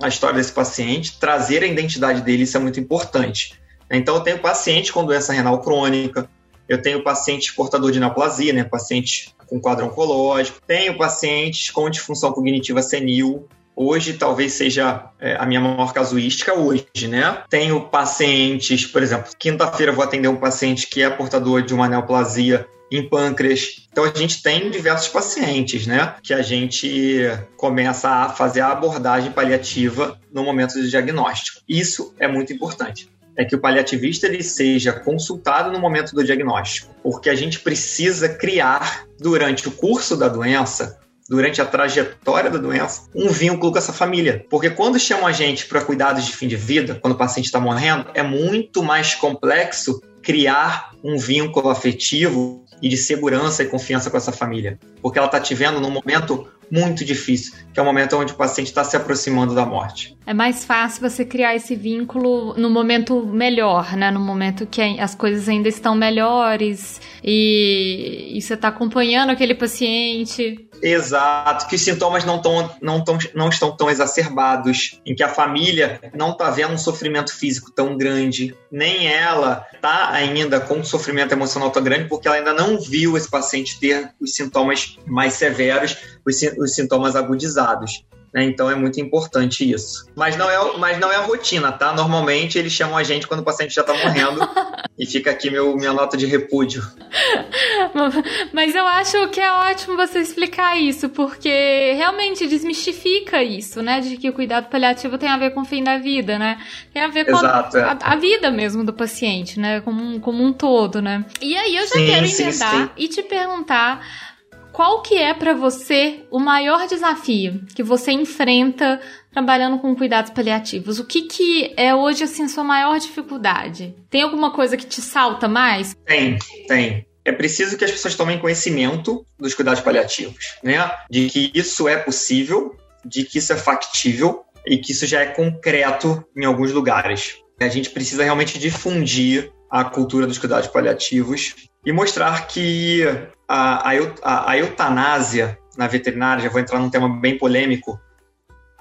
a 0.00 0.08
história 0.08 0.36
desse 0.36 0.52
paciente, 0.52 1.18
trazer 1.18 1.62
a 1.62 1.66
identidade 1.66 2.20
dele, 2.20 2.44
isso 2.44 2.56
é 2.56 2.60
muito 2.60 2.78
importante. 2.78 3.58
Então, 3.90 4.16
eu 4.16 4.20
tenho 4.20 4.38
paciente 4.38 4.92
com 4.92 5.04
doença 5.04 5.32
renal 5.32 5.60
crônica, 5.60 6.28
eu 6.68 6.80
tenho 6.80 7.02
paciente 7.02 7.54
portador 7.54 7.90
de 7.90 7.98
neoplasia, 7.98 8.52
né, 8.52 8.64
paciente 8.64 9.34
com 9.46 9.60
quadro 9.60 9.86
oncológico, 9.86 10.60
tenho 10.66 10.96
pacientes 10.96 11.70
com 11.70 11.88
disfunção 11.90 12.32
cognitiva 12.32 12.82
senil, 12.82 13.48
Hoje 13.78 14.14
talvez 14.14 14.54
seja 14.54 15.10
é, 15.20 15.36
a 15.36 15.44
minha 15.44 15.60
maior 15.60 15.92
casuística 15.92 16.54
hoje, 16.54 16.86
né? 17.06 17.42
Tenho 17.50 17.78
pacientes, 17.82 18.86
por 18.86 19.02
exemplo, 19.02 19.30
quinta-feira 19.38 19.92
vou 19.92 20.02
atender 20.02 20.28
um 20.28 20.36
paciente 20.36 20.86
que 20.86 21.02
é 21.02 21.10
portador 21.10 21.60
de 21.60 21.74
uma 21.74 21.86
neoplasia 21.86 22.66
em 22.90 23.06
pâncreas. 23.06 23.86
Então 23.92 24.04
a 24.04 24.18
gente 24.18 24.42
tem 24.42 24.70
diversos 24.70 25.08
pacientes, 25.08 25.86
né, 25.86 26.14
que 26.22 26.32
a 26.32 26.40
gente 26.40 27.20
começa 27.56 28.08
a 28.08 28.28
fazer 28.30 28.60
a 28.60 28.70
abordagem 28.70 29.32
paliativa 29.32 30.18
no 30.32 30.42
momento 30.42 30.74
do 30.74 30.88
diagnóstico. 30.88 31.60
Isso 31.68 32.14
é 32.18 32.26
muito 32.26 32.52
importante 32.54 33.10
é 33.36 33.44
que 33.44 33.54
o 33.54 33.60
paliativista 33.60 34.26
ele 34.26 34.42
seja 34.42 34.92
consultado 34.92 35.70
no 35.70 35.78
momento 35.78 36.14
do 36.14 36.24
diagnóstico, 36.24 36.94
porque 37.02 37.28
a 37.28 37.34
gente 37.34 37.60
precisa 37.60 38.28
criar 38.28 39.04
durante 39.18 39.68
o 39.68 39.70
curso 39.70 40.16
da 40.16 40.28
doença 40.28 40.98
durante 41.28 41.60
a 41.60 41.66
trajetória 41.66 42.50
da 42.50 42.58
doença, 42.58 43.08
um 43.14 43.28
vínculo 43.28 43.72
com 43.72 43.78
essa 43.78 43.92
família. 43.92 44.46
Porque 44.48 44.70
quando 44.70 44.98
chamam 44.98 45.26
a 45.26 45.32
gente 45.32 45.66
para 45.66 45.80
cuidados 45.80 46.24
de 46.24 46.32
fim 46.32 46.46
de 46.46 46.56
vida, 46.56 46.98
quando 47.00 47.14
o 47.14 47.18
paciente 47.18 47.46
está 47.46 47.58
morrendo, 47.58 48.06
é 48.14 48.22
muito 48.22 48.82
mais 48.82 49.14
complexo 49.14 50.00
criar 50.22 50.90
um 51.02 51.16
vínculo 51.18 51.68
afetivo 51.68 52.64
e 52.82 52.88
de 52.88 52.96
segurança 52.96 53.62
e 53.62 53.66
confiança 53.66 54.10
com 54.10 54.16
essa 54.16 54.32
família. 54.32 54.78
Porque 55.00 55.18
ela 55.18 55.26
está 55.26 55.40
te 55.40 55.54
vendo 55.54 55.80
num 55.80 55.90
momento 55.90 56.48
muito 56.70 57.04
difícil, 57.04 57.54
que 57.72 57.78
é 57.78 57.82
o 57.82 57.86
momento 57.86 58.16
onde 58.16 58.32
o 58.32 58.36
paciente 58.36 58.68
está 58.68 58.84
se 58.84 58.96
aproximando 58.96 59.54
da 59.54 59.64
morte. 59.64 60.16
É 60.26 60.34
mais 60.34 60.64
fácil 60.64 61.08
você 61.08 61.24
criar 61.24 61.54
esse 61.54 61.76
vínculo 61.76 62.54
no 62.56 62.68
momento 62.68 63.24
melhor, 63.24 63.96
né? 63.96 64.10
No 64.10 64.18
momento 64.18 64.66
que 64.66 64.80
as 64.98 65.14
coisas 65.14 65.48
ainda 65.48 65.68
estão 65.68 65.94
melhores 65.94 67.00
e, 67.22 68.32
e 68.36 68.42
você 68.42 68.54
está 68.54 68.68
acompanhando 68.68 69.30
aquele 69.30 69.54
paciente. 69.54 70.68
Exato, 70.82 71.66
que 71.68 71.76
os 71.76 71.80
sintomas 71.80 72.24
não, 72.24 72.40
tão, 72.40 72.70
não, 72.82 73.02
tão, 73.02 73.18
não 73.34 73.48
estão 73.48 73.74
tão 73.74 73.88
exacerbados, 73.88 75.00
em 75.06 75.14
que 75.14 75.22
a 75.22 75.28
família 75.28 76.00
não 76.14 76.32
está 76.32 76.50
vendo 76.50 76.74
um 76.74 76.78
sofrimento 76.78 77.34
físico 77.34 77.70
tão 77.70 77.96
grande, 77.96 78.54
nem 78.70 79.06
ela 79.06 79.66
está 79.72 80.10
ainda 80.10 80.60
com 80.60 80.74
um 80.74 80.84
sofrimento 80.84 81.32
emocional 81.32 81.70
tão 81.70 81.82
grande, 81.82 82.08
porque 82.08 82.28
ela 82.28 82.36
ainda 82.36 82.52
não 82.52 82.78
viu 82.78 83.16
esse 83.16 83.30
paciente 83.30 83.78
ter 83.80 84.10
os 84.20 84.34
sintomas 84.34 84.98
mais 85.06 85.34
severos, 85.34 85.96
os, 86.26 86.42
os 86.58 86.74
sintomas 86.74 87.14
agudizados. 87.14 88.04
Né? 88.36 88.44
Então 88.44 88.70
é 88.70 88.74
muito 88.74 89.00
importante 89.00 89.70
isso. 89.70 90.06
Mas 90.14 90.36
não, 90.36 90.50
é, 90.50 90.76
mas 90.78 90.98
não 90.98 91.10
é 91.10 91.16
a 91.16 91.22
rotina, 91.22 91.72
tá? 91.72 91.94
Normalmente 91.94 92.58
eles 92.58 92.70
chamam 92.70 92.98
a 92.98 93.02
gente 93.02 93.26
quando 93.26 93.40
o 93.40 93.42
paciente 93.42 93.74
já 93.74 93.80
está 93.80 93.94
morrendo 93.94 94.40
e 94.98 95.06
fica 95.06 95.30
aqui 95.30 95.48
meu, 95.48 95.74
minha 95.74 95.94
nota 95.94 96.18
de 96.18 96.26
repúdio. 96.26 96.82
Mas 98.52 98.74
eu 98.74 98.86
acho 98.86 99.28
que 99.28 99.40
é 99.40 99.50
ótimo 99.70 99.96
você 99.96 100.18
explicar 100.18 100.76
isso, 100.76 101.08
porque 101.08 101.94
realmente 101.94 102.46
desmistifica 102.46 103.42
isso, 103.42 103.82
né? 103.82 104.00
De 104.00 104.16
que 104.18 104.28
o 104.28 104.32
cuidado 104.32 104.68
paliativo 104.68 105.16
tem 105.16 105.30
a 105.30 105.38
ver 105.38 105.50
com 105.50 105.62
o 105.62 105.64
fim 105.64 105.82
da 105.82 105.96
vida, 105.96 106.38
né? 106.38 106.58
Tem 106.92 107.02
a 107.02 107.08
ver 107.08 107.24
com 107.24 107.32
Exato, 107.32 107.76
a, 107.76 107.80
é. 107.80 107.84
a, 107.84 107.98
a, 108.00 108.16
vida 108.16 108.50
mesmo 108.50 108.84
do 108.84 108.92
paciente, 108.92 109.58
né? 109.58 109.80
Como 109.80 110.02
um, 110.02 110.20
como 110.20 110.44
um 110.44 110.52
todo, 110.52 111.00
né? 111.00 111.24
E 111.40 111.56
aí 111.56 111.76
eu 111.76 111.86
já 111.86 111.94
sim, 111.94 112.06
quero 112.06 112.26
emendar 112.26 112.92
e 112.96 113.08
te 113.08 113.22
perguntar 113.22 114.35
qual 114.76 115.00
que 115.00 115.16
é 115.16 115.32
para 115.32 115.54
você 115.54 116.26
o 116.30 116.38
maior 116.38 116.86
desafio 116.86 117.64
que 117.74 117.82
você 117.82 118.12
enfrenta 118.12 119.00
trabalhando 119.32 119.78
com 119.78 119.96
cuidados 119.96 120.30
paliativos? 120.30 120.98
O 120.98 121.06
que, 121.06 121.22
que 121.22 121.72
é 121.78 121.94
hoje 121.94 122.24
assim 122.24 122.44
a 122.44 122.48
sua 122.48 122.62
maior 122.62 122.98
dificuldade? 122.98 123.96
Tem 124.10 124.20
alguma 124.20 124.52
coisa 124.52 124.76
que 124.76 124.84
te 124.84 125.00
salta 125.00 125.48
mais? 125.48 125.96
Tem, 126.04 126.38
tem. 126.68 127.06
É 127.24 127.32
preciso 127.32 127.78
que 127.78 127.86
as 127.86 127.90
pessoas 127.90 128.14
tomem 128.14 128.38
conhecimento 128.38 129.26
dos 129.38 129.54
cuidados 129.54 129.80
paliativos, 129.80 130.56
né? 130.62 130.90
De 131.10 131.26
que 131.30 131.50
isso 131.54 131.88
é 131.88 131.96
possível, 131.96 132.76
de 133.02 133.24
que 133.24 133.38
isso 133.38 133.54
é 133.54 133.56
factível 133.56 134.44
e 134.66 134.76
que 134.76 134.92
isso 134.92 135.06
já 135.06 135.22
é 135.22 135.26
concreto 135.26 136.22
em 136.36 136.44
alguns 136.44 136.70
lugares. 136.70 137.36
A 137.58 137.68
gente 137.68 137.88
precisa 137.88 138.24
realmente 138.24 138.58
difundir 138.58 139.50
a 139.70 139.84
cultura 139.84 140.26
dos 140.26 140.36
cuidados 140.36 140.68
paliativos 140.68 141.54
e 141.86 141.92
mostrar 141.92 142.48
que 142.48 143.04
a, 143.48 143.92
a, 143.92 144.50
a, 144.50 144.58
eutanásia 144.58 145.56
na 145.78 145.86
veterinária, 145.86 146.42
já 146.42 146.50
vou 146.50 146.60
entrar 146.60 146.80
num 146.80 146.90
tema 146.90 147.08
bem 147.08 147.38
polêmico, 147.38 147.98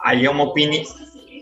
aí 0.03 0.25
é 0.25 0.29
uma, 0.29 0.43
opini 0.43 0.83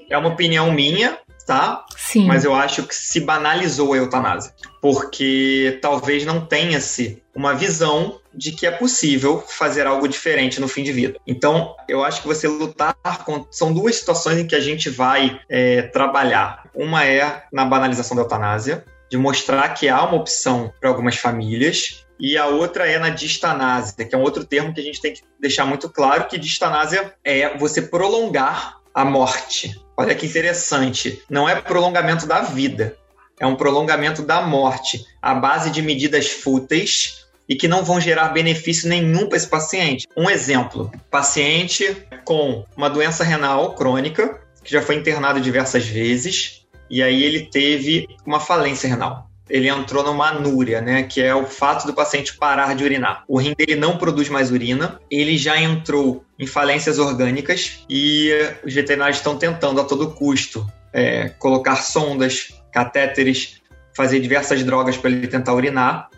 é 0.10 0.18
uma 0.18 0.30
opinião 0.30 0.72
minha, 0.74 1.18
tá? 1.48 1.86
Sim. 1.96 2.26
Mas 2.26 2.44
eu 2.44 2.54
acho 2.54 2.84
que 2.84 2.94
se 2.94 3.22
banalizou 3.22 3.94
a 3.94 3.98
eutanásia, 3.98 4.54
porque 4.82 5.80
talvez 5.82 6.26
não 6.26 6.46
tenha-se 6.46 7.24
uma 7.34 7.54
visão 7.54 8.20
de 8.34 8.52
que 8.52 8.66
é 8.66 8.72
possível 8.72 9.42
fazer 9.48 9.88
algo 9.88 10.08
diferente 10.08 10.60
no 10.60 10.68
fim 10.68 10.84
de 10.84 10.92
vida. 10.92 11.18
Então, 11.26 11.76
eu 11.88 12.04
acho 12.04 12.22
que 12.22 12.28
você 12.28 12.48
lutar 12.48 12.96
com... 13.24 13.46
São 13.52 13.72
duas 13.72 13.96
situações 13.96 14.40
em 14.40 14.48
que 14.48 14.56
a 14.56 14.60
gente 14.60 14.90
vai 14.90 15.40
é, 15.48 15.84
trabalhar. 15.84 16.68
Uma 16.74 17.06
é 17.06 17.44
na 17.52 17.64
banalização 17.64 18.16
da 18.16 18.24
eutanásia, 18.24 18.84
de 19.14 19.18
mostrar 19.20 19.70
que 19.76 19.88
há 19.88 20.04
uma 20.04 20.18
opção 20.18 20.74
para 20.82 20.90
algumas 20.90 21.18
famílias, 21.18 22.04
e 22.20 22.36
a 22.36 22.48
outra 22.48 22.88
é 22.88 22.98
na 22.98 23.10
distanásia, 23.12 24.04
que 24.06 24.16
é 24.16 24.18
um 24.18 24.24
outro 24.24 24.44
termo 24.44 24.74
que 24.74 24.82
a 24.82 24.84
gente 24.84 25.00
tem 25.00 25.14
que 25.14 25.22
deixar 25.40 25.68
muito 25.68 25.88
claro 25.88 26.28
que 26.28 26.36
distanásia 26.36 27.14
é 27.24 27.56
você 27.56 27.80
prolongar 27.80 28.78
a 28.92 29.06
morte. 29.06 29.80
Olha 29.96 30.16
que 30.16 30.26
interessante, 30.26 31.22
não 31.30 31.48
é 31.48 31.62
prolongamento 31.62 32.26
da 32.26 32.42
vida, 32.42 32.98
é 33.40 33.46
um 33.46 33.56
prolongamento 33.56 34.24
da 34.24 34.42
morte, 34.42 35.06
à 35.22 35.36
base 35.36 35.70
de 35.70 35.84
medidas 35.84 36.32
fúteis 36.32 37.28
e 37.48 37.56
que 37.56 37.68
não 37.68 37.84
vão 37.84 38.02
gerar 38.02 38.30
benefício 38.30 38.90
nenhum 38.90 39.28
para 39.28 39.38
esse 39.38 39.48
paciente. 39.48 40.08
Um 40.18 40.28
exemplo: 40.28 40.92
paciente 41.12 42.08
com 42.26 42.66
uma 42.76 42.90
doença 42.90 43.24
renal 43.24 43.76
crônica, 43.76 44.42
que 44.64 44.72
já 44.72 44.82
foi 44.82 44.96
internado 44.96 45.40
diversas 45.40 45.86
vezes, 45.86 46.63
e 46.90 47.02
aí 47.02 47.24
ele 47.24 47.48
teve 47.48 48.08
uma 48.26 48.40
falência 48.40 48.88
renal. 48.88 49.30
Ele 49.50 49.68
entrou 49.68 50.04
numa 50.04 50.30
anúria, 50.30 50.82
né, 50.82 51.04
que 51.04 51.22
é 51.22 51.36
o 51.36 51.46
fato 51.46 51.86
do 51.86 51.94
paciente 51.94 52.38
parar 52.38 52.76
de 52.76 52.84
urinar. 52.84 53.24
O 53.28 53.38
rim 53.38 53.54
dele 53.58 53.76
não 53.76 53.98
produz 53.98 54.30
mais 54.30 54.52
urina, 54.52 55.00
ele 55.12 55.38
já 55.38 55.60
entrou 55.60 56.24
em 56.40 56.48
falências 56.48 56.98
orgânicas 56.98 57.84
e 57.90 58.32
os 58.66 58.74
veterinários 58.74 59.18
estão 59.18 59.38
tentando 59.38 59.82
a 59.82 59.84
todo 59.84 60.12
custo 60.12 60.66
é, 60.94 61.30
colocar 61.40 61.78
sondas, 61.78 62.54
catéteres, 62.72 63.62
fazer 63.96 64.20
diversas 64.20 64.64
drogas 64.64 64.96
para 64.96 65.10
ele 65.10 65.28
tentar 65.28 65.54
urinar 65.54 66.10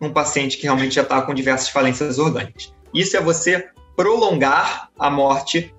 num 0.00 0.12
paciente 0.12 0.56
que 0.56 0.64
realmente 0.64 0.94
já 0.94 1.02
está 1.02 1.20
com 1.22 1.34
diversas 1.34 1.68
falências 1.68 2.18
orgânicas. 2.18 2.72
Isso 2.92 3.16
é 3.16 3.20
você 3.20 3.68
prolongar 3.94 4.88
a 4.98 5.10
morte 5.10 5.72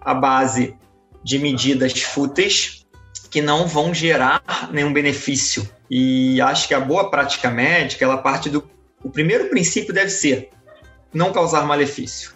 à 0.00 0.14
base 0.14 0.76
de 1.22 1.38
medidas 1.38 2.00
fúteis 2.02 2.83
que 3.34 3.42
não 3.42 3.66
vão 3.66 3.92
gerar 3.92 4.70
nenhum 4.70 4.92
benefício. 4.92 5.68
E 5.90 6.40
acho 6.40 6.68
que 6.68 6.74
a 6.74 6.78
boa 6.78 7.10
prática 7.10 7.50
médica, 7.50 8.04
ela 8.04 8.18
parte 8.18 8.48
do. 8.48 8.70
O 9.02 9.10
primeiro 9.10 9.48
princípio 9.48 9.92
deve 9.92 10.10
ser 10.10 10.50
não 11.12 11.32
causar 11.32 11.66
malefício. 11.66 12.30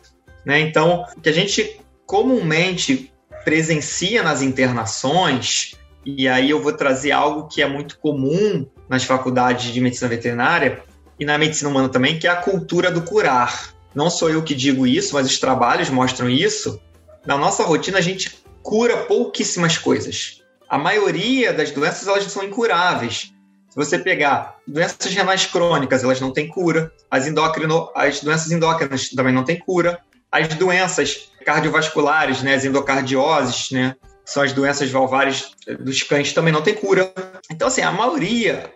Né? 0.45 0.59
Então, 0.59 1.07
o 1.17 1.21
que 1.21 1.29
a 1.29 1.33
gente 1.33 1.81
comumente 2.05 3.13
presencia 3.45 4.25
nas 4.25 4.43
internações, 4.43 5.77
e 6.05 6.27
aí 6.27 6.51
eu 6.51 6.61
vou 6.61 6.73
trazer 6.73 7.13
algo 7.13 7.47
que 7.47 7.63
é 7.63 7.69
muito 7.69 7.97
comum 8.01 8.67
nas 8.89 9.05
faculdades 9.05 9.73
de 9.73 9.81
medicina 9.81 10.09
veterinária 10.09 10.83
e 11.17 11.25
na 11.25 11.39
medicina 11.39 11.71
humana 11.71 11.89
também, 11.89 12.19
que 12.19 12.27
é 12.27 12.31
a 12.31 12.43
cultura 12.43 12.91
do 12.91 13.03
curar. 13.03 13.73
Não 13.95 14.11
sou 14.11 14.31
eu 14.31 14.43
que 14.43 14.53
digo 14.53 14.85
isso, 14.85 15.15
mas 15.15 15.29
os 15.29 15.39
trabalhos 15.39 15.91
mostram 15.91 16.29
isso. 16.29 16.83
Na 17.25 17.39
nossa 17.39 17.63
rotina, 17.63 17.99
a 17.99 18.03
gente 18.03 18.37
cura 18.65 19.05
pouquíssimas 19.05 19.79
coisas 19.79 20.39
a 20.68 20.78
maioria 20.78 21.52
das 21.52 21.70
doenças 21.70 22.07
elas 22.07 22.24
são 22.24 22.44
incuráveis. 22.44 23.33
Se 23.68 23.76
você 23.76 23.98
pegar 23.98 24.57
doenças 24.66 25.12
renais 25.12 25.46
crônicas, 25.46 26.02
elas 26.02 26.20
não 26.20 26.33
têm 26.33 26.48
cura. 26.48 26.92
As, 27.11 27.26
endocrino, 27.26 27.90
as 27.94 28.20
doenças 28.20 28.50
endócrinas 28.50 29.11
também 29.11 29.33
não 29.33 29.44
têm 29.44 29.59
cura. 29.59 30.00
As 30.31 30.48
doenças 30.48 31.31
cardiovasculares, 31.44 32.42
né, 32.42 32.54
as 32.54 32.64
endocardioses, 32.64 33.70
né, 33.70 33.96
são 34.24 34.42
as 34.42 34.52
doenças 34.52 34.90
valvares 34.90 35.52
dos 35.81 36.02
cães, 36.02 36.33
também 36.35 36.52
não 36.52 36.61
tem 36.61 36.74
cura. 36.74 37.12
Então, 37.50 37.68
assim, 37.68 37.81
a 37.81 37.90
maioria, 37.90 38.70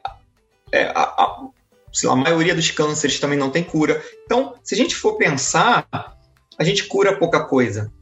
é, 0.70 0.84
a, 0.84 1.02
a, 1.02 1.48
lá, 2.04 2.12
a 2.12 2.16
maioria 2.16 2.54
dos 2.54 2.70
cânceres 2.70 3.20
também 3.20 3.38
não 3.38 3.50
tem 3.50 3.62
cura. 3.62 4.02
Então, 4.24 4.54
se 4.62 4.74
a 4.74 4.78
gente 4.78 4.94
for 4.94 5.18
pensar, 5.18 5.86
a 6.58 6.64
gente 6.64 6.84
cura 6.84 7.16
pouca 7.16 7.44
coisa. 7.44 7.92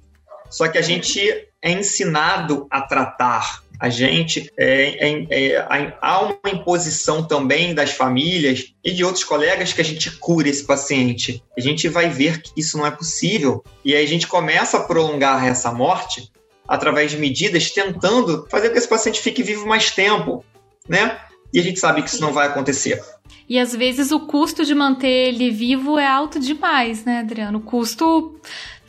Só 0.48 0.68
que 0.68 0.78
a 0.78 0.82
gente 0.82 1.20
é 1.62 1.70
ensinado 1.70 2.66
a 2.70 2.82
tratar 2.82 3.62
a 3.80 3.88
gente 3.88 4.52
é, 4.58 5.08
é, 5.08 5.26
é, 5.30 5.68
há 6.02 6.20
uma 6.20 6.50
imposição 6.52 7.22
também 7.26 7.74
das 7.74 7.92
famílias 7.92 8.74
e 8.84 8.92
de 8.92 9.02
outros 9.02 9.24
colegas 9.24 9.72
que 9.72 9.80
a 9.80 9.84
gente 9.84 10.10
cure 10.18 10.50
esse 10.50 10.64
paciente. 10.66 11.42
A 11.56 11.60
gente 11.62 11.88
vai 11.88 12.10
ver 12.10 12.42
que 12.42 12.52
isso 12.58 12.76
não 12.76 12.86
é 12.86 12.90
possível 12.90 13.64
e 13.82 13.94
aí 13.94 14.04
a 14.04 14.08
gente 14.08 14.26
começa 14.26 14.76
a 14.76 14.82
prolongar 14.82 15.46
essa 15.46 15.72
morte 15.72 16.30
através 16.68 17.10
de 17.10 17.16
medidas 17.16 17.70
tentando 17.70 18.46
fazer 18.50 18.68
com 18.68 18.74
que 18.74 18.78
esse 18.78 18.88
paciente 18.88 19.18
fique 19.18 19.42
vivo 19.42 19.66
mais 19.66 19.90
tempo, 19.90 20.44
né? 20.86 21.18
E 21.52 21.58
a 21.58 21.62
gente 21.62 21.80
sabe 21.80 22.02
que 22.02 22.10
isso 22.10 22.20
não 22.20 22.32
vai 22.32 22.46
acontecer. 22.46 23.02
E 23.48 23.58
às 23.58 23.74
vezes 23.74 24.12
o 24.12 24.20
custo 24.20 24.64
de 24.64 24.74
manter 24.74 25.08
ele 25.08 25.50
vivo 25.50 25.98
é 25.98 26.06
alto 26.06 26.38
demais, 26.38 27.04
né, 27.04 27.20
Adriano? 27.20 27.58
O 27.58 27.62
custo 27.62 28.38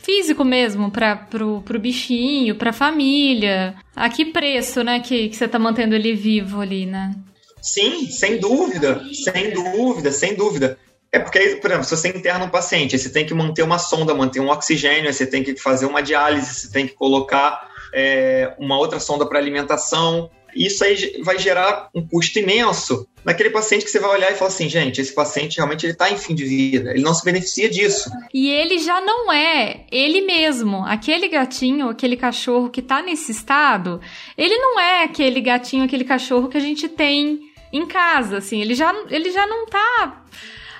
físico 0.02 0.44
mesmo 0.44 0.90
para 0.90 1.16
pro, 1.16 1.62
pro 1.62 1.78
bichinho, 1.78 2.56
pra 2.56 2.72
família. 2.72 3.74
A 3.94 4.08
que 4.08 4.26
preço, 4.26 4.82
né, 4.82 5.00
que, 5.00 5.28
que 5.28 5.36
você 5.36 5.48
tá 5.48 5.58
mantendo 5.58 5.94
ele 5.94 6.14
vivo 6.14 6.60
ali, 6.60 6.86
né? 6.86 7.14
Sim, 7.60 8.06
sem 8.06 8.38
dúvida, 8.38 9.02
sem 9.24 9.50
dúvida, 9.50 10.10
sem 10.10 10.34
dúvida. 10.34 10.76
É 11.12 11.18
porque, 11.18 11.56
por 11.60 11.70
exemplo, 11.70 11.84
se 11.84 11.96
você 11.96 12.08
interna 12.08 12.46
um 12.46 12.48
paciente, 12.48 12.98
você 12.98 13.10
tem 13.10 13.24
que 13.24 13.34
manter 13.34 13.62
uma 13.62 13.78
sonda, 13.78 14.14
manter 14.14 14.40
um 14.40 14.48
oxigênio, 14.48 15.12
você 15.12 15.26
tem 15.26 15.44
que 15.44 15.54
fazer 15.56 15.86
uma 15.86 16.02
diálise, 16.02 16.54
você 16.54 16.72
tem 16.72 16.86
que 16.86 16.94
colocar 16.94 17.68
é, 17.92 18.54
uma 18.58 18.78
outra 18.78 18.98
sonda 18.98 19.26
para 19.26 19.38
alimentação. 19.38 20.30
Isso 20.54 20.84
aí 20.84 21.20
vai 21.22 21.38
gerar 21.38 21.88
um 21.94 22.06
custo 22.06 22.38
imenso 22.38 23.06
naquele 23.24 23.50
paciente 23.50 23.84
que 23.84 23.90
você 23.90 23.98
vai 23.98 24.10
olhar 24.10 24.32
e 24.32 24.34
falar 24.34 24.48
assim, 24.48 24.68
gente, 24.68 25.00
esse 25.00 25.14
paciente 25.14 25.56
realmente 25.56 25.86
ele 25.86 25.92
está 25.92 26.10
em 26.10 26.16
fim 26.16 26.34
de 26.34 26.44
vida, 26.44 26.90
ele 26.90 27.02
não 27.02 27.14
se 27.14 27.24
beneficia 27.24 27.68
disso. 27.68 28.10
E 28.34 28.50
ele 28.50 28.78
já 28.78 29.00
não 29.00 29.32
é 29.32 29.86
ele 29.90 30.22
mesmo, 30.22 30.84
aquele 30.84 31.28
gatinho, 31.28 31.88
aquele 31.88 32.16
cachorro 32.16 32.68
que 32.68 32.80
está 32.80 33.02
nesse 33.02 33.30
estado, 33.30 34.00
ele 34.36 34.56
não 34.56 34.78
é 34.78 35.04
aquele 35.04 35.40
gatinho, 35.40 35.84
aquele 35.84 36.04
cachorro 36.04 36.48
que 36.48 36.56
a 36.56 36.60
gente 36.60 36.88
tem 36.88 37.40
em 37.72 37.86
casa, 37.86 38.38
assim, 38.38 38.60
ele 38.60 38.74
já, 38.74 38.94
ele 39.08 39.30
já 39.30 39.46
não 39.46 39.66
tá. 39.66 40.24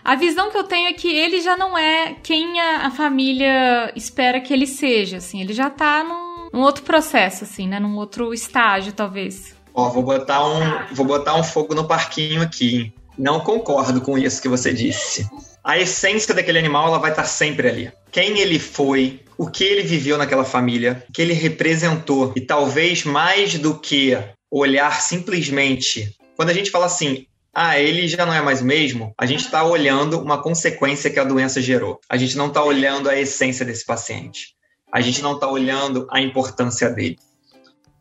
A 0.04 0.16
visão 0.16 0.50
que 0.50 0.58
eu 0.58 0.64
tenho 0.64 0.88
é 0.88 0.92
que 0.92 1.08
ele 1.08 1.40
já 1.40 1.56
não 1.56 1.78
é 1.78 2.16
quem 2.22 2.60
a, 2.60 2.86
a 2.86 2.90
família 2.90 3.92
espera 3.94 4.40
que 4.40 4.52
ele 4.52 4.66
seja, 4.66 5.18
assim, 5.18 5.40
ele 5.40 5.52
já 5.52 5.70
tá 5.70 6.02
num, 6.02 6.50
num 6.52 6.60
outro 6.60 6.82
processo, 6.82 7.44
assim, 7.44 7.68
né, 7.68 7.78
num 7.78 7.96
outro 7.96 8.34
estágio, 8.34 8.92
talvez. 8.92 9.54
Ó, 9.74 9.88
vou 9.88 10.02
botar 10.02 10.46
um, 10.46 10.94
vou 10.94 11.06
botar 11.06 11.34
um 11.34 11.42
fogo 11.42 11.74
no 11.74 11.86
parquinho 11.86 12.42
aqui. 12.42 12.92
Não 13.18 13.40
concordo 13.40 14.00
com 14.00 14.18
isso 14.18 14.40
que 14.40 14.48
você 14.48 14.72
disse. 14.72 15.28
A 15.62 15.78
essência 15.78 16.34
daquele 16.34 16.58
animal 16.58 16.88
ela 16.88 16.98
vai 16.98 17.10
estar 17.10 17.24
sempre 17.24 17.68
ali. 17.68 17.92
Quem 18.10 18.38
ele 18.40 18.58
foi, 18.58 19.20
o 19.38 19.48
que 19.48 19.64
ele 19.64 19.82
viveu 19.82 20.18
naquela 20.18 20.44
família, 20.44 21.04
o 21.08 21.12
que 21.12 21.22
ele 21.22 21.32
representou. 21.32 22.32
E 22.34 22.40
talvez 22.40 23.04
mais 23.04 23.58
do 23.58 23.78
que 23.78 24.18
olhar 24.50 25.00
simplesmente. 25.00 26.14
Quando 26.36 26.50
a 26.50 26.54
gente 26.54 26.70
fala 26.70 26.86
assim, 26.86 27.26
ah, 27.54 27.78
ele 27.78 28.08
já 28.08 28.26
não 28.26 28.32
é 28.32 28.40
mais 28.40 28.62
o 28.62 28.64
mesmo, 28.64 29.14
a 29.16 29.26
gente 29.26 29.44
está 29.44 29.62
olhando 29.62 30.18
uma 30.20 30.42
consequência 30.42 31.10
que 31.10 31.20
a 31.20 31.24
doença 31.24 31.60
gerou. 31.60 32.00
A 32.08 32.16
gente 32.16 32.36
não 32.36 32.48
está 32.48 32.62
olhando 32.62 33.08
a 33.08 33.18
essência 33.18 33.64
desse 33.64 33.84
paciente. 33.84 34.54
a 34.92 35.00
gente 35.00 35.22
não 35.22 35.34
está 35.34 35.48
olhando 35.48 36.06
a 36.10 36.20
importância 36.20 36.90
dele. 36.90 37.18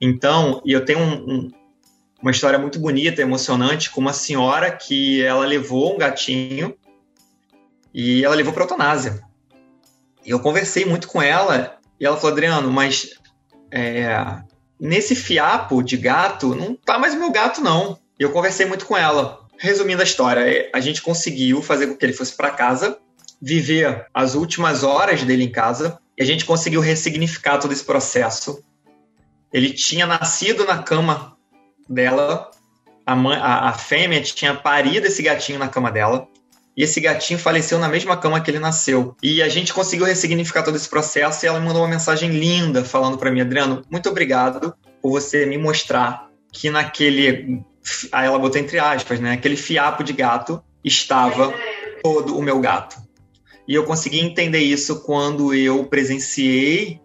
Então, 0.01 0.61
e 0.65 0.73
eu 0.73 0.83
tenho 0.83 0.99
um, 0.99 1.13
um, 1.13 1.51
uma 2.21 2.31
história 2.31 2.59
muito 2.59 2.79
bonita, 2.79 3.21
emocionante, 3.21 3.89
com 3.89 3.99
uma 3.99 4.13
senhora 4.13 4.71
que 4.71 5.21
ela 5.23 5.45
levou 5.45 5.95
um 5.95 5.97
gatinho 5.97 6.75
e 7.93 8.23
ela 8.23 8.35
levou 8.35 8.53
para 8.53 8.63
eutanásia. 8.63 9.21
Eu 10.25 10.39
conversei 10.39 10.85
muito 10.85 11.07
com 11.07 11.21
ela 11.21 11.77
e 11.99 12.05
ela 12.05 12.15
falou, 12.15 12.31
Adriano, 12.31 12.71
mas 12.71 13.15
é, 13.71 14.13
nesse 14.79 15.15
fiapo 15.15 15.81
de 15.81 15.97
gato, 15.97 16.53
não 16.53 16.75
tá 16.75 16.99
mais 16.99 17.15
meu 17.15 17.31
gato, 17.31 17.61
não. 17.61 17.99
E 18.19 18.23
eu 18.23 18.31
conversei 18.31 18.65
muito 18.65 18.85
com 18.85 18.95
ela. 18.95 19.41
Resumindo 19.57 20.01
a 20.01 20.05
história, 20.05 20.41
é, 20.41 20.69
a 20.73 20.79
gente 20.79 21.01
conseguiu 21.01 21.61
fazer 21.61 21.87
com 21.87 21.95
que 21.95 22.05
ele 22.05 22.13
fosse 22.13 22.35
para 22.35 22.51
casa, 22.51 22.97
viver 23.41 24.05
as 24.13 24.35
últimas 24.35 24.83
horas 24.83 25.23
dele 25.23 25.43
em 25.43 25.51
casa, 25.51 25.99
e 26.17 26.21
a 26.21 26.25
gente 26.25 26.45
conseguiu 26.45 26.81
ressignificar 26.81 27.57
todo 27.57 27.71
esse 27.71 27.83
processo. 27.83 28.63
Ele 29.51 29.71
tinha 29.73 30.05
nascido 30.05 30.65
na 30.65 30.81
cama 30.81 31.30
dela, 31.89 32.49
a, 33.05 33.15
mãe, 33.15 33.37
a, 33.37 33.69
a 33.69 33.73
fêmea 33.73 34.21
tinha 34.21 34.53
parido 34.53 35.07
esse 35.07 35.21
gatinho 35.21 35.59
na 35.59 35.67
cama 35.67 35.91
dela, 35.91 36.27
e 36.75 36.83
esse 36.83 37.01
gatinho 37.01 37.37
faleceu 37.37 37.77
na 37.79 37.89
mesma 37.89 38.15
cama 38.15 38.39
que 38.39 38.49
ele 38.49 38.59
nasceu. 38.59 39.15
E 39.21 39.41
a 39.41 39.49
gente 39.49 39.73
conseguiu 39.73 40.05
ressignificar 40.05 40.63
todo 40.63 40.75
esse 40.75 40.87
processo 40.87 41.45
e 41.45 41.47
ela 41.47 41.59
me 41.59 41.65
mandou 41.65 41.81
uma 41.81 41.89
mensagem 41.89 42.29
linda 42.29 42.83
falando 42.83 43.17
para 43.17 43.29
mim, 43.29 43.41
Adriano, 43.41 43.83
muito 43.91 44.09
obrigado 44.09 44.73
por 45.01 45.11
você 45.11 45.45
me 45.45 45.57
mostrar 45.57 46.29
que 46.51 46.69
naquele 46.69 47.61
aí 48.11 48.27
ela 48.27 48.37
botou 48.37 48.61
entre 48.61 48.79
aspas, 48.79 49.19
né, 49.19 49.33
aquele 49.33 49.55
fiapo 49.55 50.03
de 50.03 50.13
gato 50.13 50.63
estava 50.83 51.53
todo 52.03 52.37
o 52.37 52.41
meu 52.41 52.59
gato. 52.59 52.97
E 53.67 53.75
eu 53.75 53.85
consegui 53.85 54.19
entender 54.19 54.59
isso 54.59 55.01
quando 55.01 55.53
eu 55.53 55.85
presenciei 55.85 56.99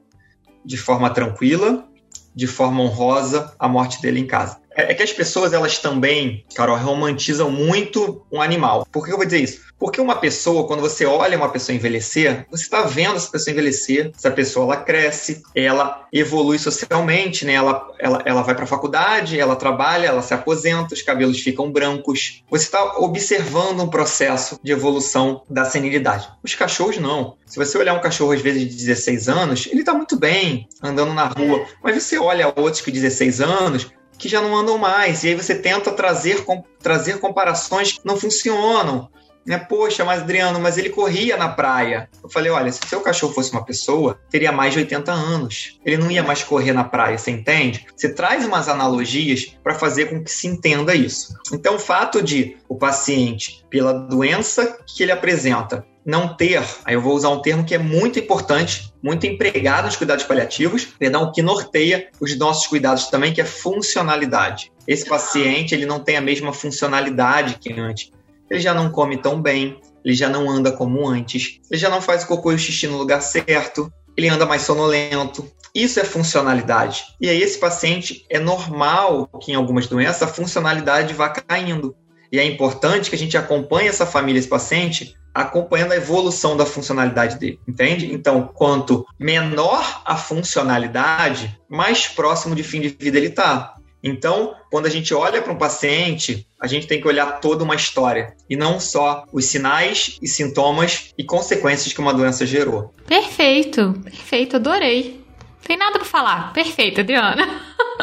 de 0.64 0.76
forma 0.76 1.10
tranquila, 1.10 1.86
de 2.34 2.46
forma 2.46 2.82
honrosa, 2.82 3.54
a 3.58 3.68
morte 3.68 4.00
dele 4.02 4.20
em 4.20 4.26
casa. 4.26 4.58
É, 4.76 4.92
é 4.92 4.94
que 4.94 5.02
as 5.02 5.12
pessoas, 5.12 5.52
elas 5.52 5.78
também, 5.78 6.44
Carol, 6.54 6.76
romantizam 6.76 7.50
muito 7.50 8.24
um 8.30 8.40
animal. 8.40 8.86
Por 8.92 9.04
que 9.04 9.12
eu 9.12 9.16
vou 9.16 9.24
dizer 9.24 9.40
isso? 9.40 9.66
Porque 9.78 10.00
uma 10.00 10.16
pessoa, 10.16 10.66
quando 10.66 10.80
você 10.80 11.04
olha 11.04 11.36
uma 11.36 11.50
pessoa 11.50 11.76
envelhecer, 11.76 12.46
você 12.50 12.64
está 12.64 12.82
vendo 12.82 13.16
essa 13.16 13.30
pessoa 13.30 13.52
envelhecer, 13.52 14.10
essa 14.16 14.30
pessoa 14.30 14.64
ela 14.64 14.82
cresce, 14.82 15.42
ela 15.54 16.06
evolui 16.12 16.58
socialmente, 16.58 17.44
né? 17.44 17.54
Ela, 17.54 17.86
ela, 17.98 18.22
ela 18.24 18.42
vai 18.42 18.54
para 18.54 18.64
a 18.64 18.68
faculdade, 18.68 19.38
ela 19.38 19.54
trabalha, 19.54 20.06
ela 20.06 20.22
se 20.22 20.32
aposenta, 20.32 20.94
os 20.94 21.02
cabelos 21.02 21.40
ficam 21.40 21.70
brancos. 21.70 22.42
Você 22.50 22.64
está 22.64 22.98
observando 22.98 23.80
um 23.80 23.88
processo 23.88 24.58
de 24.62 24.72
evolução 24.72 25.42
da 25.48 25.64
senilidade. 25.64 26.28
Os 26.42 26.54
cachorros 26.54 26.98
não. 26.98 27.36
Se 27.44 27.58
você 27.58 27.76
olhar 27.76 27.94
um 27.94 28.00
cachorro 28.00 28.32
às 28.32 28.40
vezes 28.40 28.62
de 28.62 28.76
16 28.76 29.28
anos, 29.28 29.68
ele 29.70 29.80
está 29.80 29.92
muito 29.92 30.18
bem 30.18 30.66
andando 30.82 31.12
na 31.12 31.26
rua. 31.26 31.66
Mas 31.82 32.02
você 32.02 32.18
olha 32.18 32.52
outros 32.56 32.80
que 32.80 32.90
16 32.90 33.40
anos, 33.40 33.90
que 34.18 34.28
já 34.28 34.40
não 34.40 34.56
andam 34.56 34.78
mais. 34.78 35.24
E 35.24 35.28
aí 35.28 35.34
você 35.34 35.54
tenta 35.54 35.92
trazer, 35.92 36.44
com, 36.44 36.62
trazer 36.80 37.18
comparações 37.18 37.92
que 37.92 38.00
não 38.04 38.16
funcionam. 38.16 39.08
Né? 39.46 39.58
Poxa, 39.58 40.04
mas 40.04 40.22
Adriano, 40.22 40.58
mas 40.58 40.76
ele 40.76 40.90
corria 40.90 41.36
na 41.36 41.48
praia. 41.48 42.10
Eu 42.22 42.28
falei, 42.28 42.50
olha, 42.50 42.72
se 42.72 42.80
seu 42.86 43.00
cachorro 43.00 43.32
fosse 43.32 43.52
uma 43.52 43.64
pessoa, 43.64 44.18
teria 44.28 44.50
mais 44.50 44.72
de 44.72 44.80
80 44.80 45.12
anos. 45.12 45.78
Ele 45.84 45.96
não 45.96 46.10
ia 46.10 46.22
mais 46.22 46.42
correr 46.42 46.72
na 46.72 46.82
praia, 46.82 47.16
você 47.16 47.30
entende? 47.30 47.86
Você 47.94 48.12
traz 48.12 48.44
umas 48.44 48.68
analogias 48.68 49.56
para 49.62 49.74
fazer 49.74 50.06
com 50.06 50.22
que 50.22 50.30
se 50.32 50.48
entenda 50.48 50.94
isso. 50.94 51.38
Então, 51.52 51.76
o 51.76 51.78
fato 51.78 52.20
de 52.20 52.56
o 52.68 52.74
paciente, 52.74 53.64
pela 53.70 53.92
doença 53.92 54.78
que 54.84 55.04
ele 55.04 55.12
apresenta, 55.12 55.86
não 56.06 56.34
ter, 56.34 56.62
aí 56.84 56.94
eu 56.94 57.00
vou 57.00 57.14
usar 57.14 57.30
um 57.30 57.42
termo 57.42 57.64
que 57.64 57.74
é 57.74 57.78
muito 57.78 58.18
importante, 58.18 58.92
muito 59.02 59.26
empregado 59.26 59.86
nos 59.86 59.96
cuidados 59.96 60.24
paliativos, 60.24 60.84
perdão, 60.84 61.32
que 61.32 61.42
norteia 61.42 62.08
os 62.20 62.36
nossos 62.38 62.68
cuidados 62.68 63.08
também, 63.08 63.32
que 63.32 63.40
é 63.40 63.44
funcionalidade. 63.44 64.70
Esse 64.86 65.04
paciente, 65.04 65.74
ele 65.74 65.84
não 65.84 65.98
tem 65.98 66.16
a 66.16 66.20
mesma 66.20 66.52
funcionalidade 66.52 67.58
que 67.58 67.72
antes 67.72 68.12
ele 68.48 68.60
já 68.60 68.72
não 68.72 68.90
come 68.90 69.16
tão 69.16 69.40
bem, 69.40 69.80
ele 70.04 70.14
já 70.14 70.28
não 70.28 70.48
anda 70.48 70.72
como 70.72 71.06
antes, 71.06 71.60
ele 71.70 71.80
já 71.80 71.90
não 71.90 72.00
faz 72.00 72.22
o 72.22 72.28
cocô 72.28 72.52
e 72.52 72.54
o 72.54 72.58
xixi 72.58 72.86
no 72.86 72.96
lugar 72.96 73.20
certo, 73.20 73.92
ele 74.16 74.28
anda 74.28 74.46
mais 74.46 74.62
sonolento. 74.62 75.50
Isso 75.74 76.00
é 76.00 76.04
funcionalidade. 76.04 77.04
E 77.20 77.28
aí, 77.28 77.42
esse 77.42 77.58
paciente 77.58 78.24
é 78.30 78.38
normal 78.38 79.28
que 79.42 79.52
em 79.52 79.54
algumas 79.54 79.86
doenças 79.86 80.22
a 80.22 80.26
funcionalidade 80.26 81.12
vá 81.12 81.28
caindo. 81.28 81.94
E 82.32 82.38
é 82.38 82.44
importante 82.44 83.10
que 83.10 83.16
a 83.16 83.18
gente 83.18 83.36
acompanhe 83.36 83.88
essa 83.88 84.06
família, 84.06 84.38
esse 84.38 84.48
paciente, 84.48 85.14
acompanhando 85.36 85.92
a 85.92 85.96
evolução 85.96 86.56
da 86.56 86.64
funcionalidade 86.64 87.38
dele, 87.38 87.60
entende? 87.68 88.12
Então, 88.12 88.50
quanto 88.54 89.06
menor 89.18 90.02
a 90.04 90.16
funcionalidade, 90.16 91.58
mais 91.68 92.08
próximo 92.08 92.54
de 92.54 92.62
fim 92.62 92.80
de 92.80 92.88
vida 92.88 93.18
ele 93.18 93.26
está. 93.26 93.74
Então, 94.02 94.54
quando 94.70 94.86
a 94.86 94.90
gente 94.90 95.12
olha 95.12 95.42
para 95.42 95.52
um 95.52 95.58
paciente, 95.58 96.46
a 96.60 96.66
gente 96.66 96.86
tem 96.86 97.00
que 97.00 97.08
olhar 97.08 97.40
toda 97.40 97.64
uma 97.64 97.74
história 97.74 98.34
e 98.48 98.56
não 98.56 98.80
só 98.80 99.24
os 99.32 99.44
sinais 99.44 100.16
e 100.22 100.28
sintomas 100.28 101.12
e 101.18 101.24
consequências 101.24 101.92
que 101.92 102.00
uma 102.00 102.14
doença 102.14 102.46
gerou. 102.46 102.94
Perfeito, 103.06 103.94
perfeito, 104.04 104.56
adorei. 104.56 105.20
Tem 105.66 105.76
nada 105.76 105.98
para 105.98 106.04
falar. 106.04 106.52
Perfeito, 106.52 107.00
Adriana. 107.00 107.46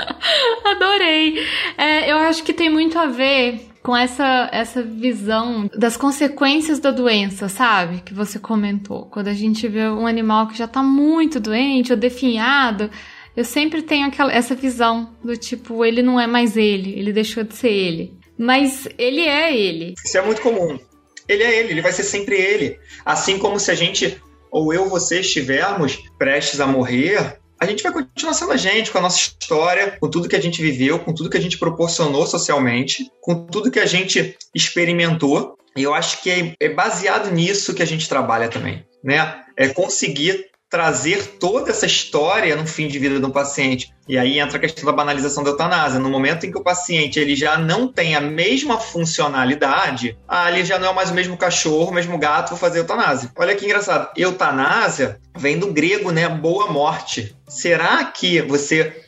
adorei. 0.66 1.40
É, 1.78 2.12
eu 2.12 2.18
acho 2.18 2.44
que 2.44 2.54
tem 2.54 2.70
muito 2.70 3.00
a 3.00 3.08
ver 3.08 3.73
com 3.84 3.96
essa, 3.96 4.50
essa 4.54 4.82
visão 4.82 5.70
das 5.76 5.98
consequências 5.98 6.80
da 6.80 6.90
doença, 6.90 7.50
sabe? 7.50 8.02
Que 8.02 8.14
você 8.14 8.40
comentou. 8.40 9.08
Quando 9.08 9.28
a 9.28 9.34
gente 9.34 9.68
vê 9.68 9.90
um 9.90 10.08
animal 10.08 10.48
que 10.48 10.58
já 10.58 10.68
tá 10.68 10.82
muito 10.82 11.38
doente 11.38 11.92
ou 11.92 11.98
definhado, 11.98 12.90
eu 13.36 13.44
sempre 13.44 13.82
tenho 13.82 14.08
aquela, 14.08 14.32
essa 14.32 14.56
visão 14.56 15.14
do 15.22 15.36
tipo, 15.36 15.84
ele 15.84 16.02
não 16.02 16.18
é 16.18 16.26
mais 16.26 16.56
ele, 16.56 16.98
ele 16.98 17.12
deixou 17.12 17.44
de 17.44 17.56
ser 17.56 17.72
ele. 17.72 18.18
Mas 18.38 18.88
ele 18.98 19.22
é 19.22 19.56
ele. 19.56 19.96
Isso 20.04 20.18
é 20.18 20.22
muito 20.22 20.42
comum. 20.42 20.80
Ele 21.28 21.44
é 21.44 21.60
ele, 21.60 21.72
ele 21.72 21.82
vai 21.82 21.92
ser 21.92 22.04
sempre 22.04 22.36
ele. 22.38 22.80
Assim 23.06 23.38
como 23.38 23.60
se 23.60 23.70
a 23.70 23.76
gente, 23.76 24.18
ou 24.50 24.74
eu, 24.74 24.88
você 24.90 25.20
estivermos 25.20 26.00
prestes 26.18 26.62
a 26.62 26.68
morrer, 26.68 27.38
a 27.64 27.66
gente 27.66 27.82
vai 27.82 27.94
continuar 27.94 28.34
sendo 28.34 28.52
a 28.52 28.58
gente, 28.58 28.92
com 28.92 28.98
a 28.98 29.02
nossa 29.02 29.18
história, 29.18 29.98
com 30.00 30.10
tudo 30.10 30.28
que 30.28 30.36
a 30.36 30.42
gente 30.42 30.62
viveu, 30.62 31.00
com 31.00 31.14
tudo 31.14 31.30
que 31.30 31.38
a 31.38 31.42
gente 31.42 31.58
proporcionou 31.58 32.28
socialmente, 32.28 33.10
com 33.22 33.46
tudo 33.46 33.72
que 33.72 33.80
a 33.80 33.86
gente 33.86 34.38
experimentou. 34.54 35.58
E 35.76 35.82
eu 35.82 35.94
acho 35.94 36.22
que 36.22 36.30
é, 36.30 36.54
é 36.60 36.70
baseado 36.70 37.32
nisso 37.32 37.74
que 37.74 37.82
a 37.82 37.88
gente 37.88 38.08
trabalha 38.08 38.50
também, 38.50 38.86
né? 39.04 39.42
É 39.58 39.70
conseguir 39.70 40.46
trazer 40.74 41.38
toda 41.38 41.70
essa 41.70 41.86
história 41.86 42.56
no 42.56 42.66
fim 42.66 42.88
de 42.88 42.98
vida 42.98 43.20
de 43.20 43.26
um 43.28 43.30
paciente. 43.30 43.94
E 44.10 44.18
aí 44.18 44.40
entra 44.40 44.58
a 44.58 44.60
questão 44.60 44.84
da 44.84 44.92
banalização 44.92 45.44
da 45.44 45.52
eutanásia. 45.52 46.00
No 46.00 46.10
momento 46.10 46.48
em 46.48 46.52
que 46.52 46.58
o 46.58 46.64
paciente 46.64 47.20
ele 47.20 47.36
já 47.36 47.60
não 47.60 47.88
tem 47.88 48.16
a 48.16 48.20
mesma 48.20 48.80
funcionalidade, 48.80 50.18
ah, 50.28 50.52
ele 50.52 50.66
já 50.66 50.80
não 50.80 50.90
é 50.90 50.94
mais 50.96 51.12
o 51.12 51.14
mesmo 51.14 51.38
cachorro, 51.38 51.92
o 51.92 51.94
mesmo 51.94 52.18
gato, 52.18 52.50
vou 52.50 52.58
fazer 52.58 52.80
eutanásia. 52.80 53.32
Olha 53.38 53.56
que 53.56 53.66
engraçado. 53.66 54.10
Eutanásia 54.18 55.20
vem 55.38 55.60
do 55.60 55.72
grego, 55.72 56.10
né? 56.10 56.28
Boa 56.28 56.72
morte. 56.72 57.36
Será 57.48 58.06
que 58.06 58.42
você 58.42 59.04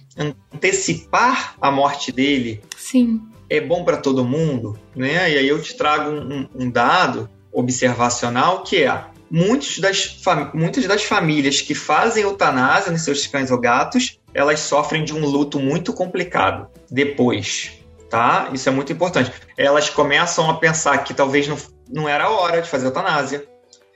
antecipar 0.53 1.55
a 1.59 1.71
morte 1.71 2.11
dele 2.11 2.61
Sim. 2.77 3.23
é 3.49 3.59
bom 3.59 3.83
para 3.83 3.97
todo 3.97 4.23
mundo? 4.23 4.77
Né? 4.95 5.31
E 5.31 5.37
aí 5.39 5.47
eu 5.47 5.59
te 5.59 5.75
trago 5.75 6.11
um, 6.11 6.47
um 6.53 6.69
dado 6.69 7.27
observacional 7.51 8.61
que 8.61 8.83
é 8.83 9.14
muitos 9.29 9.79
das, 9.79 10.21
muitas 10.53 10.85
das 10.85 11.03
famílias 11.03 11.61
que 11.61 11.73
fazem 11.73 12.23
eutanásia 12.23 12.91
nos 12.91 13.01
seus 13.01 13.25
cães 13.27 13.51
ou 13.51 13.59
gatos, 13.59 14.19
elas 14.33 14.59
sofrem 14.59 15.03
de 15.03 15.13
um 15.13 15.25
luto 15.25 15.59
muito 15.59 15.93
complicado 15.93 16.67
depois, 16.89 17.71
tá? 18.09 18.49
Isso 18.53 18.67
é 18.69 18.71
muito 18.71 18.91
importante. 18.91 19.31
Elas 19.57 19.89
começam 19.89 20.49
a 20.49 20.55
pensar 20.55 20.97
que 21.03 21.13
talvez 21.13 21.47
não, 21.47 21.57
não 21.89 22.09
era 22.09 22.25
a 22.25 22.29
hora 22.29 22.61
de 22.61 22.69
fazer 22.69 22.87
eutanásia. 22.87 23.45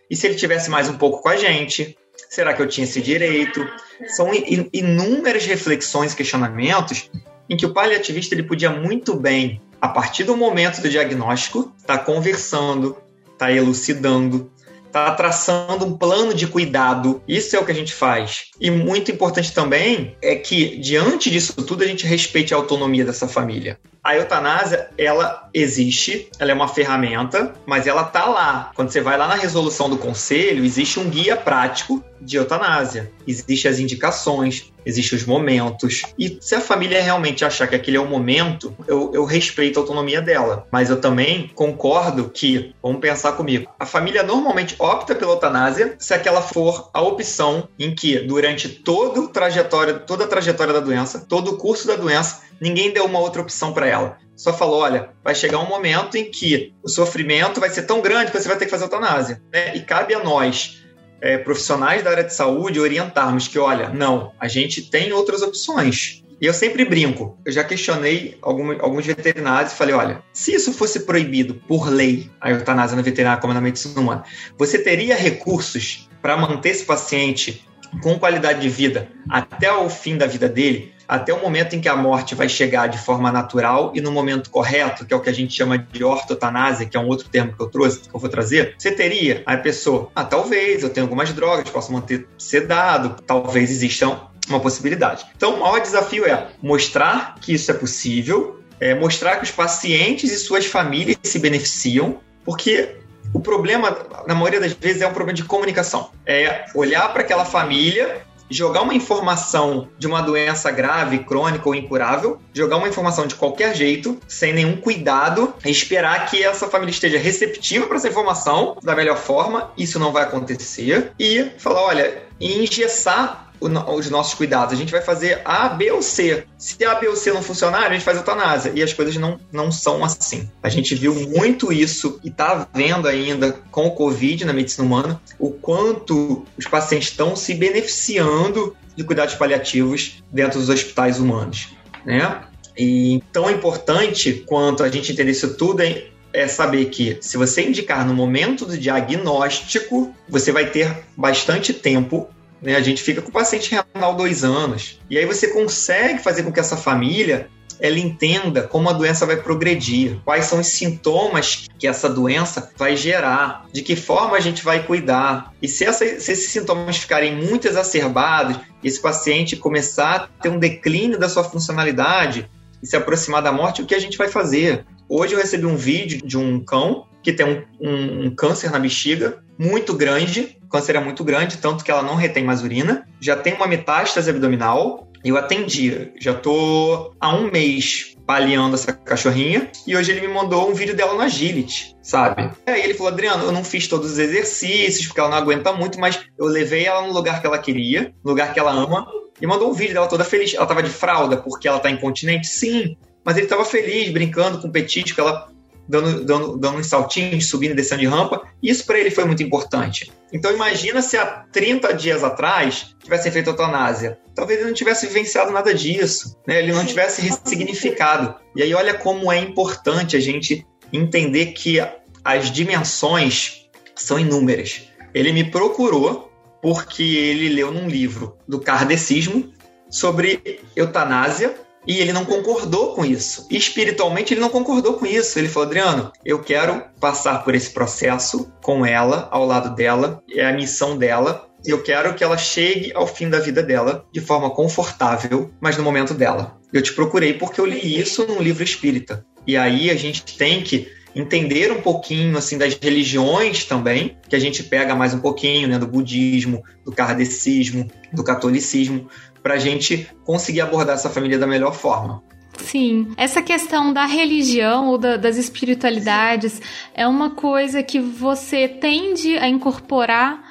E 0.09 0.15
se 0.15 0.25
ele 0.25 0.35
tivesse 0.35 0.69
mais 0.69 0.89
um 0.89 0.97
pouco 0.97 1.21
com 1.21 1.29
a 1.29 1.35
gente? 1.35 1.97
Será 2.29 2.53
que 2.53 2.61
eu 2.61 2.67
tinha 2.67 2.85
esse 2.85 3.01
direito? 3.01 3.65
São 4.07 4.31
inúmeras 4.73 5.45
reflexões 5.45 6.13
e 6.13 6.15
questionamentos 6.15 7.09
em 7.49 7.57
que 7.57 7.65
o 7.65 7.73
paliativista 7.73 8.35
ele 8.35 8.43
podia 8.43 8.69
muito 8.69 9.15
bem, 9.15 9.61
a 9.81 9.87
partir 9.87 10.23
do 10.23 10.37
momento 10.37 10.81
do 10.81 10.89
diagnóstico, 10.89 11.73
estar 11.77 11.97
tá 11.97 12.03
conversando, 12.03 12.97
estar 13.25 13.47
tá 13.47 13.51
elucidando, 13.51 14.51
tá 14.91 15.11
traçando 15.11 15.85
um 15.85 15.97
plano 15.97 16.33
de 16.33 16.47
cuidado. 16.47 17.21
Isso 17.27 17.55
é 17.55 17.59
o 17.59 17.65
que 17.65 17.71
a 17.71 17.75
gente 17.75 17.93
faz. 17.93 18.45
E 18.59 18.69
muito 18.69 19.11
importante 19.11 19.53
também 19.53 20.15
é 20.21 20.35
que, 20.35 20.77
diante 20.77 21.29
disso 21.29 21.53
tudo, 21.53 21.83
a 21.83 21.87
gente 21.87 22.05
respeite 22.05 22.53
a 22.53 22.57
autonomia 22.57 23.05
dessa 23.05 23.27
família. 23.27 23.79
A 24.09 24.15
eutanásia, 24.15 24.89
ela 24.97 25.47
existe, 25.53 26.31
ela 26.39 26.49
é 26.49 26.53
uma 26.53 26.67
ferramenta, 26.67 27.53
mas 27.63 27.85
ela 27.85 28.03
tá 28.03 28.25
lá. 28.25 28.71
Quando 28.73 28.89
você 28.89 29.01
vai 29.01 29.15
lá 29.15 29.27
na 29.27 29.35
resolução 29.35 29.87
do 29.87 29.97
conselho, 29.97 30.65
existe 30.65 30.99
um 30.99 31.07
guia 31.07 31.37
prático 31.37 32.03
de 32.19 32.37
eutanásia. 32.37 33.11
Existem 33.27 33.71
as 33.71 33.79
indicações, 33.79 34.71
existem 34.85 35.17
os 35.17 35.25
momentos. 35.25 36.01
E 36.17 36.37
se 36.41 36.55
a 36.55 36.61
família 36.61 37.01
realmente 37.01 37.45
achar 37.45 37.67
que 37.67 37.75
aquele 37.75 37.97
é 37.97 37.99
o 37.99 38.07
momento, 38.07 38.75
eu, 38.87 39.11
eu 39.13 39.25
respeito 39.25 39.79
a 39.79 39.83
autonomia 39.83 40.21
dela. 40.21 40.67
Mas 40.71 40.89
eu 40.89 40.99
também 40.99 41.51
concordo 41.53 42.29
que, 42.29 42.73
vamos 42.81 42.99
pensar 42.99 43.33
comigo, 43.33 43.69
a 43.79 43.85
família 43.85 44.23
normalmente 44.23 44.75
opta 44.79 45.15
pela 45.15 45.33
eutanásia 45.33 45.95
se 45.99 46.13
aquela 46.13 46.41
for 46.41 46.89
a 46.93 47.01
opção 47.01 47.69
em 47.77 47.93
que, 47.93 48.19
durante 48.19 48.67
todo 48.67 49.27
trajetória, 49.27 49.93
toda 49.93 50.23
a 50.23 50.27
trajetória 50.27 50.73
da 50.73 50.79
doença, 50.79 51.25
todo 51.27 51.51
o 51.51 51.57
curso 51.57 51.87
da 51.87 51.95
doença, 51.95 52.41
ninguém 52.59 52.91
deu 52.91 53.05
uma 53.05 53.19
outra 53.19 53.41
opção 53.41 53.73
para 53.73 53.87
ela. 53.87 53.98
Só 54.35 54.53
falou, 54.53 54.79
olha, 54.79 55.09
vai 55.23 55.35
chegar 55.35 55.59
um 55.59 55.67
momento 55.67 56.15
em 56.15 56.31
que 56.31 56.73
o 56.81 56.89
sofrimento 56.89 57.59
vai 57.59 57.69
ser 57.69 57.83
tão 57.83 58.01
grande 58.01 58.31
que 58.31 58.39
você 58.39 58.47
vai 58.47 58.57
ter 58.57 58.65
que 58.65 58.71
fazer 58.71 58.85
eutanásia. 58.85 59.41
Né? 59.51 59.75
E 59.75 59.81
cabe 59.81 60.13
a 60.13 60.23
nós, 60.23 60.81
é, 61.21 61.37
profissionais 61.37 62.03
da 62.03 62.11
área 62.11 62.23
de 62.23 62.33
saúde, 62.33 62.79
orientarmos 62.79 63.47
que, 63.47 63.59
olha, 63.59 63.89
não, 63.89 64.31
a 64.39 64.47
gente 64.47 64.89
tem 64.89 65.11
outras 65.11 65.41
opções. 65.41 66.23
E 66.41 66.45
eu 66.45 66.53
sempre 66.53 66.85
brinco, 66.85 67.37
eu 67.45 67.51
já 67.51 67.65
questionei 67.65 68.37
alguns, 68.41 69.05
veterinários 69.05 69.73
e 69.73 69.75
falei, 69.75 69.93
olha, 69.93 70.23
se 70.31 70.53
isso 70.53 70.71
fosse 70.71 71.01
proibido 71.01 71.55
por 71.67 71.89
lei, 71.89 72.31
a 72.39 72.49
eutanásia 72.49 72.95
na 72.95 73.01
veterinária 73.01 73.41
como 73.41 73.53
na 73.53 73.59
medicina 73.59 73.99
humana, 73.99 74.23
você 74.57 74.79
teria 74.79 75.17
recursos 75.17 76.09
para 76.21 76.37
manter 76.37 76.69
esse 76.69 76.85
paciente 76.85 77.65
com 78.01 78.17
qualidade 78.17 78.61
de 78.61 78.69
vida 78.69 79.09
até 79.29 79.69
o 79.69 79.89
fim 79.89 80.17
da 80.17 80.27
vida 80.27 80.47
dele? 80.47 80.93
Até 81.09 81.33
o 81.33 81.41
momento 81.41 81.75
em 81.75 81.81
que 81.81 81.89
a 81.89 81.95
morte 81.95 82.35
vai 82.35 82.47
chegar 82.47 82.85
de 82.85 82.99
forma 82.99 83.31
natural 83.31 83.91
e 83.95 83.99
no 83.99 84.11
momento 84.11 84.51
correto, 84.51 85.07
que 85.07 85.11
é 85.11 85.17
o 85.17 85.19
que 85.19 85.29
a 85.29 85.33
gente 85.33 85.51
chama 85.51 85.75
de 85.75 86.03
ortotanásia, 86.03 86.85
que 86.85 86.95
é 86.95 86.99
um 86.99 87.07
outro 87.07 87.27
termo 87.27 87.51
que 87.51 87.59
eu 87.59 87.67
trouxe, 87.67 88.01
que 88.01 88.15
eu 88.15 88.19
vou 88.19 88.29
trazer, 88.29 88.75
você 88.77 88.91
teria 88.91 89.41
a 89.43 89.57
pessoa, 89.57 90.11
ah, 90.15 90.23
talvez, 90.23 90.83
eu 90.83 90.89
tenho 90.91 91.07
algumas 91.07 91.33
drogas, 91.33 91.67
posso 91.71 91.91
manter 91.91 92.27
sedado, 92.37 93.15
talvez 93.25 93.71
existam 93.71 94.19
uma 94.47 94.59
possibilidade. 94.59 95.25
Então, 95.35 95.55
o 95.55 95.61
maior 95.61 95.81
desafio 95.81 96.25
é 96.25 96.49
mostrar 96.61 97.35
que 97.41 97.53
isso 97.53 97.71
é 97.71 97.73
possível, 97.73 98.59
é 98.79 98.93
mostrar 98.93 99.37
que 99.37 99.43
os 99.43 99.51
pacientes 99.51 100.31
e 100.31 100.37
suas 100.37 100.67
famílias 100.67 101.17
se 101.23 101.39
beneficiam, 101.39 102.19
porque 102.45 102.97
o 103.33 103.39
problema, 103.39 103.95
na 104.27 104.35
maioria 104.35 104.59
das 104.59 104.73
vezes, 104.73 105.01
é 105.01 105.07
um 105.07 105.13
problema 105.13 105.35
de 105.35 105.43
comunicação. 105.43 106.11
É 106.25 106.65
olhar 106.73 107.11
para 107.13 107.21
aquela 107.21 107.45
família 107.45 108.21
jogar 108.49 108.81
uma 108.81 108.93
informação 108.93 109.87
de 109.97 110.07
uma 110.07 110.21
doença 110.21 110.71
grave, 110.71 111.19
crônica 111.19 111.67
ou 111.67 111.75
incurável, 111.75 112.39
jogar 112.53 112.77
uma 112.77 112.87
informação 112.87 113.27
de 113.27 113.35
qualquer 113.35 113.75
jeito, 113.75 114.17
sem 114.27 114.53
nenhum 114.53 114.77
cuidado, 114.77 115.53
esperar 115.65 116.29
que 116.29 116.43
essa 116.43 116.67
família 116.67 116.91
esteja 116.91 117.17
receptiva 117.17 117.85
para 117.87 117.97
essa 117.97 118.07
informação 118.07 118.77
da 118.83 118.95
melhor 118.95 119.17
forma. 119.17 119.71
Isso 119.77 119.99
não 119.99 120.11
vai 120.11 120.23
acontecer. 120.23 121.11
E 121.19 121.51
falar, 121.57 121.81
olha, 121.81 122.23
engessar 122.39 123.48
os 123.59 124.09
nossos 124.09 124.33
cuidados. 124.33 124.73
A 124.73 124.77
gente 124.77 124.91
vai 124.91 125.01
fazer 125.01 125.41
A, 125.43 125.69
B 125.69 125.91
ou 125.91 126.01
C. 126.01 126.45
Se 126.57 126.83
A, 126.85 126.95
B 126.95 127.07
ou 127.07 127.15
C 127.15 127.31
não 127.31 127.41
funcionar, 127.41 127.87
a 127.87 127.93
gente 127.93 128.03
faz 128.03 128.17
eutanásia. 128.17 128.71
E 128.75 128.81
as 128.81 128.93
coisas 128.93 129.15
não, 129.17 129.39
não 129.51 129.71
são 129.71 130.03
assim. 130.03 130.49
A 130.63 130.69
gente 130.69 130.95
viu 130.95 131.13
muito 131.13 131.71
isso 131.71 132.19
e 132.23 132.29
está 132.29 132.67
vendo 132.73 133.07
ainda 133.07 133.51
com 133.71 133.87
o 133.87 133.91
Covid 133.91 134.45
na 134.45 134.53
medicina 134.53 134.85
humana 134.85 135.21
o 135.37 135.51
quanto 135.51 136.45
os 136.57 136.65
pacientes 136.65 137.09
estão 137.09 137.35
se 137.35 137.53
beneficiando 137.53 138.75
de 138.95 139.03
cuidados 139.03 139.35
paliativos 139.35 140.23
dentro 140.31 140.59
dos 140.59 140.69
hospitais 140.69 141.19
humanos. 141.19 141.69
Né? 142.05 142.41
E 142.77 143.21
tão 143.31 143.49
importante 143.49 144.43
quanto 144.45 144.83
a 144.83 144.89
gente 144.89 145.11
entender 145.11 145.31
isso 145.31 145.55
tudo 145.55 145.81
é 145.81 146.07
é 146.31 146.47
saber 146.47 146.85
que 146.85 147.17
se 147.21 147.37
você 147.37 147.67
indicar 147.67 148.05
no 148.05 148.13
momento 148.13 148.65
do 148.65 148.77
diagnóstico, 148.77 150.13
você 150.27 150.51
vai 150.51 150.69
ter 150.69 151.03
bastante 151.17 151.73
tempo 151.73 152.29
né? 152.61 152.75
A 152.75 152.81
gente 152.81 153.01
fica 153.01 153.21
com 153.21 153.29
o 153.29 153.33
paciente 153.33 153.71
renal 153.71 154.15
dois 154.15 154.43
anos. 154.43 154.99
E 155.09 155.17
aí 155.17 155.25
você 155.25 155.47
consegue 155.47 156.21
fazer 156.21 156.43
com 156.43 156.51
que 156.51 156.59
essa 156.59 156.77
família 156.77 157.49
ela 157.79 157.97
entenda 157.97 158.63
como 158.63 158.89
a 158.89 158.93
doença 158.93 159.25
vai 159.25 159.37
progredir, 159.37 160.17
quais 160.25 160.45
são 160.45 160.59
os 160.59 160.67
sintomas 160.67 161.67
que 161.77 161.87
essa 161.87 162.09
doença 162.09 162.71
vai 162.77 162.95
gerar, 162.95 163.65
de 163.71 163.81
que 163.81 163.95
forma 163.95 164.35
a 164.35 164.39
gente 164.39 164.63
vai 164.63 164.83
cuidar. 164.83 165.53
E 165.61 165.67
se, 165.67 165.85
essa, 165.85 166.05
se 166.19 166.31
esses 166.31 166.49
sintomas 166.49 166.97
ficarem 166.97 167.35
muito 167.35 167.67
exacerbados, 167.67 168.59
esse 168.83 169.01
paciente 169.01 169.55
começar 169.55 170.15
a 170.15 170.41
ter 170.41 170.49
um 170.49 170.59
declínio 170.59 171.17
da 171.17 171.29
sua 171.29 171.43
funcionalidade 171.43 172.49
e 172.83 172.87
se 172.87 172.95
aproximar 172.95 173.41
da 173.41 173.51
morte, 173.51 173.81
o 173.81 173.85
que 173.85 173.95
a 173.95 173.99
gente 173.99 174.17
vai 174.17 174.27
fazer? 174.27 174.85
Hoje 175.07 175.33
eu 175.33 175.39
recebi 175.39 175.65
um 175.65 175.77
vídeo 175.77 176.21
de 176.25 176.37
um 176.37 176.59
cão 176.59 177.07
que 177.23 177.33
tem 177.33 177.45
um, 177.45 177.63
um, 177.79 178.25
um 178.25 178.35
câncer 178.35 178.71
na 178.71 178.79
bexiga 178.79 179.43
muito 179.57 179.93
grande, 179.93 180.57
o 180.69 180.71
câncer 180.71 180.95
é 180.95 180.99
muito 180.99 181.23
grande, 181.23 181.57
tanto 181.57 181.83
que 181.83 181.89
ela 181.89 182.03
não 182.03 182.13
retém 182.13 182.43
mais 182.43 182.61
urina, 182.61 183.03
já 183.19 183.35
tem 183.35 183.55
uma 183.55 183.65
metástase 183.65 184.29
abdominal. 184.29 185.07
Eu 185.25 185.35
atendi, 185.35 186.11
já 186.21 186.33
tô 186.33 187.11
há 187.19 187.35
um 187.35 187.49
mês 187.51 188.15
paliando 188.25 188.75
essa 188.75 188.93
cachorrinha 188.93 189.71
e 189.87 189.97
hoje 189.97 190.11
ele 190.11 190.21
me 190.21 190.31
mandou 190.31 190.69
um 190.69 190.73
vídeo 190.75 190.95
dela 190.95 191.15
no 191.15 191.21
Agility, 191.21 191.97
sabe? 192.03 192.51
Aí 192.67 192.83
ele 192.83 192.93
falou: 192.93 193.11
Adriano, 193.11 193.45
eu 193.45 193.51
não 193.51 193.63
fiz 193.63 193.87
todos 193.87 194.11
os 194.11 194.19
exercícios 194.19 195.07
porque 195.07 195.19
ela 195.19 195.29
não 195.29 195.37
aguenta 195.37 195.73
muito, 195.73 195.99
mas 195.99 196.19
eu 196.37 196.45
levei 196.45 196.85
ela 196.85 197.01
no 197.01 197.11
lugar 197.11 197.41
que 197.41 197.47
ela 197.47 197.57
queria, 197.57 198.13
no 198.23 198.29
lugar 198.29 198.53
que 198.53 198.59
ela 198.59 198.71
ama, 198.71 199.07
e 199.41 199.47
mandou 199.47 199.71
um 199.71 199.73
vídeo 199.73 199.95
dela 199.95 200.07
toda 200.07 200.23
feliz. 200.23 200.53
Ela 200.53 200.67
tava 200.67 200.83
de 200.83 200.91
fralda 200.91 201.35
porque 201.35 201.67
ela 201.67 201.79
tá 201.79 201.89
incontinente? 201.89 202.47
Sim, 202.47 202.95
mas 203.25 203.35
ele 203.37 203.47
tava 203.47 203.65
feliz, 203.65 204.11
brincando 204.11 204.61
com 204.61 204.67
o 204.67 204.71
petisco, 204.71 205.19
ela 205.19 205.49
dando, 205.89 206.23
dando, 206.23 206.57
dando 206.57 206.77
uns 206.77 206.87
saltinhos, 206.87 207.49
subindo 207.49 207.71
e 207.71 207.75
descendo 207.75 208.01
de 208.01 208.07
rampa. 208.07 208.43
Isso 208.61 208.85
para 208.85 208.99
ele 208.99 209.09
foi 209.09 209.25
muito 209.25 209.41
importante. 209.41 210.11
Então 210.31 210.53
imagina 210.53 211.01
se 211.01 211.17
há 211.17 211.25
30 211.51 211.93
dias 211.95 212.23
atrás 212.23 212.95
tivesse 213.03 213.31
feito 213.31 213.49
eutanásia. 213.49 214.19
Talvez 214.35 214.59
ele 214.59 214.69
não 214.69 214.75
tivesse 214.75 215.07
vivenciado 215.07 215.51
nada 215.51 215.73
disso, 215.73 216.37
né? 216.47 216.59
ele 216.59 216.71
não 216.71 216.85
tivesse 216.85 217.21
ressignificado. 217.23 218.35
E 218.55 218.61
aí 218.61 218.73
olha 218.73 218.93
como 218.93 219.31
é 219.31 219.39
importante 219.39 220.15
a 220.15 220.19
gente 220.19 220.65
entender 220.93 221.47
que 221.47 221.79
as 222.23 222.51
dimensões 222.51 223.67
são 223.95 224.19
inúmeras. 224.19 224.83
Ele 225.13 225.33
me 225.33 225.49
procurou 225.49 226.31
porque 226.61 227.03
ele 227.03 227.49
leu 227.49 227.71
num 227.71 227.87
livro 227.87 228.37
do 228.47 228.59
kardecismo 228.59 229.51
sobre 229.89 230.61
eutanásia 230.75 231.55
e 231.87 231.99
ele 231.99 232.13
não 232.13 232.25
concordou 232.25 232.93
com 232.93 233.05
isso. 233.05 233.47
espiritualmente, 233.49 234.33
ele 234.33 234.41
não 234.41 234.49
concordou 234.49 234.93
com 234.93 235.05
isso. 235.05 235.39
Ele 235.39 235.47
falou: 235.47 235.67
Adriano, 235.67 236.11
eu 236.25 236.39
quero 236.39 236.83
passar 236.99 237.43
por 237.43 237.55
esse 237.55 237.71
processo 237.71 238.51
com 238.61 238.85
ela, 238.85 239.27
ao 239.31 239.45
lado 239.45 239.75
dela, 239.75 240.21
é 240.31 240.45
a 240.45 240.53
missão 240.53 240.97
dela. 240.97 241.47
E 241.65 241.71
eu 241.71 241.83
quero 241.83 242.13
que 242.13 242.23
ela 242.23 242.37
chegue 242.37 242.93
ao 242.93 243.05
fim 243.05 243.29
da 243.29 243.39
vida 243.39 243.61
dela 243.61 244.05
de 244.13 244.21
forma 244.21 244.49
confortável, 244.49 245.51
mas 245.59 245.77
no 245.77 245.83
momento 245.83 246.13
dela. 246.13 246.57
Eu 246.71 246.81
te 246.81 246.93
procurei 246.93 247.33
porque 247.33 247.59
eu 247.59 247.65
li 247.65 247.99
isso 247.99 248.25
num 248.25 248.41
livro 248.41 248.63
espírita. 248.63 249.25
E 249.45 249.57
aí 249.57 249.89
a 249.89 249.95
gente 249.95 250.23
tem 250.37 250.61
que 250.61 250.87
entender 251.15 251.71
um 251.71 251.81
pouquinho 251.81 252.37
assim 252.37 252.57
das 252.57 252.77
religiões 252.79 253.65
também, 253.65 254.17
que 254.27 254.35
a 254.35 254.39
gente 254.39 254.63
pega 254.63 254.95
mais 254.95 255.13
um 255.13 255.19
pouquinho, 255.19 255.67
né, 255.67 255.79
do 255.79 255.87
budismo, 255.87 256.63
do 256.85 256.91
kardecismo, 256.91 257.89
do 258.13 258.23
catolicismo, 258.23 259.09
para 259.41 259.55
a 259.55 259.57
gente 259.57 260.07
conseguir 260.25 260.61
abordar 260.61 260.95
essa 260.95 261.09
família 261.09 261.37
da 261.37 261.47
melhor 261.47 261.73
forma. 261.73 262.23
Sim, 262.57 263.13
essa 263.15 263.41
questão 263.41 263.93
da 263.93 264.05
religião 264.05 264.87
ou 264.87 264.97
da, 264.97 265.15
das 265.17 265.37
espiritualidades 265.37 266.61
é 266.93 267.07
uma 267.07 267.31
coisa 267.31 267.81
que 267.81 267.99
você 267.99 268.67
tende 268.67 269.37
a 269.37 269.47
incorporar 269.47 270.43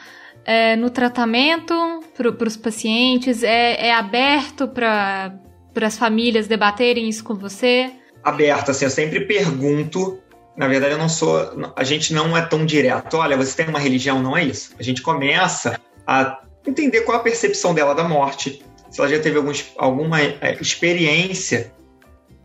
é, 0.44 0.74
no 0.76 0.88
tratamento 0.88 1.74
para 2.16 2.48
os 2.48 2.56
pacientes? 2.56 3.42
É, 3.42 3.88
é 3.88 3.94
aberto 3.94 4.66
para 4.66 5.38
as 5.82 5.98
famílias 5.98 6.46
debaterem 6.46 7.08
isso 7.08 7.22
com 7.22 7.34
você? 7.34 7.90
Aberto, 8.24 8.70
assim, 8.70 8.86
eu 8.86 8.90
sempre 8.90 9.20
pergunto. 9.26 10.18
Na 10.56 10.66
verdade, 10.66 10.94
eu 10.94 10.98
não 10.98 11.08
sou. 11.08 11.72
A 11.76 11.84
gente 11.84 12.12
não 12.14 12.36
é 12.36 12.40
tão 12.40 12.64
direto. 12.64 13.18
Olha, 13.18 13.36
você 13.36 13.62
tem 13.62 13.68
uma 13.68 13.78
religião, 13.78 14.22
não 14.22 14.36
é 14.36 14.42
isso. 14.42 14.74
A 14.78 14.82
gente 14.82 15.02
começa 15.02 15.78
a 16.06 16.40
entender 16.66 17.02
qual 17.02 17.18
a 17.18 17.22
percepção 17.22 17.74
dela 17.74 17.94
da 17.94 18.04
morte, 18.04 18.64
se 18.90 19.00
ela 19.00 19.08
já 19.08 19.18
teve 19.18 19.36
alguns, 19.36 19.72
alguma 19.76 20.20
é, 20.20 20.56
experiência 20.60 21.72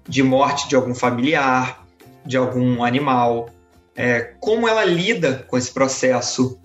de 0.07 0.21
morte 0.21 0.67
de 0.67 0.75
algum 0.75 0.93
familiar, 0.93 1.85
de 2.25 2.37
algum 2.37 2.83
animal, 2.83 3.49
é, 3.95 4.33
como 4.39 4.67
ela 4.67 4.83
lida 4.83 5.45
com 5.47 5.57
esse 5.57 5.71
processo, 5.71 6.59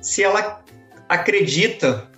se 0.00 0.22
ela 0.22 0.62
acredita 1.08 2.08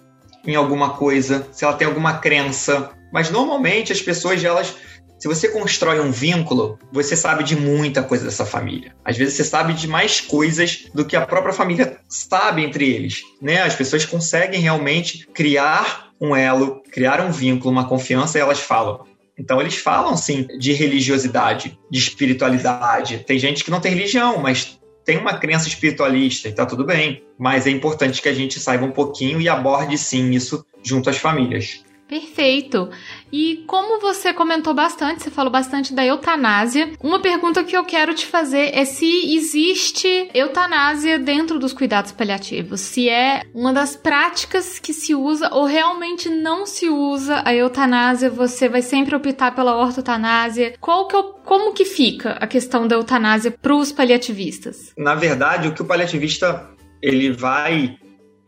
em 0.44 0.54
alguma 0.54 0.90
coisa, 0.90 1.46
se 1.52 1.64
ela 1.64 1.74
tem 1.74 1.86
alguma 1.86 2.18
crença. 2.18 2.90
Mas 3.12 3.30
normalmente 3.30 3.92
as 3.92 4.00
pessoas, 4.00 4.42
elas, 4.42 4.74
se 5.18 5.28
você 5.28 5.48
constrói 5.48 6.00
um 6.00 6.10
vínculo, 6.10 6.78
você 6.92 7.16
sabe 7.16 7.42
de 7.44 7.56
muita 7.56 8.02
coisa 8.02 8.24
dessa 8.24 8.44
família. 8.44 8.94
Às 9.04 9.16
vezes 9.16 9.34
você 9.34 9.44
sabe 9.44 9.74
de 9.74 9.88
mais 9.88 10.20
coisas 10.20 10.86
do 10.94 11.04
que 11.04 11.16
a 11.16 11.26
própria 11.26 11.52
família 11.52 11.98
sabe 12.08 12.64
entre 12.64 12.88
eles. 12.88 13.22
Né? 13.40 13.62
As 13.62 13.74
pessoas 13.74 14.04
conseguem 14.04 14.60
realmente 14.60 15.26
criar 15.34 16.05
um 16.20 16.34
elo, 16.34 16.82
criar 16.90 17.20
um 17.20 17.30
vínculo, 17.30 17.70
uma 17.70 17.88
confiança, 17.88 18.38
e 18.38 18.40
elas 18.40 18.60
falam: 18.60 19.04
Então 19.38 19.60
eles 19.60 19.76
falam 19.76 20.16
sim 20.16 20.46
de 20.58 20.72
religiosidade, 20.72 21.78
de 21.90 21.98
espiritualidade. 21.98 23.24
Tem 23.26 23.38
gente 23.38 23.64
que 23.64 23.70
não 23.70 23.80
tem 23.80 23.92
religião, 23.92 24.38
mas 24.38 24.78
tem 25.04 25.18
uma 25.18 25.38
crença 25.38 25.68
espiritualista 25.68 26.48
e 26.48 26.52
tá 26.52 26.66
tudo 26.66 26.84
bem. 26.84 27.22
Mas 27.38 27.66
é 27.66 27.70
importante 27.70 28.20
que 28.20 28.28
a 28.28 28.34
gente 28.34 28.58
saiba 28.58 28.84
um 28.84 28.90
pouquinho 28.90 29.40
e 29.40 29.48
aborde 29.48 29.96
sim 29.96 30.30
isso 30.32 30.66
junto 30.82 31.08
às 31.08 31.16
famílias. 31.16 31.84
Perfeito. 32.08 32.88
E 33.32 33.64
como 33.66 34.00
você 34.00 34.32
comentou 34.32 34.72
bastante, 34.72 35.22
você 35.22 35.30
falou 35.30 35.50
bastante 35.50 35.92
da 35.92 36.04
eutanásia, 36.04 36.92
uma 37.00 37.20
pergunta 37.20 37.64
que 37.64 37.76
eu 37.76 37.84
quero 37.84 38.14
te 38.14 38.26
fazer 38.26 38.70
é 38.72 38.84
se 38.84 39.34
existe 39.36 40.30
eutanásia 40.32 41.18
dentro 41.18 41.58
dos 41.58 41.72
cuidados 41.72 42.12
paliativos, 42.12 42.80
se 42.80 43.08
é 43.08 43.42
uma 43.52 43.72
das 43.72 43.96
práticas 43.96 44.78
que 44.78 44.92
se 44.92 45.14
usa 45.14 45.50
ou 45.52 45.64
realmente 45.64 46.28
não 46.28 46.64
se 46.64 46.88
usa 46.88 47.42
a 47.44 47.52
eutanásia, 47.52 48.30
você 48.30 48.68
vai 48.68 48.82
sempre 48.82 49.16
optar 49.16 49.54
pela 49.54 49.76
ortotanásia. 49.76 50.74
Qual 50.80 51.08
que 51.08 51.16
é 51.16 51.18
o, 51.18 51.24
como 51.44 51.72
que 51.72 51.84
fica 51.84 52.32
a 52.40 52.46
questão 52.46 52.86
da 52.86 52.94
eutanásia 52.94 53.50
para 53.50 53.74
os 53.74 53.90
paliativistas? 53.90 54.92
Na 54.96 55.14
verdade, 55.14 55.68
o 55.68 55.74
que 55.74 55.82
o 55.82 55.84
paliativista 55.84 56.70
ele 57.02 57.32
vai 57.32 57.96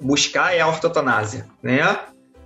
buscar 0.01 0.55
é 0.55 0.61
a 0.61 0.69
ortotanásia, 0.69 1.47
né? 1.63 1.81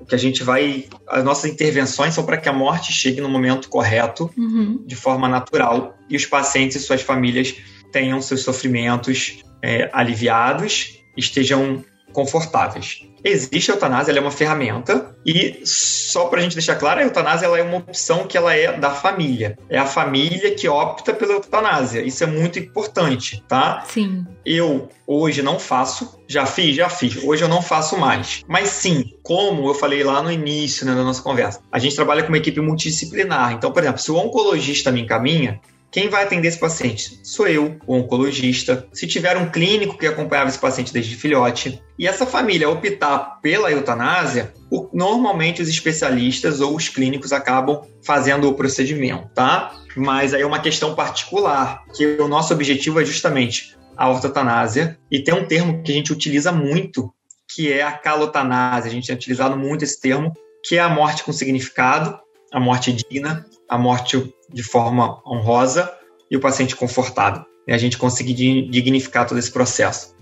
Que 0.09 0.15
a 0.15 0.19
gente 0.19 0.43
vai. 0.43 0.87
As 1.09 1.25
nossas 1.25 1.51
intervenções 1.51 2.15
são 2.15 2.25
para 2.25 2.37
que 2.37 2.49
a 2.49 2.53
morte 2.53 2.93
chegue 2.93 3.21
no 3.21 3.29
momento 3.29 3.69
correto, 3.69 4.31
uhum. 4.37 4.83
de 4.87 4.97
forma 4.97 5.29
natural, 5.29 5.97
e 6.09 6.17
os 6.17 6.27
pacientes 6.27 6.77
e 6.77 6.81
suas 6.81 7.03
famílias 7.03 7.55
tenham 7.91 8.21
seus 8.23 8.43
sofrimentos 8.43 9.43
é, 9.63 9.91
aliviados, 9.93 10.99
estejam 11.17 11.85
confortáveis. 12.13 13.03
Existe 13.25 13.71
a 13.71 13.75
eutanásia, 13.75 14.11
ela 14.11 14.19
é 14.19 14.23
uma 14.23 14.31
ferramenta 14.33 15.15
e 15.25 15.61
só 15.65 16.27
para 16.27 16.41
a 16.41 16.43
gente 16.43 16.55
deixar 16.55 16.75
claro, 16.75 17.01
a 17.01 17.05
eutanásia 17.05 17.47
ela 17.47 17.59
é 17.59 17.63
uma 17.63 17.79
opção 17.79 18.27
que 18.27 18.37
ela 18.37 18.55
é 18.55 18.77
da 18.77 18.91
família. 18.91 19.57
É 19.69 19.79
a 19.79 19.87
família 19.87 20.55
que 20.55 20.69
opta 20.69 21.15
pela 21.15 21.35
eutanásia. 21.35 22.03
Isso 22.03 22.25
é 22.25 22.27
muito 22.27 22.59
importante, 22.59 23.43
tá? 23.47 23.85
Sim. 23.89 24.27
Eu 24.45 24.89
hoje 25.07 25.41
não 25.41 25.59
faço, 25.59 26.19
já 26.27 26.47
fiz, 26.47 26.75
já 26.75 26.89
fiz. 26.89 27.23
Hoje 27.23 27.45
eu 27.45 27.49
não 27.49 27.63
faço 27.63 27.97
mais. 27.97 28.43
Mas 28.49 28.71
sim, 28.71 29.13
como 29.23 29.69
eu 29.69 29.75
falei 29.75 30.03
lá 30.03 30.21
no 30.21 30.31
início 30.31 30.85
né, 30.85 30.95
da 30.95 31.05
nossa 31.05 31.23
conversa, 31.23 31.61
a 31.71 31.79
gente 31.79 31.95
trabalha 31.95 32.23
com 32.23 32.29
uma 32.29 32.39
equipe 32.39 32.61
multidisciplinar. 32.61 33.53
Então, 33.53 33.71
por 33.71 33.83
exemplo, 33.83 34.01
se 34.01 34.11
o 34.11 34.17
oncologista 34.17 34.91
me 34.91 35.03
encaminha, 35.03 35.61
quem 35.93 36.09
vai 36.09 36.25
atender 36.25 36.49
esse 36.49 36.59
paciente? 36.59 37.21
Sou 37.23 37.47
eu, 37.47 37.77
o 37.87 37.95
oncologista. 37.95 38.89
Se 38.95 39.07
tiver 39.07 39.37
um 39.37 39.51
clínico 39.51 39.99
que 39.99 40.07
acompanhava 40.07 40.49
esse 40.49 40.59
paciente 40.59 40.91
desde 40.91 41.15
filhote. 41.15 41.83
E 41.99 42.09
essa 42.09 42.25
família 42.25 42.71
optar 42.71 43.39
pela 43.43 43.71
eutanásia, 43.71 44.55
normalmente 44.91 45.61
os 45.61 45.69
especialistas 45.69 46.63
ou 46.63 46.75
os 46.75 46.89
clínicos 46.89 47.31
acabam 47.31 47.83
fazendo 48.03 48.49
o 48.49 48.55
procedimento, 48.55 49.29
tá? 49.35 49.77
Mas 49.95 50.33
aí 50.33 50.41
é 50.41 50.47
uma 50.47 50.61
questão 50.61 50.95
particular, 50.95 51.85
que 51.95 52.07
o 52.19 52.27
nosso 52.27 52.55
objetivo 52.55 52.99
é 52.99 53.05
justamente 53.05 53.77
a 53.95 54.09
ortotanásia. 54.09 54.99
E 55.11 55.23
tem 55.23 55.35
um 55.35 55.47
termo 55.47 55.83
que 55.83 55.93
a 55.93 55.95
gente 55.95 56.11
utiliza 56.11 56.51
muito, 56.51 57.13
que 57.55 57.71
é 57.71 57.83
a 57.83 57.93
calotanásia. 57.93 58.91
A 58.91 58.95
gente 58.95 59.09
tem 59.09 59.15
utilizado 59.15 59.59
muito 59.59 59.85
esse 59.85 60.01
termo, 60.01 60.33
que 60.65 60.77
é 60.77 60.81
a 60.81 60.89
morte 60.89 61.23
com 61.23 61.35
significado, 61.35 62.19
a 62.51 62.59
morte 62.59 62.93
digna, 62.93 63.45
a 63.69 63.79
morte 63.79 64.35
de 64.53 64.63
forma 64.63 65.21
honrosa 65.27 65.93
e 66.31 66.37
o 66.37 66.41
paciente 66.41 66.77
confortado. 66.77 67.45
E 67.67 67.73
a 67.73 67.79
gente 67.79 67.97
conseguir 67.97 68.69
dignificar 68.69 69.27
todo 69.27 69.39
esse 69.39 69.51
processo. 69.51 70.15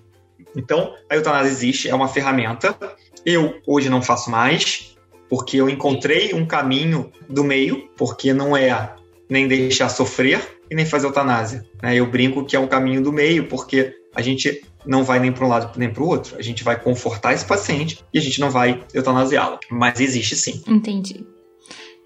Então, 0.54 0.94
a 1.08 1.14
eutanásia 1.14 1.50
existe, 1.50 1.88
é 1.88 1.94
uma 1.94 2.08
ferramenta. 2.08 2.76
Eu 3.24 3.54
hoje 3.66 3.88
não 3.88 4.02
faço 4.02 4.30
mais, 4.30 4.96
porque 5.28 5.56
eu 5.56 5.68
encontrei 5.68 6.34
um 6.34 6.44
caminho 6.44 7.10
do 7.28 7.44
meio, 7.44 7.88
porque 7.96 8.32
não 8.32 8.56
é 8.56 8.94
nem 9.28 9.46
deixar 9.46 9.88
sofrer 9.88 10.58
e 10.70 10.74
nem 10.74 10.84
fazer 10.84 11.06
eutanásia. 11.06 11.64
Né? 11.82 11.94
Eu 11.94 12.06
brinco 12.06 12.44
que 12.44 12.56
é 12.56 12.60
um 12.60 12.66
caminho 12.66 13.02
do 13.02 13.12
meio, 13.12 13.46
porque 13.46 13.94
a 14.14 14.20
gente 14.20 14.62
não 14.84 15.04
vai 15.04 15.20
nem 15.20 15.30
para 15.30 15.44
um 15.44 15.48
lado 15.48 15.78
nem 15.78 15.90
para 15.90 16.02
o 16.02 16.08
outro. 16.08 16.36
A 16.36 16.42
gente 16.42 16.64
vai 16.64 16.80
confortar 16.80 17.32
esse 17.32 17.44
paciente 17.44 18.04
e 18.12 18.18
a 18.18 18.22
gente 18.22 18.40
não 18.40 18.50
vai 18.50 18.82
eutanasiá-lo. 18.92 19.58
Mas 19.70 20.00
existe 20.00 20.34
sim. 20.34 20.62
Entendi. 20.66 21.24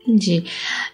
Entendi. 0.07 0.45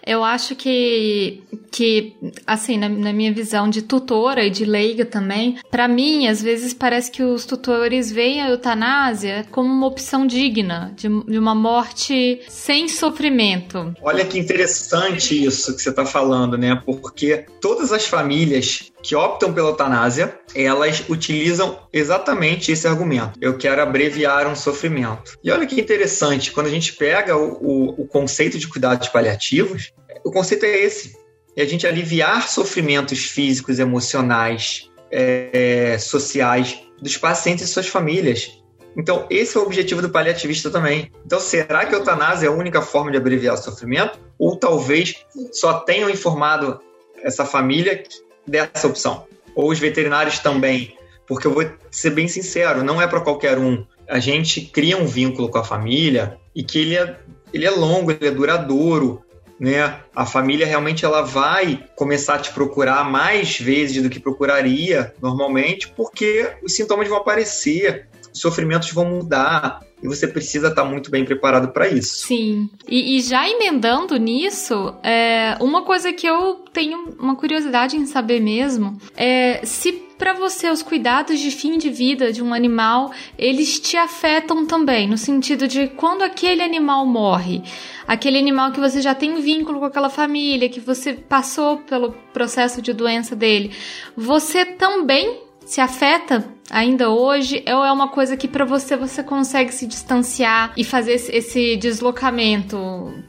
Eu 0.05 0.23
acho 0.23 0.55
que, 0.55 1.43
que 1.69 2.13
assim, 2.47 2.77
na, 2.77 2.87
na, 2.87 3.11
minha 3.11 3.33
visão 3.33 3.69
de 3.69 3.81
tutora 3.81 4.45
e 4.45 4.49
de 4.49 4.63
leiga 4.63 5.05
também, 5.05 5.57
para 5.69 5.87
mim, 5.87 6.27
às 6.27 6.41
vezes 6.41 6.73
parece 6.73 7.11
que 7.11 7.21
os 7.21 7.45
tutores 7.45 8.09
veem 8.09 8.41
a 8.41 8.49
eutanásia 8.49 9.45
como 9.51 9.69
uma 9.69 9.87
opção 9.87 10.25
digna, 10.25 10.93
de, 10.95 11.09
de 11.25 11.37
uma 11.37 11.53
morte 11.53 12.41
sem 12.47 12.87
sofrimento. 12.87 13.93
Olha 14.01 14.25
que 14.25 14.39
interessante 14.39 15.43
isso 15.43 15.75
que 15.75 15.81
você 15.81 15.89
está 15.89 16.05
falando, 16.05 16.57
né? 16.57 16.81
Porque 16.85 17.45
todas 17.59 17.91
as 17.91 18.05
famílias 18.05 18.90
que 19.01 19.15
optam 19.15 19.53
pela 19.53 19.69
eutanásia, 19.69 20.39
elas 20.53 21.03
utilizam 21.09 21.79
exatamente 21.91 22.71
esse 22.71 22.87
argumento. 22.87 23.37
Eu 23.41 23.57
quero 23.57 23.81
abreviar 23.81 24.47
um 24.47 24.55
sofrimento. 24.55 25.37
E 25.43 25.51
olha 25.51 25.65
que 25.65 25.79
interessante, 25.79 26.51
quando 26.51 26.67
a 26.67 26.71
gente 26.71 26.93
pega 26.93 27.35
o, 27.35 27.53
o, 27.53 28.01
o 28.01 28.07
conceito 28.07 28.57
de 28.59 28.67
cuidados 28.67 29.07
paliativos, 29.07 29.91
o 30.23 30.31
conceito 30.31 30.65
é 30.65 30.79
esse: 30.79 31.15
é 31.55 31.63
a 31.63 31.67
gente 31.67 31.87
aliviar 31.87 32.47
sofrimentos 32.47 33.25
físicos, 33.25 33.79
emocionais, 33.79 34.89
é, 35.11 35.97
sociais 35.99 36.79
dos 37.01 37.17
pacientes 37.17 37.65
e 37.65 37.67
suas 37.67 37.87
famílias. 37.87 38.61
Então, 38.95 39.25
esse 39.29 39.55
é 39.55 39.59
o 39.59 39.63
objetivo 39.63 40.01
do 40.01 40.09
paliativista 40.09 40.69
também. 40.69 41.11
Então, 41.25 41.39
será 41.39 41.85
que 41.85 41.95
a 41.95 41.97
eutanásia 41.97 42.47
é 42.47 42.49
a 42.49 42.53
única 42.53 42.81
forma 42.81 43.09
de 43.09 43.17
abreviar 43.17 43.55
o 43.55 43.57
sofrimento? 43.57 44.19
Ou 44.37 44.57
talvez 44.57 45.15
só 45.53 45.79
tenham 45.79 46.09
informado 46.09 46.79
essa 47.23 47.45
família 47.45 48.03
dessa 48.47 48.87
opção. 48.87 49.25
Ou 49.55 49.69
os 49.69 49.79
veterinários 49.79 50.39
também, 50.39 50.95
porque 51.27 51.47
eu 51.47 51.53
vou 51.53 51.69
ser 51.89 52.11
bem 52.11 52.27
sincero, 52.27 52.83
não 52.83 53.01
é 53.01 53.07
para 53.07 53.21
qualquer 53.21 53.57
um. 53.57 53.85
A 54.07 54.19
gente 54.19 54.61
cria 54.61 54.97
um 54.97 55.05
vínculo 55.05 55.49
com 55.49 55.57
a 55.57 55.63
família 55.63 56.37
e 56.55 56.63
que 56.63 56.79
ele 56.79 56.97
é, 56.97 57.19
ele 57.53 57.65
é 57.65 57.71
longo, 57.71 58.11
ele 58.11 58.27
é 58.27 58.31
duradouro, 58.31 59.23
né? 59.59 59.99
A 60.15 60.25
família 60.25 60.65
realmente 60.65 61.05
ela 61.05 61.21
vai 61.21 61.85
começar 61.95 62.35
a 62.35 62.39
te 62.39 62.51
procurar 62.51 63.03
mais 63.03 63.59
vezes 63.59 64.01
do 64.01 64.09
que 64.09 64.19
procuraria 64.19 65.13
normalmente, 65.21 65.87
porque 65.89 66.51
os 66.63 66.75
sintomas 66.75 67.07
vão 67.07 67.17
aparecer, 67.17 68.07
os 68.33 68.39
sofrimentos 68.39 68.91
vão 68.91 69.05
mudar, 69.05 69.81
e 70.01 70.07
você 70.07 70.27
precisa 70.27 70.69
estar 70.69 70.83
muito 70.83 71.11
bem 71.11 71.23
preparado 71.23 71.71
para 71.71 71.87
isso. 71.87 72.27
Sim. 72.27 72.69
E, 72.87 73.17
e, 73.17 73.21
já 73.21 73.47
emendando 73.47 74.17
nisso, 74.17 74.95
é, 75.03 75.55
uma 75.59 75.83
coisa 75.83 76.11
que 76.11 76.27
eu 76.27 76.63
tenho 76.73 77.15
uma 77.19 77.35
curiosidade 77.35 77.95
em 77.95 78.05
saber 78.05 78.39
mesmo 78.39 78.97
é 79.15 79.61
se 79.63 79.91
para 80.17 80.33
você 80.33 80.69
os 80.69 80.83
cuidados 80.83 81.39
de 81.39 81.49
fim 81.49 81.79
de 81.79 81.89
vida 81.89 82.31
de 82.31 82.43
um 82.43 82.53
animal 82.53 83.11
eles 83.39 83.79
te 83.79 83.97
afetam 83.97 84.67
também 84.67 85.07
no 85.07 85.17
sentido 85.17 85.67
de 85.67 85.87
quando 85.87 86.21
aquele 86.21 86.61
animal 86.61 87.07
morre 87.07 87.63
aquele 88.07 88.37
animal 88.37 88.71
que 88.71 88.79
você 88.79 89.01
já 89.01 89.15
tem 89.15 89.41
vínculo 89.41 89.79
com 89.79 89.85
aquela 89.85 90.11
família 90.11 90.69
que 90.69 90.79
você 90.79 91.13
passou 91.13 91.77
pelo 91.77 92.11
processo 92.31 92.83
de 92.83 92.93
doença 92.93 93.35
dele 93.35 93.71
você 94.15 94.63
também 94.63 95.41
se 95.71 95.79
afeta 95.79 96.43
ainda 96.69 97.09
hoje 97.09 97.63
ou 97.65 97.85
é 97.85 97.89
uma 97.93 98.09
coisa 98.09 98.35
que 98.35 98.45
para 98.45 98.65
você 98.65 98.97
você 98.97 99.23
consegue 99.23 99.73
se 99.73 99.87
distanciar 99.87 100.73
e 100.75 100.83
fazer 100.83 101.13
esse 101.13 101.77
deslocamento 101.77 102.77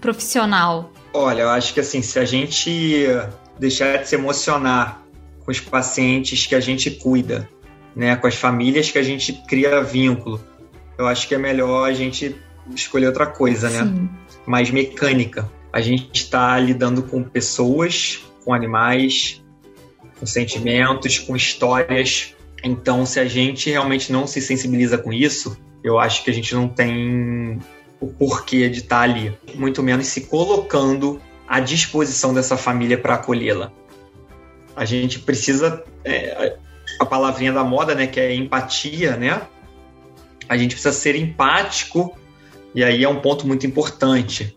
profissional? 0.01 0.93
Olha, 1.14 1.43
eu 1.43 1.51
acho 1.51 1.72
que 1.72 1.78
assim, 1.78 2.03
se 2.03 2.18
a 2.18 2.24
gente 2.24 3.07
deixar 3.61 3.99
de 3.99 4.09
se 4.09 4.16
emocionar 4.16 5.05
com 5.45 5.53
os 5.53 5.61
pacientes 5.61 6.45
que 6.45 6.57
a 6.57 6.59
gente 6.59 6.90
cuida, 6.90 7.49
né, 7.95 8.16
com 8.16 8.26
as 8.26 8.34
famílias 8.34 8.90
que 8.90 8.99
a 8.99 9.05
gente 9.05 9.32
cria 9.47 9.80
vínculo, 9.80 10.40
eu 10.99 11.07
acho 11.07 11.28
que 11.28 11.36
é 11.36 11.38
melhor 11.38 11.88
a 11.88 11.93
gente 11.93 12.34
escolher 12.74 13.07
outra 13.07 13.26
coisa, 13.26 13.70
né? 13.70 13.84
Sim. 13.84 14.09
Mais 14.45 14.68
mecânica. 14.68 15.49
A 15.72 15.80
gente 15.80 16.11
está 16.12 16.59
lidando 16.59 17.05
com 17.05 17.22
pessoas, 17.22 18.18
com 18.45 18.53
animais, 18.53 19.41
com 20.23 20.27
sentimentos, 20.27 21.18
com 21.18 21.35
histórias. 21.35 22.33
Então, 22.62 23.05
se 23.05 23.18
a 23.18 23.25
gente 23.25 23.68
realmente 23.68 24.12
não 24.12 24.25
se 24.25 24.41
sensibiliza 24.41 24.97
com 24.97 25.12
isso, 25.12 25.59
eu 25.83 25.99
acho 25.99 26.23
que 26.23 26.31
a 26.31 26.33
gente 26.33 26.55
não 26.55 26.68
tem 26.68 27.59
o 28.01 28.07
porquê 28.07 28.68
de 28.68 28.79
estar 28.79 29.01
ali, 29.01 29.37
muito 29.57 29.83
menos 29.83 30.07
se 30.07 30.23
colocando 30.23 31.20
à 31.49 31.59
disposição 31.59 32.33
dessa 32.33 32.57
família 32.57 32.97
para 32.97 33.14
acolhê-la. 33.14 33.73
A 34.77 34.85
gente 34.85 35.18
precisa 35.18 35.83
é, 36.05 36.57
a 37.01 37.05
palavrinha 37.05 37.53
da 37.53 37.64
moda, 37.64 37.93
né, 37.93 38.07
que 38.07 38.20
é 38.20 38.33
empatia, 38.33 39.16
né? 39.16 39.43
A 40.49 40.57
gente 40.57 40.77
precisa 40.77 40.93
ser 40.93 41.16
empático 41.16 42.16
e 42.73 42.85
aí 42.85 43.03
é 43.03 43.09
um 43.09 43.20
ponto 43.20 43.45
muito 43.45 43.66
importante, 43.66 44.57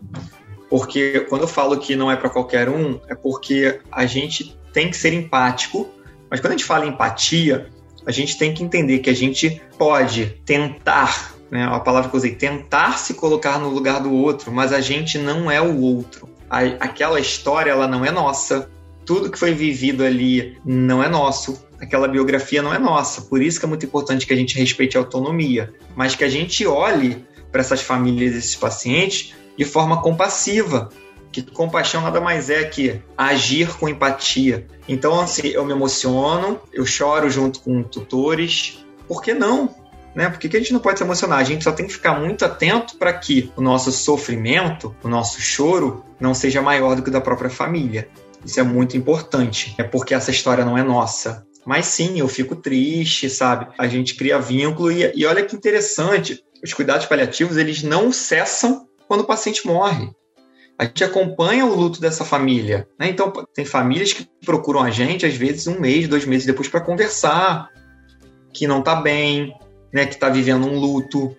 porque 0.76 1.20
quando 1.20 1.42
eu 1.42 1.48
falo 1.48 1.78
que 1.78 1.96
não 1.96 2.12
é 2.12 2.16
para 2.16 2.28
qualquer 2.28 2.68
um, 2.68 3.00
é 3.08 3.14
porque 3.14 3.80
a 3.90 4.04
gente 4.04 4.58
tem 4.74 4.90
que 4.90 4.96
ser 4.98 5.14
empático, 5.14 5.88
mas 6.30 6.38
quando 6.38 6.52
a 6.52 6.56
gente 6.56 6.66
fala 6.66 6.84
em 6.84 6.90
empatia, 6.90 7.70
a 8.04 8.10
gente 8.10 8.36
tem 8.36 8.52
que 8.52 8.62
entender 8.62 8.98
que 8.98 9.08
a 9.08 9.14
gente 9.14 9.62
pode 9.78 10.26
tentar, 10.44 11.34
né, 11.50 11.64
a 11.64 11.80
palavra 11.80 12.10
que 12.10 12.14
eu 12.14 12.18
usei, 12.18 12.34
tentar 12.34 12.98
se 12.98 13.14
colocar 13.14 13.58
no 13.58 13.70
lugar 13.70 14.02
do 14.02 14.12
outro, 14.12 14.52
mas 14.52 14.70
a 14.70 14.82
gente 14.82 15.16
não 15.16 15.50
é 15.50 15.62
o 15.62 15.80
outro. 15.80 16.28
a, 16.50 16.60
aquela 16.60 17.18
história 17.18 17.70
ela 17.70 17.88
não 17.88 18.04
é 18.04 18.10
nossa. 18.10 18.70
Tudo 19.06 19.30
que 19.30 19.38
foi 19.38 19.54
vivido 19.54 20.04
ali 20.04 20.58
não 20.62 21.02
é 21.02 21.08
nosso. 21.08 21.64
Aquela 21.80 22.06
biografia 22.06 22.60
não 22.60 22.74
é 22.74 22.78
nossa. 22.78 23.22
Por 23.22 23.40
isso 23.40 23.58
que 23.58 23.64
é 23.64 23.68
muito 23.68 23.86
importante 23.86 24.26
que 24.26 24.32
a 24.34 24.36
gente 24.36 24.58
respeite 24.58 24.98
a 24.98 25.00
autonomia, 25.00 25.72
mas 25.96 26.14
que 26.14 26.22
a 26.22 26.28
gente 26.28 26.66
olhe 26.66 27.24
para 27.50 27.62
essas 27.62 27.80
famílias, 27.80 28.34
esses 28.34 28.56
pacientes, 28.56 29.32
de 29.56 29.64
forma 29.64 30.02
compassiva, 30.02 30.90
que 31.32 31.42
compaixão 31.42 32.02
nada 32.02 32.20
mais 32.20 32.48
é 32.48 32.64
que 32.64 33.02
agir 33.16 33.76
com 33.76 33.88
empatia. 33.88 34.66
Então, 34.88 35.20
assim, 35.20 35.48
eu 35.48 35.64
me 35.64 35.72
emociono, 35.72 36.60
eu 36.72 36.86
choro 36.86 37.28
junto 37.28 37.60
com 37.60 37.82
tutores. 37.82 38.84
Por 39.06 39.22
que 39.22 39.34
não? 39.34 39.74
Né? 40.14 40.30
Por 40.30 40.38
que, 40.38 40.56
a 40.56 40.60
gente 40.60 40.72
não 40.72 40.80
pode 40.80 40.98
se 40.98 41.04
emocionar? 41.04 41.38
A 41.38 41.44
gente 41.44 41.62
só 41.62 41.72
tem 41.72 41.86
que 41.86 41.92
ficar 41.92 42.18
muito 42.18 42.44
atento 42.44 42.96
para 42.96 43.12
que 43.12 43.52
o 43.54 43.60
nosso 43.60 43.92
sofrimento, 43.92 44.96
o 45.02 45.08
nosso 45.08 45.40
choro, 45.40 46.02
não 46.18 46.32
seja 46.32 46.62
maior 46.62 46.96
do 46.96 47.02
que 47.02 47.10
o 47.10 47.12
da 47.12 47.20
própria 47.20 47.50
família. 47.50 48.08
Isso 48.42 48.58
é 48.58 48.62
muito 48.62 48.96
importante, 48.96 49.74
é 49.76 49.82
porque 49.82 50.14
essa 50.14 50.30
história 50.30 50.64
não 50.64 50.78
é 50.78 50.82
nossa. 50.82 51.44
Mas 51.66 51.86
sim, 51.86 52.18
eu 52.18 52.28
fico 52.28 52.56
triste, 52.56 53.28
sabe? 53.28 53.66
A 53.76 53.86
gente 53.86 54.14
cria 54.14 54.38
vínculo 54.38 54.90
e, 54.90 55.12
e 55.14 55.26
olha 55.26 55.44
que 55.44 55.54
interessante, 55.54 56.42
os 56.64 56.72
cuidados 56.72 57.06
paliativos 57.06 57.56
eles 57.56 57.82
não 57.82 58.10
cessam 58.10 58.85
quando 59.06 59.20
o 59.20 59.26
paciente 59.26 59.66
morre 59.66 60.10
a 60.78 60.84
gente 60.84 61.02
acompanha 61.02 61.64
o 61.64 61.74
luto 61.74 62.00
dessa 62.00 62.24
família. 62.24 62.86
Né? 62.98 63.08
Então, 63.08 63.32
tem 63.54 63.64
famílias 63.64 64.12
que 64.12 64.28
procuram 64.44 64.82
a 64.82 64.90
gente, 64.90 65.24
às 65.24 65.34
vezes, 65.34 65.66
um 65.66 65.80
mês, 65.80 66.06
dois 66.06 66.26
meses 66.26 66.46
depois, 66.46 66.68
para 66.68 66.80
conversar, 66.80 67.70
que 68.52 68.66
não 68.66 68.80
está 68.80 68.96
bem, 68.96 69.54
né? 69.92 70.04
que 70.06 70.14
está 70.14 70.28
vivendo 70.28 70.66
um 70.66 70.78
luto, 70.78 71.34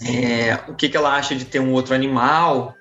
é, 0.00 0.60
o 0.68 0.74
que, 0.74 0.88
que 0.88 0.96
ela 0.96 1.16
acha 1.16 1.34
de 1.34 1.44
ter 1.44 1.58
um 1.58 1.72
outro 1.72 1.94
animal, 1.94 2.74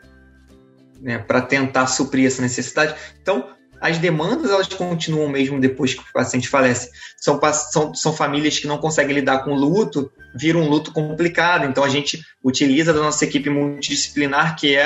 né? 1.01 1.17
para 1.17 1.41
tentar 1.41 1.87
suprir 1.87 2.27
essa 2.27 2.43
necessidade. 2.43 2.95
Então, 3.19 3.54
as 3.81 3.97
demandas 3.97 4.49
elas 4.49 4.67
continuam 4.67 5.29
mesmo 5.29 5.59
depois 5.59 5.93
que 5.93 6.01
o 6.01 6.13
paciente 6.13 6.47
falece. 6.47 6.89
São, 7.17 7.39
são, 7.71 7.93
são 7.93 8.13
famílias 8.13 8.59
que 8.59 8.67
não 8.67 8.77
conseguem 8.77 9.15
lidar 9.15 9.43
com 9.43 9.53
luto, 9.53 10.11
vira 10.35 10.57
um 10.57 10.67
luto 10.67 10.91
complicado. 10.91 11.65
Então 11.65 11.83
a 11.83 11.89
gente 11.89 12.21
utiliza 12.43 12.93
da 12.93 13.01
nossa 13.01 13.23
equipe 13.25 13.49
multidisciplinar, 13.49 14.55
que 14.55 14.75
é 14.75 14.85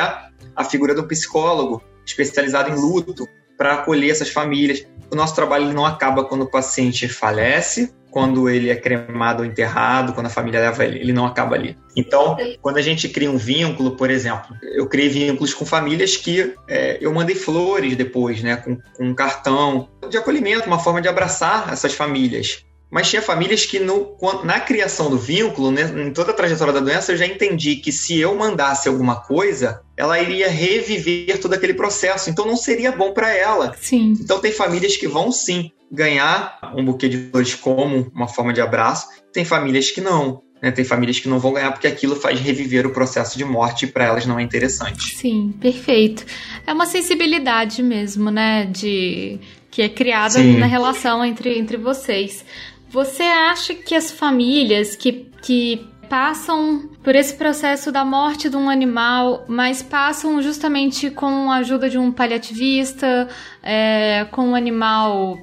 a 0.56 0.64
figura 0.64 0.94
do 0.94 1.08
psicólogo 1.08 1.82
especializado 2.06 2.70
em 2.70 2.76
luto, 2.76 3.28
para 3.58 3.74
acolher 3.74 4.10
essas 4.10 4.30
famílias. 4.30 4.86
O 5.12 5.16
nosso 5.16 5.36
trabalho 5.36 5.74
não 5.74 5.86
acaba 5.86 6.24
quando 6.24 6.44
o 6.44 6.50
paciente 6.50 7.08
falece, 7.08 7.94
quando 8.12 8.50
ele 8.50 8.70
é 8.70 8.76
cremado 8.76 9.44
ou 9.44 9.46
enterrado, 9.48 10.14
quando 10.14 10.28
a 10.28 10.30
família 10.30 10.60
leva 10.60 10.86
ele, 10.86 11.00
ele 11.00 11.14
não 11.14 11.26
acaba 11.26 11.56
ali. 11.56 11.78
Então, 11.96 12.38
quando 12.62 12.78
a 12.78 12.82
gente 12.82 13.10
cria 13.10 13.30
um 13.30 13.38
vínculo, 13.38 13.92
por 13.92 14.10
exemplo, 14.10 14.56
eu 14.74 14.88
criei 14.88 15.10
vínculos 15.10 15.54
com 15.54 15.66
famílias 15.66 16.16
que 16.16 16.54
é, 16.68 16.98
eu 17.02 17.14
mandei 17.14 17.36
flores 17.36 17.96
depois, 17.96 18.42
né, 18.42 18.56
com, 18.58 18.78
com 18.96 19.06
um 19.06 19.14
cartão 19.14 19.90
de 20.10 20.18
acolhimento, 20.18 20.68
uma 20.68 20.80
forma 20.80 21.02
de 21.02 21.08
abraçar 21.08 21.72
essas 21.72 21.94
famílias. 21.94 22.66
Mas 22.92 23.08
tinha 23.08 23.22
famílias 23.22 23.66
que 23.66 23.80
no, 23.80 24.18
na 24.44 24.60
criação 24.60 25.12
do 25.12 25.18
vínculo, 25.18 25.70
né, 25.70 25.84
em 25.84 26.12
toda 26.12 26.32
a 26.32 26.34
trajetória 26.34 26.74
da 26.74 26.80
doença, 26.80 27.12
eu 27.12 27.18
já 27.18 27.26
entendi 27.26 27.76
que 27.76 27.92
se 27.92 28.20
eu 28.20 28.34
mandasse 28.36 28.90
alguma 28.90 29.18
coisa, 29.18 29.82
ela 29.96 30.20
iria 30.20 30.50
reviver 30.50 31.40
todo 31.40 31.54
aquele 31.54 31.76
processo. 31.76 32.32
Então 32.32 32.48
não 32.48 32.58
seria 32.58 32.92
bom 32.92 33.14
para 33.14 33.32
ela. 33.32 33.76
Sim. 33.80 34.16
Então 34.20 34.40
tem 34.40 34.52
famílias 34.52 34.98
que 34.98 35.08
vão 35.08 35.32
sim 35.32 35.72
ganhar 35.92 36.60
um 36.76 36.84
buquê 36.84 37.10
de 37.10 37.18
flores 37.30 37.56
como 37.56 38.12
uma 38.14 38.28
forma 38.28 38.54
de 38.54 38.62
abraço. 38.62 39.08
Tem 39.34 39.44
famílias 39.44 39.92
que 39.92 40.02
não. 40.02 40.42
Né? 40.62 40.72
Tem 40.72 40.84
famílias 40.84 41.20
que 41.20 41.30
não 41.30 41.40
vão 41.40 41.54
ganhar 41.54 41.72
porque 41.72 41.88
aquilo 41.88 42.16
faz 42.16 42.40
reviver 42.40 42.86
o 42.86 42.92
processo 42.92 43.38
de 43.38 43.46
morte 43.46 43.86
e 43.86 43.88
para 43.88 44.06
elas 44.06 44.26
não 44.26 44.38
é 44.40 44.44
interessante. 44.44 45.16
Sim, 45.16 45.54
perfeito. 45.60 46.26
É 46.68 46.74
uma 46.74 46.86
sensibilidade 46.86 47.82
mesmo, 47.82 48.30
né? 48.30 48.66
De 48.66 49.40
que 49.72 49.82
é 49.82 49.90
criada 49.90 50.34
Sim. 50.34 50.58
na 50.58 50.66
relação 50.66 51.24
entre, 51.24 51.58
entre 51.58 51.78
vocês. 51.78 52.44
Você 52.90 53.24
acha 53.24 53.74
que 53.76 53.94
as 53.94 54.12
famílias 54.12 54.96
que, 54.96 55.30
que 55.44 55.88
passam 56.10 56.90
por 57.04 57.16
esse 57.16 57.36
processo 57.36 57.92
da 57.92 58.04
morte 58.04 58.50
de 58.50 58.58
um 58.58 58.68
animal, 58.68 59.46
mas 59.48 59.84
passam 59.84 60.42
justamente 60.42 61.12
com 61.12 61.52
a 61.52 61.58
ajuda 61.58 61.88
de 61.88 62.00
um 62.00 62.12
paliativista, 62.12 63.28
é, 63.62 64.26
com 64.32 64.52
o 64.52 64.56
animal 64.56 65.38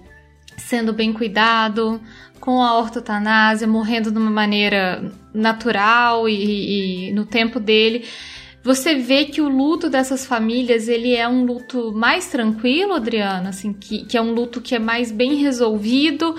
sendo 0.57 0.93
bem 0.93 1.13
cuidado, 1.13 2.01
com 2.41 2.63
a 2.63 2.79
ortotanásia, 2.79 3.67
morrendo 3.67 4.11
de 4.11 4.19
uma 4.19 4.31
maneira 4.31 5.13
natural 5.33 6.29
e, 6.29 7.09
e, 7.09 7.13
no 7.13 7.25
tempo 7.25 7.59
dele. 7.59 8.05
Você 8.63 8.97
vê 8.97 9.27
que 9.27 9.41
o 9.41 9.49
luto 9.49 9.89
dessas 9.89 10.27
famílias 10.27 10.89
ele 10.89 11.15
é 11.15 11.29
um 11.29 11.45
luto 11.45 11.93
mais 11.93 12.27
tranquilo, 12.27 12.95
Adriana, 12.95 13.51
assim, 13.51 13.73
que, 13.73 14.05
que 14.07 14.17
é 14.17 14.21
um 14.21 14.33
luto 14.33 14.61
que 14.61 14.75
é 14.75 14.79
mais 14.79 15.13
bem 15.13 15.37
resolvido 15.37 16.35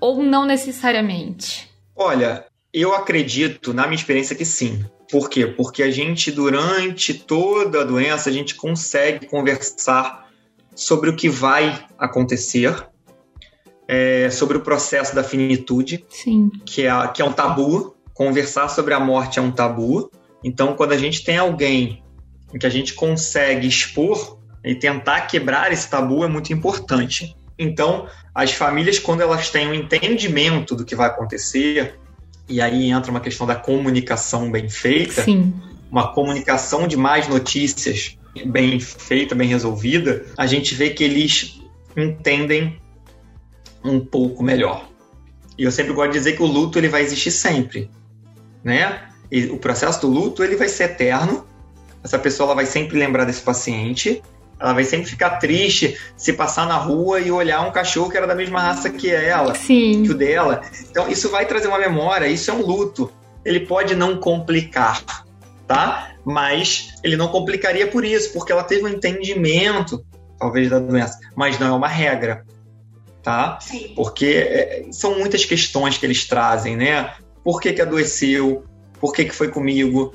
ou 0.00 0.22
não 0.22 0.46
necessariamente? 0.46 1.68
Olha, 1.94 2.46
eu 2.72 2.94
acredito, 2.94 3.74
na 3.74 3.82
minha 3.82 3.96
experiência, 3.96 4.36
que 4.36 4.44
sim. 4.44 4.84
Por 5.10 5.28
quê? 5.28 5.46
Porque 5.46 5.82
a 5.82 5.90
gente, 5.90 6.30
durante 6.30 7.14
toda 7.14 7.80
a 7.80 7.84
doença, 7.84 8.30
a 8.30 8.32
gente 8.32 8.54
consegue 8.54 9.26
conversar 9.26 10.28
sobre 10.74 11.10
o 11.10 11.16
que 11.16 11.28
vai 11.28 11.86
acontecer, 11.98 12.86
é, 13.88 14.28
sobre 14.28 14.58
o 14.58 14.60
processo 14.60 15.14
da 15.14 15.24
finitude, 15.24 16.04
sim. 16.10 16.50
Que, 16.66 16.86
é, 16.86 17.08
que 17.08 17.22
é 17.22 17.24
um 17.24 17.32
tabu. 17.32 17.96
Conversar 18.12 18.68
sobre 18.68 18.92
a 18.92 19.00
morte 19.00 19.38
é 19.38 19.42
um 19.42 19.50
tabu. 19.50 20.10
Então, 20.44 20.74
quando 20.74 20.92
a 20.92 20.98
gente 20.98 21.24
tem 21.24 21.38
alguém 21.38 22.02
em 22.52 22.58
que 22.58 22.66
a 22.66 22.70
gente 22.70 22.92
consegue 22.94 23.66
expor 23.66 24.38
e 24.64 24.74
tentar 24.74 25.22
quebrar 25.22 25.72
esse 25.72 25.88
tabu, 25.88 26.22
é 26.24 26.28
muito 26.28 26.52
importante. 26.52 27.34
Então, 27.58 28.06
as 28.34 28.52
famílias, 28.52 28.98
quando 28.98 29.22
elas 29.22 29.50
têm 29.50 29.68
um 29.68 29.74
entendimento 29.74 30.76
do 30.76 30.84
que 30.84 30.94
vai 30.94 31.08
acontecer, 31.08 31.98
e 32.48 32.60
aí 32.60 32.90
entra 32.90 33.10
uma 33.10 33.20
questão 33.20 33.46
da 33.46 33.54
comunicação 33.54 34.50
bem 34.50 34.68
feita, 34.68 35.22
Sim. 35.22 35.54
uma 35.90 36.12
comunicação 36.12 36.86
de 36.86 36.96
mais 36.96 37.26
notícias 37.26 38.16
bem 38.46 38.78
feita, 38.78 39.34
bem 39.34 39.48
resolvida, 39.48 40.24
a 40.36 40.46
gente 40.46 40.74
vê 40.74 40.90
que 40.90 41.02
eles 41.02 41.60
entendem 41.96 42.80
um 43.84 44.00
pouco 44.00 44.42
melhor. 44.42 44.88
E 45.56 45.64
eu 45.64 45.72
sempre 45.72 45.92
gosto 45.92 46.12
de 46.12 46.18
dizer 46.18 46.32
que 46.36 46.42
o 46.42 46.46
luto 46.46 46.78
ele 46.78 46.88
vai 46.88 47.02
existir 47.02 47.30
sempre, 47.30 47.90
né? 48.62 49.08
E 49.30 49.46
o 49.46 49.58
processo 49.58 50.00
do 50.00 50.08
luto 50.08 50.42
ele 50.42 50.56
vai 50.56 50.68
ser 50.68 50.84
eterno. 50.84 51.44
Essa 52.02 52.18
pessoa 52.18 52.48
ela 52.48 52.54
vai 52.54 52.66
sempre 52.66 52.98
lembrar 52.98 53.24
desse 53.24 53.42
paciente 53.42 54.22
ela 54.60 54.72
vai 54.72 54.84
sempre 54.84 55.08
ficar 55.08 55.38
triste 55.38 55.98
se 56.16 56.32
passar 56.32 56.66
na 56.66 56.76
rua 56.76 57.20
e 57.20 57.30
olhar 57.30 57.60
um 57.66 57.70
cachorro 57.70 58.10
que 58.10 58.16
era 58.16 58.26
da 58.26 58.34
mesma 58.34 58.60
raça 58.60 58.90
que 58.90 59.10
ela, 59.10 59.54
Sim. 59.54 60.02
que 60.02 60.10
o 60.10 60.14
dela. 60.14 60.62
Então, 60.90 61.08
isso 61.08 61.30
vai 61.30 61.46
trazer 61.46 61.68
uma 61.68 61.78
memória, 61.78 62.26
isso 62.26 62.50
é 62.50 62.54
um 62.54 62.62
luto. 62.62 63.12
Ele 63.44 63.60
pode 63.60 63.94
não 63.94 64.16
complicar, 64.18 65.24
tá? 65.66 66.10
Mas 66.24 66.94
ele 67.04 67.16
não 67.16 67.28
complicaria 67.28 67.86
por 67.86 68.04
isso, 68.04 68.32
porque 68.32 68.50
ela 68.50 68.64
teve 68.64 68.84
um 68.84 68.88
entendimento, 68.88 70.04
talvez, 70.38 70.68
da 70.68 70.78
doença. 70.78 71.18
Mas 71.36 71.58
não 71.58 71.68
é 71.68 71.72
uma 71.72 71.88
regra, 71.88 72.44
tá? 73.28 73.58
Sim. 73.60 73.92
Porque 73.94 74.24
é, 74.26 74.86
são 74.90 75.18
muitas 75.18 75.44
questões 75.44 75.98
que 75.98 76.06
eles 76.06 76.26
trazem, 76.26 76.74
né? 76.74 77.12
Por 77.44 77.60
que, 77.60 77.74
que 77.74 77.82
adoeceu? 77.82 78.64
Por 78.98 79.12
que, 79.12 79.26
que 79.26 79.34
foi 79.34 79.48
comigo? 79.48 80.14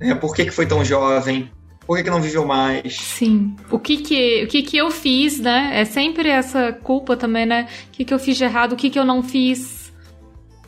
Né? 0.00 0.14
Por 0.14 0.32
que, 0.32 0.44
que 0.44 0.52
foi 0.52 0.64
tão 0.64 0.84
jovem? 0.84 1.50
Por 1.84 1.96
que, 1.96 2.04
que, 2.04 2.10
não 2.10 2.22
viveu 2.22 2.46
mais? 2.46 2.94
Sim. 2.94 3.56
O 3.68 3.80
que 3.80 3.96
que, 3.96 4.44
o 4.44 4.46
que 4.46 4.62
que 4.62 4.76
eu 4.76 4.92
fiz, 4.92 5.40
né? 5.40 5.70
É 5.74 5.84
sempre 5.84 6.28
essa 6.28 6.72
culpa 6.72 7.16
também, 7.16 7.44
né? 7.44 7.66
O 7.88 7.90
que 7.90 8.04
que 8.04 8.14
eu 8.14 8.18
fiz 8.20 8.36
de 8.36 8.44
errado? 8.44 8.74
O 8.74 8.76
que 8.76 8.88
que 8.88 8.98
eu 8.98 9.04
não 9.04 9.24
fiz? 9.24 9.92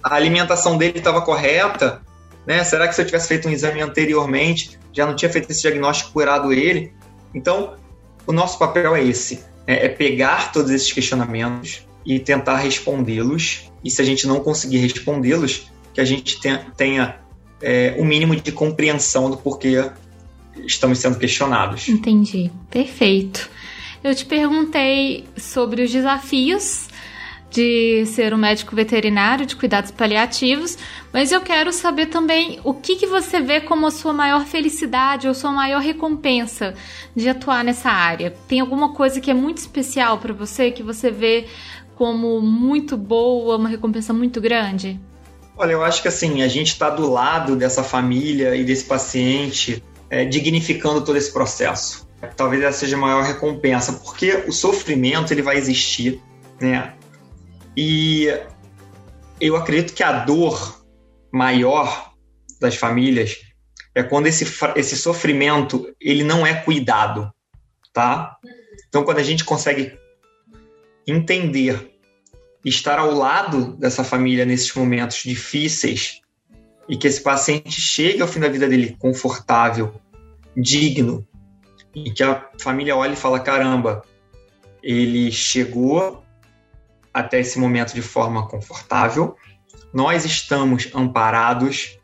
A 0.02 0.16
alimentação 0.16 0.76
dele 0.76 0.98
estava 0.98 1.22
correta? 1.22 2.02
Né? 2.44 2.64
Será 2.64 2.88
que 2.88 2.94
se 2.96 3.00
eu 3.00 3.06
tivesse 3.06 3.28
feito 3.28 3.48
um 3.48 3.52
exame 3.52 3.80
anteriormente, 3.80 4.80
já 4.92 5.06
não 5.06 5.14
tinha 5.14 5.30
feito 5.30 5.48
esse 5.48 5.62
diagnóstico 5.62 6.12
curado 6.12 6.52
ele? 6.52 6.92
Então, 7.32 7.76
o 8.26 8.32
nosso 8.32 8.58
papel 8.58 8.96
é 8.96 9.04
esse. 9.04 9.53
Né? 9.66 9.84
É 9.84 9.88
pegar 9.88 10.52
todos 10.52 10.70
esses 10.70 10.92
questionamentos 10.92 11.86
e 12.04 12.18
tentar 12.18 12.56
respondê-los. 12.56 13.70
E 13.82 13.90
se 13.90 14.00
a 14.00 14.04
gente 14.04 14.26
não 14.26 14.40
conseguir 14.40 14.78
respondê-los, 14.78 15.70
que 15.92 16.00
a 16.00 16.04
gente 16.04 16.40
tenha, 16.76 17.16
é, 17.62 17.94
o 17.98 18.02
um 18.02 18.04
mínimo 18.04 18.34
de 18.34 18.52
compreensão 18.52 19.30
do 19.30 19.36
porquê 19.36 19.90
estamos 20.66 20.98
sendo 20.98 21.18
questionados. 21.18 21.88
Entendi. 21.88 22.50
Perfeito. 22.70 23.48
Eu 24.02 24.14
te 24.14 24.26
perguntei 24.26 25.24
sobre 25.36 25.82
os 25.82 25.90
desafios 25.90 26.88
de 27.54 28.04
ser 28.06 28.34
um 28.34 28.36
médico 28.36 28.74
veterinário 28.74 29.46
de 29.46 29.54
cuidados 29.54 29.92
paliativos, 29.92 30.76
mas 31.12 31.30
eu 31.30 31.40
quero 31.40 31.72
saber 31.72 32.06
também 32.06 32.58
o 32.64 32.74
que, 32.74 32.96
que 32.96 33.06
você 33.06 33.40
vê 33.40 33.60
como 33.60 33.86
a 33.86 33.92
sua 33.92 34.12
maior 34.12 34.44
felicidade 34.44 35.28
ou 35.28 35.34
sua 35.34 35.52
maior 35.52 35.80
recompensa 35.80 36.74
de 37.14 37.28
atuar 37.28 37.62
nessa 37.62 37.90
área. 37.90 38.34
Tem 38.48 38.58
alguma 38.58 38.92
coisa 38.92 39.20
que 39.20 39.30
é 39.30 39.34
muito 39.34 39.58
especial 39.58 40.18
para 40.18 40.32
você, 40.32 40.72
que 40.72 40.82
você 40.82 41.12
vê 41.12 41.46
como 41.94 42.40
muito 42.40 42.96
boa, 42.96 43.56
uma 43.56 43.68
recompensa 43.68 44.12
muito 44.12 44.40
grande? 44.40 45.00
Olha, 45.56 45.70
eu 45.70 45.84
acho 45.84 46.02
que 46.02 46.08
assim, 46.08 46.42
a 46.42 46.48
gente 46.48 46.72
está 46.72 46.90
do 46.90 47.08
lado 47.08 47.54
dessa 47.54 47.84
família 47.84 48.56
e 48.56 48.64
desse 48.64 48.84
paciente 48.84 49.80
é, 50.10 50.24
dignificando 50.24 51.02
todo 51.02 51.16
esse 51.16 51.32
processo. 51.32 52.04
talvez 52.36 52.64
essa 52.64 52.80
seja 52.80 52.96
a 52.96 52.98
maior 52.98 53.22
recompensa, 53.22 53.92
porque 53.92 54.42
o 54.48 54.52
sofrimento 54.52 55.32
ele 55.32 55.42
vai 55.42 55.56
existir, 55.56 56.20
né? 56.60 56.94
E 57.76 58.28
eu 59.40 59.56
acredito 59.56 59.94
que 59.94 60.02
a 60.02 60.24
dor 60.24 60.84
maior 61.32 62.12
das 62.60 62.76
famílias 62.76 63.40
é 63.94 64.02
quando 64.02 64.26
esse, 64.26 64.44
esse 64.76 64.96
sofrimento 64.96 65.94
ele 66.00 66.24
não 66.24 66.46
é 66.46 66.54
cuidado, 66.54 67.32
tá? 67.92 68.36
Então, 68.88 69.04
quando 69.04 69.18
a 69.18 69.22
gente 69.22 69.44
consegue 69.44 69.96
entender, 71.06 71.92
estar 72.64 72.98
ao 72.98 73.12
lado 73.12 73.76
dessa 73.76 74.02
família 74.02 74.44
nesses 74.44 74.72
momentos 74.74 75.18
difíceis 75.22 76.20
e 76.88 76.96
que 76.96 77.06
esse 77.06 77.20
paciente 77.20 77.80
chegue 77.80 78.22
ao 78.22 78.28
fim 78.28 78.40
da 78.40 78.48
vida 78.48 78.68
dele 78.68 78.96
confortável, 78.98 80.00
digno, 80.56 81.26
e 81.94 82.10
que 82.10 82.22
a 82.22 82.48
família 82.58 82.96
olhe 82.96 83.12
e 83.14 83.16
fala: 83.16 83.38
caramba, 83.40 84.02
ele 84.82 85.30
chegou 85.30 86.23
até 87.14 87.38
esse 87.38 87.58
momento 87.58 87.94
de 87.94 88.02
forma 88.02 88.46
confortável, 88.48 89.36
nós 89.92 90.24
estamos 90.24 90.90
amparados, 90.92 91.96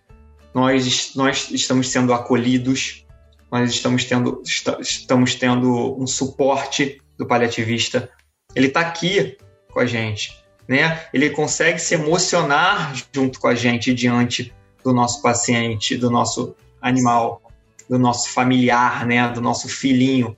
nós, 0.55 1.13
nós 1.17 1.51
estamos 1.51 1.91
sendo 1.91 2.15
acolhidos, 2.15 3.05
nós 3.51 3.69
estamos 3.71 4.05
tendo, 4.05 4.41
estamos 4.81 5.35
tendo 5.35 6.01
um 6.01 6.07
suporte 6.07 7.03
do 7.19 7.27
paliativista. 7.27 8.09
Ele 8.55 8.69
está 8.69 8.81
aqui 8.81 9.37
com 9.73 9.81
a 9.81 9.87
gente, 9.87 10.41
né? 10.69 11.05
Ele 11.13 11.31
consegue 11.31 11.81
se 11.81 11.95
emocionar 11.95 12.95
junto 13.13 13.41
com 13.41 13.49
a 13.49 13.55
gente 13.55 13.93
diante 13.93 14.55
do 14.85 14.93
nosso 14.93 15.21
paciente, 15.21 15.97
do 15.97 16.09
nosso 16.09 16.55
animal, 16.81 17.43
do 17.89 17.99
nosso 17.99 18.31
familiar, 18.31 19.05
né? 19.05 19.29
Do 19.29 19.41
nosso 19.41 19.69
filhinho, 19.69 20.37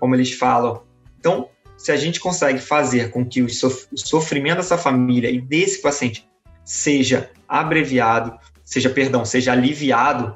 como 0.00 0.16
eles 0.16 0.32
falam. 0.32 0.82
Então, 1.18 1.48
se 1.76 1.92
a 1.92 1.96
gente 1.96 2.18
consegue 2.20 2.58
fazer 2.58 3.10
com 3.10 3.24
que 3.24 3.42
o 3.42 3.48
sofrimento 3.48 4.56
dessa 4.56 4.78
família 4.78 5.30
e 5.30 5.40
desse 5.40 5.80
paciente 5.80 6.26
seja 6.64 7.30
abreviado, 7.48 8.36
seja, 8.64 8.90
perdão, 8.90 9.24
seja 9.24 9.52
aliviado, 9.52 10.34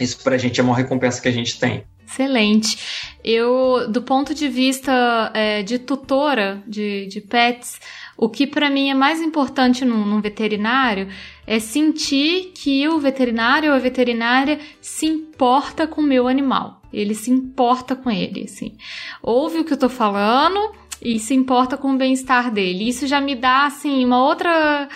isso 0.00 0.22
para 0.22 0.34
a 0.34 0.38
gente 0.38 0.60
é 0.60 0.62
uma 0.62 0.76
recompensa 0.76 1.20
que 1.20 1.28
a 1.28 1.32
gente 1.32 1.58
tem. 1.58 1.84
Excelente. 2.06 3.16
Eu, 3.24 3.88
do 3.88 4.02
ponto 4.02 4.34
de 4.34 4.48
vista 4.48 5.30
é, 5.34 5.62
de 5.62 5.78
tutora 5.78 6.62
de, 6.66 7.06
de 7.06 7.20
pets, 7.20 7.80
o 8.16 8.28
que 8.28 8.46
para 8.46 8.70
mim 8.70 8.90
é 8.90 8.94
mais 8.94 9.20
importante 9.20 9.84
num, 9.84 10.04
num, 10.04 10.20
veterinário 10.20 11.08
é 11.46 11.58
sentir 11.58 12.52
que 12.54 12.86
o 12.88 13.00
veterinário 13.00 13.70
ou 13.70 13.76
a 13.76 13.80
veterinária 13.80 14.60
se 14.80 15.06
importa 15.06 15.86
com 15.86 16.00
o 16.00 16.04
meu 16.04 16.28
animal. 16.28 16.80
Ele 16.94 17.14
se 17.14 17.30
importa 17.30 17.94
com 17.96 18.10
ele, 18.10 18.44
assim. 18.44 18.76
Ouve 19.22 19.58
o 19.58 19.64
que 19.64 19.72
eu 19.72 19.78
tô 19.78 19.88
falando 19.88 20.58
e 21.02 21.18
se 21.18 21.34
importa 21.34 21.76
com 21.76 21.92
o 21.92 21.98
bem-estar 21.98 22.50
dele. 22.50 22.88
Isso 22.88 23.06
já 23.06 23.20
me 23.20 23.34
dá, 23.34 23.66
assim, 23.66 24.04
uma 24.04 24.24
outra 24.24 24.88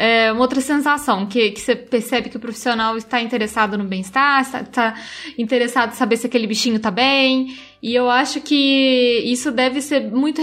é, 0.00 0.30
uma 0.30 0.42
outra 0.42 0.60
sensação, 0.60 1.26
que, 1.26 1.50
que 1.50 1.60
você 1.60 1.74
percebe 1.74 2.30
que 2.30 2.36
o 2.36 2.40
profissional 2.40 2.96
está 2.96 3.20
interessado 3.20 3.76
no 3.76 3.82
bem-estar, 3.82 4.42
está, 4.42 4.60
está 4.60 4.94
interessado 5.36 5.90
em 5.90 5.96
saber 5.96 6.16
se 6.16 6.28
aquele 6.28 6.46
bichinho 6.46 6.76
está 6.76 6.88
bem. 6.88 7.58
E 7.82 7.96
eu 7.96 8.08
acho 8.08 8.40
que 8.40 9.22
isso 9.24 9.50
deve 9.50 9.82
ser 9.82 10.08
muito 10.08 10.40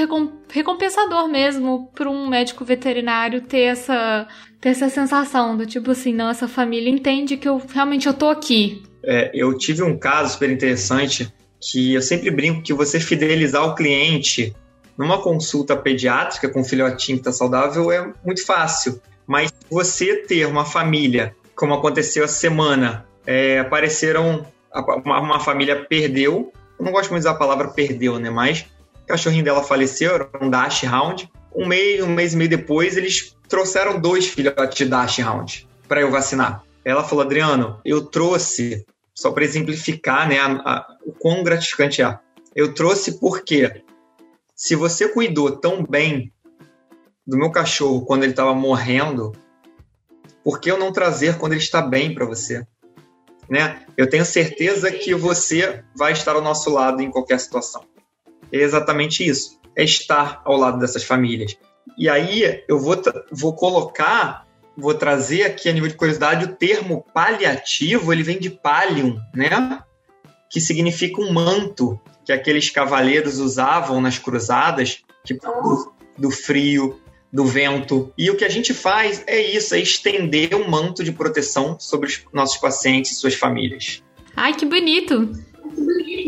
recompensador 0.49 1.29
mesmo 1.29 1.89
para 1.95 2.09
um 2.09 2.27
médico 2.27 2.65
veterinário 2.65 3.43
ter 3.43 3.61
essa, 3.61 4.27
ter 4.59 4.69
essa 4.69 4.89
sensação 4.89 5.55
do 5.55 5.65
tipo 5.65 5.91
assim, 5.91 6.13
não, 6.13 6.29
essa 6.29 6.49
família 6.49 6.89
entende 6.89 7.37
que 7.37 7.47
eu 7.47 7.61
realmente 7.73 8.07
eu 8.07 8.13
tô 8.13 8.27
aqui. 8.27 8.83
É, 9.05 9.31
eu 9.33 9.57
tive 9.57 9.83
um 9.83 9.97
caso 9.97 10.33
super 10.33 10.49
interessante 10.49 11.31
que 11.61 11.93
eu 11.93 12.01
sempre 12.01 12.29
brinco 12.31 12.61
que 12.61 12.73
você 12.73 12.99
fidelizar 12.99 13.63
o 13.65 13.75
cliente 13.75 14.55
numa 14.97 15.21
consulta 15.21 15.75
pediátrica 15.75 16.49
com 16.49 16.61
um 16.61 16.63
filhotinho 16.63 17.17
que 17.17 17.21
está 17.21 17.31
saudável 17.31 17.91
é 17.91 18.11
muito 18.23 18.45
fácil. 18.45 19.01
Mas 19.27 19.51
você 19.69 20.17
ter 20.17 20.45
uma 20.45 20.65
família, 20.65 21.35
como 21.55 21.73
aconteceu 21.73 22.23
essa 22.23 22.35
semana, 22.35 23.05
é, 23.25 23.59
apareceram. 23.59 24.45
Uma, 25.03 25.19
uma, 25.19 25.39
família 25.39 25.85
perdeu. 25.85 26.51
Eu 26.77 26.85
não 26.85 26.91
gosto 26.91 27.11
muito 27.11 27.23
da 27.23 27.33
palavra 27.33 27.69
perdeu, 27.69 28.19
né? 28.19 28.29
Mas 28.29 28.65
o 29.03 29.07
cachorrinho 29.07 29.43
dela 29.43 29.63
faleceu, 29.63 30.13
era 30.13 30.29
um 30.41 30.49
Dash 30.49 30.83
Round. 30.83 31.29
Um 31.55 31.65
mês, 31.65 32.03
um 32.03 32.09
mês 32.09 32.33
e 32.33 32.37
meio 32.37 32.49
depois, 32.49 32.97
eles 32.97 33.35
trouxeram 33.47 33.99
dois 33.99 34.27
filhotes 34.27 34.77
de 34.77 34.85
Dash 34.85 35.17
Round 35.19 35.67
para 35.87 36.01
eu 36.01 36.11
vacinar. 36.11 36.63
Ela 36.83 37.03
falou, 37.03 37.23
Adriano, 37.23 37.79
eu 37.85 38.05
trouxe, 38.05 38.85
só 39.15 39.31
para 39.31 39.45
exemplificar 39.45 40.27
né, 40.27 40.39
a, 40.39 40.47
a, 40.47 40.97
o 41.05 41.13
quão 41.13 41.43
gratificante 41.43 42.01
é. 42.01 42.19
Eu 42.53 42.73
trouxe 42.73 43.19
porque 43.19 43.83
se 44.55 44.75
você 44.75 45.07
cuidou 45.07 45.57
tão 45.57 45.83
bem 45.83 46.31
do 47.25 47.37
meu 47.37 47.51
cachorro 47.51 48.05
quando 48.05 48.23
ele 48.23 48.33
estava 48.33 48.53
morrendo, 48.53 49.31
por 50.43 50.59
que 50.59 50.69
eu 50.69 50.77
não 50.77 50.91
trazer 50.91 51.37
quando 51.37 51.53
ele 51.53 51.61
está 51.61 51.81
bem 51.81 52.13
para 52.13 52.25
você? 52.25 52.65
Né? 53.49 53.85
Eu 53.97 54.09
tenho 54.09 54.25
certeza 54.25 54.91
que 54.91 55.13
você 55.15 55.83
vai 55.95 56.11
estar 56.11 56.35
ao 56.35 56.41
nosso 56.41 56.69
lado 56.69 57.01
em 57.01 57.09
qualquer 57.09 57.39
situação. 57.39 57.83
É 58.51 58.57
exatamente 58.57 59.27
isso. 59.27 59.59
É 59.75 59.83
estar 59.83 60.41
ao 60.45 60.55
lado 60.55 60.79
dessas 60.79 61.03
famílias. 61.03 61.57
E 61.97 62.09
aí 62.09 62.63
eu 62.67 62.79
vou, 62.79 63.01
vou 63.31 63.55
colocar, 63.55 64.47
vou 64.77 64.93
trazer 64.93 65.43
aqui 65.43 65.69
a 65.69 65.73
nível 65.73 65.89
de 65.89 65.95
curiosidade 65.95 66.45
o 66.45 66.55
termo 66.55 67.05
paliativo, 67.13 68.11
ele 68.11 68.23
vem 68.23 68.39
de 68.39 68.49
pallium, 68.49 69.19
né? 69.33 69.81
Que 70.49 70.59
significa 70.59 71.21
um 71.21 71.31
manto 71.31 71.99
que 72.25 72.31
aqueles 72.31 72.69
cavaleiros 72.69 73.39
usavam 73.39 74.01
nas 74.01 74.17
cruzadas, 74.17 75.03
tipo 75.23 75.93
do 76.17 76.31
frio, 76.31 76.99
do 77.31 77.45
vento. 77.45 78.11
E 78.17 78.29
o 78.29 78.37
que 78.37 78.45
a 78.45 78.49
gente 78.49 78.73
faz 78.73 79.23
é 79.27 79.39
isso, 79.39 79.75
é 79.75 79.79
estender 79.79 80.55
um 80.55 80.69
manto 80.69 81.03
de 81.03 81.11
proteção 81.11 81.77
sobre 81.79 82.07
os 82.07 82.23
nossos 82.33 82.57
pacientes 82.57 83.11
e 83.11 83.15
suas 83.15 83.35
famílias. 83.35 84.01
Ai, 84.35 84.53
que 84.53 84.65
bonito! 84.65 85.31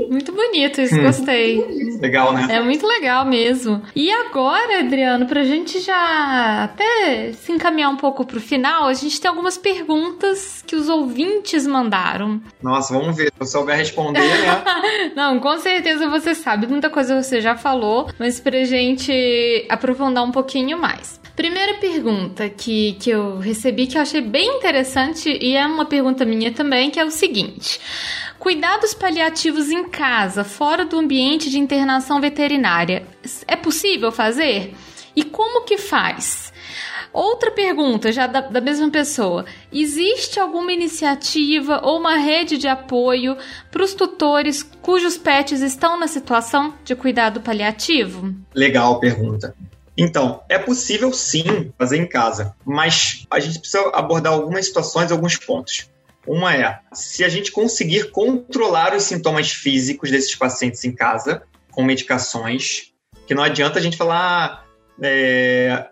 Muito 0.09 0.31
bonito 0.31 0.81
isso, 0.81 0.95
hum. 0.95 1.03
gostei. 1.03 1.97
Legal, 2.01 2.33
né? 2.33 2.47
É 2.49 2.61
muito 2.61 2.85
legal 2.85 3.25
mesmo. 3.25 3.81
E 3.95 4.11
agora, 4.11 4.79
Adriano, 4.79 5.25
pra 5.25 5.43
gente 5.43 5.79
já 5.79 6.63
até 6.63 7.33
se 7.33 7.51
encaminhar 7.51 7.89
um 7.89 7.97
pouco 7.97 8.25
pro 8.25 8.39
final, 8.39 8.85
a 8.87 8.93
gente 8.93 9.19
tem 9.19 9.29
algumas 9.29 9.57
perguntas 9.57 10.63
que 10.65 10.75
os 10.75 10.89
ouvintes 10.89 11.65
mandaram. 11.65 12.41
Nossa, 12.61 12.93
vamos 12.93 13.15
ver. 13.15 13.31
Se 13.31 13.41
eu 13.41 13.45
souber 13.45 13.77
responder, 13.77 14.19
né? 14.19 14.63
Não, 15.15 15.39
com 15.39 15.57
certeza 15.57 16.09
você 16.09 16.33
sabe. 16.33 16.67
Muita 16.67 16.89
coisa 16.89 17.21
você 17.21 17.41
já 17.41 17.55
falou, 17.55 18.09
mas 18.19 18.39
pra 18.39 18.63
gente 18.63 19.65
aprofundar 19.69 20.23
um 20.23 20.31
pouquinho 20.31 20.77
mais. 20.79 21.19
Primeira 21.37 21.75
pergunta 21.75 22.49
que, 22.49 22.93
que 22.93 23.11
eu 23.11 23.37
recebi 23.37 23.85
que 23.85 23.95
eu 23.95 24.01
achei 24.01 24.21
bem 24.21 24.57
interessante 24.57 25.37
e 25.39 25.55
é 25.55 25.67
uma 25.67 25.85
pergunta 25.85 26.25
minha 26.25 26.51
também, 26.51 26.89
que 26.89 26.99
é 26.99 27.05
o 27.05 27.11
seguinte. 27.11 27.79
Cuidados 28.39 28.93
paliativos 28.93 29.69
em 29.69 29.89
casa, 29.89 30.43
fora 30.43 30.85
do 30.85 30.97
ambiente 30.97 31.49
de 31.49 31.59
internação 31.59 32.21
veterinária, 32.21 33.05
é 33.47 33.55
possível 33.55 34.11
fazer? 34.11 34.75
E 35.15 35.23
como 35.23 35.65
que 35.65 35.77
faz? 35.77 36.53
Outra 37.11 37.49
pergunta, 37.49 38.11
já 38.11 38.27
da, 38.27 38.41
da, 38.41 38.61
mesma 38.61 38.91
pessoa: 38.91 39.45
existe 39.73 40.39
alguma 40.39 40.71
iniciativa 40.71 41.81
ou 41.83 41.97
uma 41.97 42.15
rede 42.17 42.59
de 42.59 42.67
apoio 42.67 43.35
para 43.71 43.83
os 43.83 43.95
tutores 43.95 44.61
cujos 44.61 45.17
pets 45.17 45.61
estão 45.61 45.99
na 45.99 46.07
situação 46.07 46.75
de 46.83 46.95
cuidado 46.95 47.41
paliativo? 47.41 48.35
Legal 48.53 48.99
pergunta. 48.99 49.55
Então, 49.97 50.41
é 50.47 50.59
possível 50.59 51.11
sim 51.11 51.73
fazer 51.75 51.97
em 51.97 52.07
casa, 52.07 52.55
mas 52.63 53.25
a 53.31 53.39
gente 53.39 53.57
precisa 53.57 53.89
abordar 53.95 54.33
algumas 54.33 54.67
situações, 54.67 55.11
alguns 55.11 55.37
pontos. 55.37 55.89
Uma 56.27 56.53
é, 56.53 56.79
se 56.93 57.23
a 57.23 57.29
gente 57.29 57.51
conseguir 57.51 58.11
controlar 58.11 58.93
os 58.93 59.03
sintomas 59.03 59.51
físicos 59.51 60.11
desses 60.11 60.35
pacientes 60.35 60.83
em 60.83 60.91
casa, 60.91 61.43
com 61.71 61.83
medicações, 61.83 62.91
que 63.25 63.33
não 63.33 63.43
adianta 63.43 63.79
a 63.79 63.81
gente 63.81 63.95
falar, 63.95 64.65
é, 65.01 65.85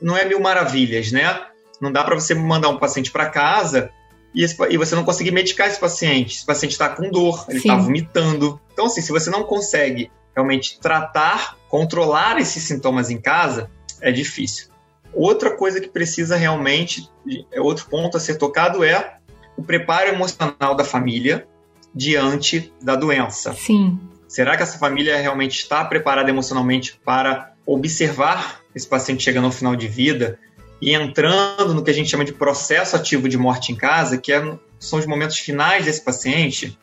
não 0.00 0.16
é 0.16 0.24
mil 0.24 0.40
maravilhas, 0.40 1.12
né? 1.12 1.46
Não 1.80 1.92
dá 1.92 2.02
para 2.02 2.14
você 2.14 2.34
mandar 2.34 2.70
um 2.70 2.78
paciente 2.78 3.10
para 3.10 3.28
casa 3.28 3.90
e, 4.34 4.42
esse, 4.42 4.56
e, 4.70 4.76
você 4.76 4.94
não 4.94 5.04
conseguir 5.04 5.32
medicar 5.32 5.68
esse 5.68 5.78
paciente. 5.78 6.36
Esse 6.36 6.46
paciente 6.46 6.72
está 6.72 6.88
com 6.88 7.10
dor, 7.10 7.44
ele 7.48 7.58
está 7.58 7.76
vomitando. 7.76 8.60
Então, 8.72 8.86
assim, 8.86 9.00
se 9.00 9.12
você 9.12 9.28
não 9.28 9.44
consegue 9.44 10.10
realmente 10.34 10.80
tratar, 10.80 11.56
controlar 11.68 12.40
esses 12.40 12.62
sintomas 12.62 13.10
em 13.10 13.20
casa, 13.20 13.70
é 14.00 14.10
difícil. 14.10 14.68
Outra 15.12 15.56
coisa 15.56 15.80
que 15.80 15.88
precisa 15.88 16.36
realmente, 16.36 17.08
é 17.52 17.60
outro 17.60 17.86
ponto 17.88 18.16
a 18.16 18.20
ser 18.20 18.36
tocado 18.36 18.82
é 18.82 19.18
o 19.56 19.62
preparo 19.62 20.08
emocional 20.08 20.74
da 20.74 20.84
família 20.84 21.46
diante 21.94 22.72
da 22.82 22.96
doença. 22.96 23.52
Sim. 23.52 23.98
Será 24.26 24.56
que 24.56 24.62
essa 24.62 24.78
família 24.78 25.16
realmente 25.16 25.60
está 25.60 25.84
preparada 25.84 26.28
emocionalmente 26.28 27.00
para 27.04 27.52
observar 27.64 28.60
esse 28.74 28.86
paciente 28.86 29.22
chegando 29.22 29.44
ao 29.44 29.52
final 29.52 29.76
de 29.76 29.86
vida 29.86 30.38
e 30.80 30.92
entrando 30.92 31.72
no 31.72 31.84
que 31.84 31.90
a 31.90 31.94
gente 31.94 32.10
chama 32.10 32.24
de 32.24 32.32
processo 32.32 32.96
ativo 32.96 33.28
de 33.28 33.38
morte 33.38 33.70
em 33.70 33.76
casa, 33.76 34.18
que 34.18 34.32
é, 34.32 34.58
são 34.78 34.98
os 34.98 35.06
momentos 35.06 35.38
finais 35.38 35.84
desse 35.84 36.02
paciente? 36.02 36.76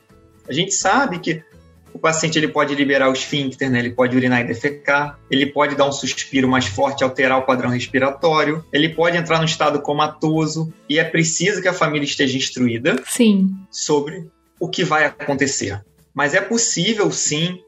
A 0.48 0.54
gente 0.54 0.72
sabe 0.72 1.20
que 1.20 1.44
o 1.94 2.00
paciente 2.00 2.38
ele 2.38 2.48
pode 2.48 2.74
liberar 2.76 3.10
o 3.10 3.14
esfíncter, 3.14 3.70
né? 3.70 3.80
ele 3.80 3.92
pode 3.92 4.16
urinar 4.16 4.42
e 4.42 4.44
defecar, 4.46 5.20
ele 5.30 5.46
pode 5.46 5.76
dar 5.76 5.88
um 5.88 5.92
suspiro 5.92 6.48
mais 6.48 6.66
forte, 6.66 7.04
alterar 7.04 7.38
o 7.40 7.44
padrão 7.44 7.70
respiratório, 7.70 8.64
ele 8.72 8.90
pode 8.90 9.18
entrar 9.18 9.40
no 9.40 9.46
estado 9.46 9.82
comatoso 9.82 10.74
e 10.90 11.00
é 11.00 11.04
preciso 11.04 11.62
que 11.62 11.68
a 11.68 11.74
família 11.74 12.06
esteja 12.06 12.38
instruída 12.38 13.02
sim. 13.08 13.56
sobre 13.70 14.30
o 14.60 14.70
que 14.70 14.84
vai 14.84 15.06
acontecer. 15.06 15.82
Mas 16.14 16.34
é 16.34 16.42
possível, 16.42 17.10
sim, 17.12 17.60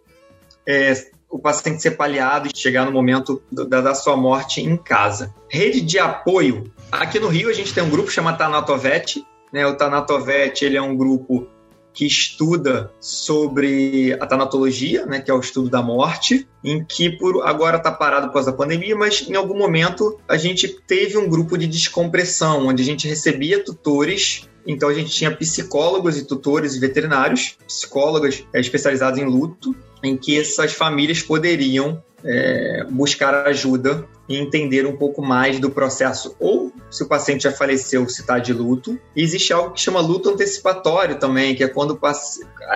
é, 0.67 0.93
o 1.29 1.39
paciente 1.39 1.81
ser 1.81 1.91
paliado 1.91 2.47
e 2.47 2.57
chegar 2.57 2.85
no 2.85 2.91
momento 2.91 3.41
da, 3.51 3.81
da, 3.81 3.95
sua 3.95 4.15
morte 4.15 4.61
em 4.61 4.77
casa. 4.77 5.33
Rede 5.49 5.81
de 5.81 5.97
apoio. 5.97 6.71
Aqui 6.91 7.19
no 7.19 7.27
Rio 7.27 7.49
a 7.49 7.53
gente 7.53 7.73
tem 7.73 7.83
um 7.83 7.89
grupo 7.89 8.11
chamado 8.11 8.37
Tanatovet. 8.37 9.25
Né? 9.51 9.65
O 9.65 9.75
Tanatovet 9.75 10.63
ele 10.63 10.77
é 10.77 10.81
um 10.81 10.95
grupo 10.95 11.47
que 11.93 12.05
estuda 12.05 12.91
sobre 12.99 14.17
a 14.19 14.25
tanatologia, 14.25 15.05
né, 15.05 15.21
que 15.21 15.29
é 15.29 15.33
o 15.33 15.39
estudo 15.39 15.69
da 15.69 15.81
morte, 15.81 16.47
em 16.63 16.83
que 16.83 17.09
por 17.11 17.45
agora 17.45 17.77
está 17.77 17.91
parado 17.91 18.27
por 18.27 18.33
causa 18.33 18.51
da 18.51 18.57
pandemia, 18.57 18.95
mas 18.95 19.29
em 19.29 19.35
algum 19.35 19.57
momento 19.57 20.19
a 20.27 20.37
gente 20.37 20.67
teve 20.87 21.17
um 21.17 21.29
grupo 21.29 21.57
de 21.57 21.67
descompressão, 21.67 22.67
onde 22.67 22.81
a 22.81 22.85
gente 22.85 23.07
recebia 23.07 23.63
tutores 23.63 24.47
então 24.65 24.89
a 24.89 24.93
gente 24.93 25.11
tinha 25.11 25.35
psicólogos 25.35 26.17
e 26.17 26.25
tutores 26.25 26.75
e 26.75 26.79
veterinários, 26.79 27.57
psicólogas 27.67 28.45
é, 28.53 28.59
especializadas 28.59 29.19
em 29.19 29.25
luto, 29.25 29.75
em 30.01 30.15
que 30.17 30.39
essas 30.39 30.73
famílias 30.73 31.21
poderiam 31.21 32.01
é, 32.25 32.85
buscar 32.89 33.47
ajuda 33.47 34.07
e 34.27 34.37
entender 34.37 34.85
um 34.85 34.95
pouco 34.95 35.21
mais 35.21 35.59
do 35.59 35.69
processo, 35.69 36.35
ou 36.39 36.71
se 36.89 37.03
o 37.03 37.07
paciente 37.07 37.43
já 37.43 37.51
faleceu, 37.51 38.07
se 38.07 38.21
está 38.21 38.39
de 38.39 38.53
luto. 38.53 38.99
E 39.15 39.21
existe 39.21 39.51
algo 39.51 39.71
que 39.71 39.81
chama 39.81 39.99
luto 39.99 40.29
antecipatório 40.29 41.19
também, 41.19 41.55
que 41.55 41.63
é 41.63 41.67
quando 41.67 41.99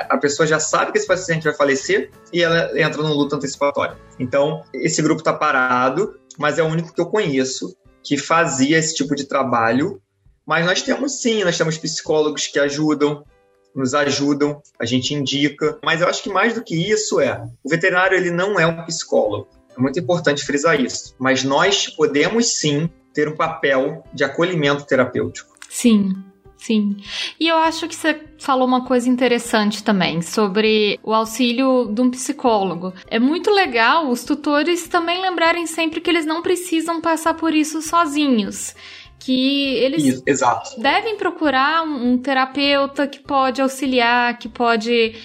a 0.10 0.18
pessoa 0.18 0.45
já 0.45 0.60
sabe 0.60 0.91
que 0.91 0.98
esse 0.98 1.08
paciente 1.08 1.43
vai 1.43 1.54
falecer 1.54 2.12
e 2.34 2.41
ela 2.41 2.70
entra 2.80 3.02
no 3.02 3.14
luto 3.14 3.36
antecipatório. 3.36 3.95
Então, 4.20 4.64
esse 4.74 5.02
grupo 5.02 5.22
está 5.22 5.34
parado, 5.34 6.20
mas 6.38 6.60
é 6.60 6.64
o 6.64 6.68
único 6.68 6.93
que 6.93 7.00
eu 7.00 7.06
conheço 7.06 7.76
que 8.04 8.18
fazia 8.18 8.78
esse 8.78 8.95
tipo 8.95 9.16
de 9.16 9.26
trabalho. 9.26 10.02
Mas 10.45 10.66
nós 10.66 10.82
temos 10.82 11.22
sim, 11.22 11.43
nós 11.43 11.58
temos 11.58 11.78
psicólogos 11.78 12.48
que 12.48 12.58
ajudam, 12.58 13.26
nos 13.78 13.93
ajudam, 13.93 14.61
a 14.80 14.86
gente 14.86 15.13
indica. 15.13 15.78
Mas 15.84 16.01
eu 16.01 16.07
acho 16.07 16.23
que 16.23 16.30
mais 16.30 16.55
do 16.55 16.63
que 16.63 16.75
isso 16.75 17.19
é, 17.19 17.41
o 17.63 17.69
veterinário 17.69 18.17
ele 18.17 18.32
não 18.32 18.59
é 18.59 18.65
um 18.65 18.84
psicólogo. 18.86 19.47
É 19.78 19.80
muito 19.80 19.99
importante 19.99 20.43
frisar 20.43 20.82
isso. 20.82 21.15
Mas 21.19 21.43
nós 21.43 21.88
podemos 21.88 22.55
sim 22.55 22.89
ter 23.13 23.28
um 23.28 23.36
papel 23.36 24.03
de 24.13 24.23
acolhimento 24.23 24.86
terapêutico. 24.86 25.55
Sim, 25.69 26.13
Sim. 26.57 26.97
E 27.39 27.47
eu 27.47 27.55
acho 27.57 27.88
que 27.88 27.95
você 27.95 28.19
falou 28.39 28.67
uma 28.67 28.84
coisa 28.84 29.07
interessante 29.07 29.84
também 29.84 30.21
sobre 30.21 30.99
o 31.03 31.13
auxílio 31.13 31.89
de 31.93 32.01
um 32.01 32.09
psicólogo. 32.09 32.93
É 33.07 33.19
muito 33.19 33.51
legal 33.51 34.09
os 34.09 34.23
tutores 34.23 34.88
também 34.88 35.21
lembrarem 35.21 35.67
sempre 35.67 36.01
que 36.01 36.09
eles 36.09 36.25
não 36.25 36.41
precisam 36.41 36.99
passar 36.99 37.36
por 37.36 37.53
isso 37.53 37.82
sozinhos 37.82 38.73
que 39.28 39.75
eles 39.75 40.05
Isso, 40.05 40.23
devem 40.80 41.17
procurar 41.17 41.84
um, 41.84 42.13
um, 42.13 42.17
terapeuta 42.17 43.05
que 43.05 43.19
pode 43.19 43.61
auxiliar, 43.61 44.39
que 44.39 44.47
pode 44.47 45.15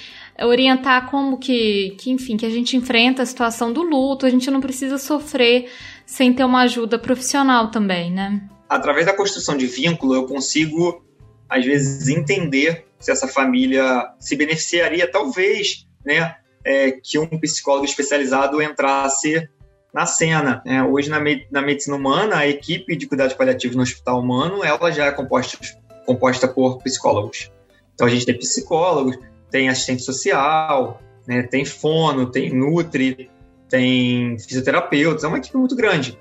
orientar 0.40 1.08
como 1.08 1.38
que, 1.38 1.94
que, 2.00 2.10
enfim, 2.10 2.36
que 2.36 2.44
a 2.44 2.50
gente 2.50 2.76
enfrenta 2.76 3.22
a 3.22 3.26
situação 3.26 3.72
do 3.72 3.80
luto, 3.80 4.26
a 4.26 4.28
gente 4.30 4.50
não 4.50 4.60
precisa 4.60 4.98
sofrer 4.98 5.70
sem 6.04 6.32
ter 6.32 6.42
uma 6.42 6.62
ajuda 6.62 6.98
profissional 6.98 7.70
também, 7.70 8.10
né? 8.10 8.42
Através 8.68 9.06
da 9.06 9.14
construção 9.14 9.56
de 9.56 9.66
vínculo, 9.66 10.16
eu 10.16 10.26
consigo, 10.26 11.04
às 11.48 11.64
vezes, 11.64 12.08
entender 12.08 12.84
se 12.98 13.12
essa 13.12 13.28
família 13.28 14.12
se 14.18 14.34
beneficiaria, 14.34 15.08
talvez, 15.08 15.86
né, 16.04 16.34
é, 16.64 16.90
que 16.90 17.20
um 17.20 17.38
psicólogo 17.38 17.84
especializado 17.84 18.60
entrasse 18.60 19.48
na 19.92 20.06
cena. 20.06 20.62
É, 20.64 20.82
hoje, 20.82 21.10
na, 21.10 21.20
me 21.20 21.46
na 21.50 21.60
medicina 21.60 21.96
humana, 21.96 22.38
a 22.38 22.48
equipe 22.48 22.96
de 22.96 23.06
cuidados 23.06 23.34
paliativos 23.34 23.76
no 23.76 23.82
hospital 23.82 24.20
humano, 24.20 24.64
ela 24.64 24.90
já 24.90 25.06
é 25.06 25.12
composta, 25.12 25.58
composta 26.06 26.48
por 26.48 26.82
psicólogos. 26.82 27.50
Então, 27.94 28.06
a 28.06 28.10
gente 28.10 28.24
tem 28.24 28.38
psicólogos, 28.38 29.18
tem 29.50 29.68
assistente 29.68 30.02
social, 30.02 31.00
né, 31.26 31.42
tem 31.42 31.64
fono, 31.64 32.30
tem 32.30 32.52
nutri, 32.52 33.30
tem 33.68 34.38
fisioterapeutas, 34.38 35.24
é 35.24 35.28
uma 35.28 35.38
equipe 35.38 35.56
muito 35.56 35.76
grande. 35.76 36.18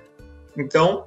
Então, 0.58 1.06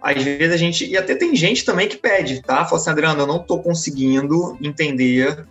às 0.00 0.22
vezes 0.22 0.52
a 0.52 0.56
gente. 0.56 0.86
E 0.86 0.96
até 0.96 1.14
tem 1.14 1.34
gente 1.34 1.64
também 1.64 1.88
que 1.88 1.96
pede, 1.96 2.40
tá? 2.40 2.64
Fala 2.64 2.80
assim, 2.80 2.90
Adriano, 2.90 3.22
eu 3.22 3.26
não 3.26 3.40
estou 3.40 3.60
conseguindo 3.60 4.56
entender 4.62 5.44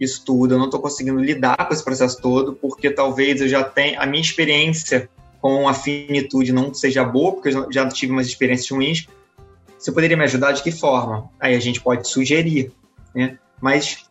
isso 0.00 0.24
tudo, 0.24 0.54
eu 0.54 0.58
não 0.58 0.64
estou 0.64 0.80
conseguindo 0.80 1.20
lidar 1.20 1.56
com 1.68 1.72
esse 1.72 1.84
processo 1.84 2.20
todo, 2.20 2.54
porque 2.54 2.90
talvez 2.90 3.40
eu 3.40 3.48
já 3.48 3.62
tenha. 3.62 4.00
A 4.00 4.06
minha 4.06 4.22
experiência 4.22 5.08
com 5.40 5.68
a 5.68 5.74
finitude 5.74 6.52
não 6.52 6.72
seja 6.74 7.02
boa, 7.04 7.32
porque 7.32 7.48
eu 7.48 7.72
já 7.72 7.88
tive 7.88 8.12
umas 8.12 8.26
experiências 8.26 8.70
ruins, 8.70 9.06
você 9.78 9.90
poderia 9.90 10.16
me 10.16 10.24
ajudar 10.24 10.52
de 10.52 10.62
que 10.62 10.70
forma? 10.70 11.30
Aí 11.40 11.54
a 11.54 11.60
gente 11.60 11.80
pode 11.80 12.06
sugerir, 12.06 12.70
né? 13.14 13.38
Mas 13.60 14.04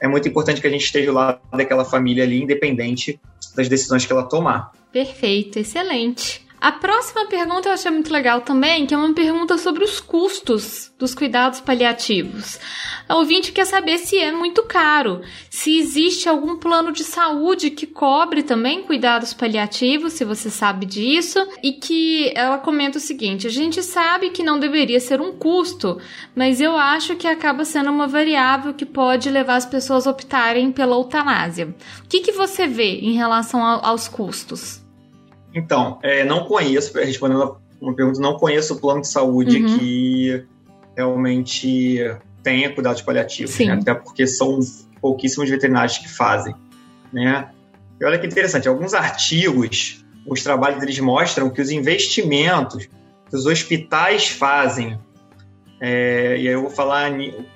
é 0.00 0.06
muito 0.06 0.28
importante 0.28 0.60
que 0.60 0.66
a 0.66 0.70
gente 0.70 0.84
esteja 0.84 1.12
lá 1.12 1.40
daquela 1.52 1.84
família 1.84 2.22
ali, 2.22 2.42
independente 2.42 3.18
das 3.54 3.68
decisões 3.68 4.06
que 4.06 4.12
ela 4.12 4.22
tomar. 4.22 4.72
Perfeito, 4.92 5.58
excelente. 5.58 6.45
A 6.58 6.72
próxima 6.72 7.26
pergunta 7.26 7.68
eu 7.68 7.72
achei 7.74 7.90
muito 7.90 8.10
legal 8.10 8.40
também, 8.40 8.86
que 8.86 8.94
é 8.94 8.96
uma 8.96 9.12
pergunta 9.12 9.58
sobre 9.58 9.84
os 9.84 10.00
custos 10.00 10.90
dos 10.98 11.14
cuidados 11.14 11.60
paliativos. 11.60 12.58
A 13.06 13.14
ouvinte 13.16 13.52
quer 13.52 13.66
saber 13.66 13.98
se 13.98 14.18
é 14.18 14.32
muito 14.32 14.62
caro, 14.62 15.20
se 15.50 15.78
existe 15.78 16.28
algum 16.28 16.56
plano 16.56 16.92
de 16.92 17.04
saúde 17.04 17.70
que 17.70 17.86
cobre 17.86 18.42
também 18.42 18.82
cuidados 18.82 19.34
paliativos, 19.34 20.14
se 20.14 20.24
você 20.24 20.48
sabe 20.48 20.86
disso, 20.86 21.46
e 21.62 21.72
que 21.72 22.32
ela 22.34 22.58
comenta 22.58 22.96
o 22.96 23.00
seguinte: 23.00 23.46
a 23.46 23.50
gente 23.50 23.82
sabe 23.82 24.30
que 24.30 24.42
não 24.42 24.58
deveria 24.58 24.98
ser 24.98 25.20
um 25.20 25.32
custo, 25.32 26.00
mas 26.34 26.60
eu 26.60 26.76
acho 26.76 27.16
que 27.16 27.28
acaba 27.28 27.66
sendo 27.66 27.90
uma 27.90 28.06
variável 28.06 28.72
que 28.72 28.86
pode 28.86 29.28
levar 29.28 29.56
as 29.56 29.66
pessoas 29.66 30.06
a 30.06 30.10
optarem 30.10 30.72
pela 30.72 30.96
eutanásia. 30.96 31.74
O 32.02 32.08
que, 32.08 32.20
que 32.20 32.32
você 32.32 32.66
vê 32.66 32.98
em 33.00 33.12
relação 33.12 33.62
aos 33.62 34.08
custos? 34.08 34.85
Então, 35.56 35.98
é, 36.02 36.22
não 36.22 36.44
conheço, 36.44 36.92
respondendo 36.98 37.56
uma 37.80 37.94
pergunta, 37.94 38.20
não 38.20 38.36
conheço 38.36 38.74
o 38.74 38.78
plano 38.78 39.00
de 39.00 39.08
saúde 39.08 39.62
uhum. 39.62 39.78
que 39.78 40.44
realmente 40.94 41.98
tenha 42.42 42.70
cuidados 42.70 43.00
paliativos, 43.00 43.58
né? 43.58 43.72
até 43.72 43.94
porque 43.94 44.26
são 44.26 44.60
pouquíssimos 45.00 45.48
veterinários 45.48 45.96
que 45.96 46.10
fazem, 46.10 46.54
né? 47.10 47.48
E 47.98 48.04
olha 48.04 48.18
que 48.18 48.26
interessante, 48.26 48.68
alguns 48.68 48.92
artigos, 48.92 50.04
os 50.26 50.42
trabalhos 50.42 50.78
deles 50.78 50.98
mostram 51.00 51.48
que 51.48 51.62
os 51.62 51.70
investimentos 51.70 52.84
que 52.84 53.34
os 53.34 53.46
hospitais 53.46 54.28
fazem, 54.28 54.98
é, 55.80 56.36
e 56.38 56.48
aí 56.48 56.54
eu 56.54 56.60
vou 56.60 56.70
falar 56.70 57.10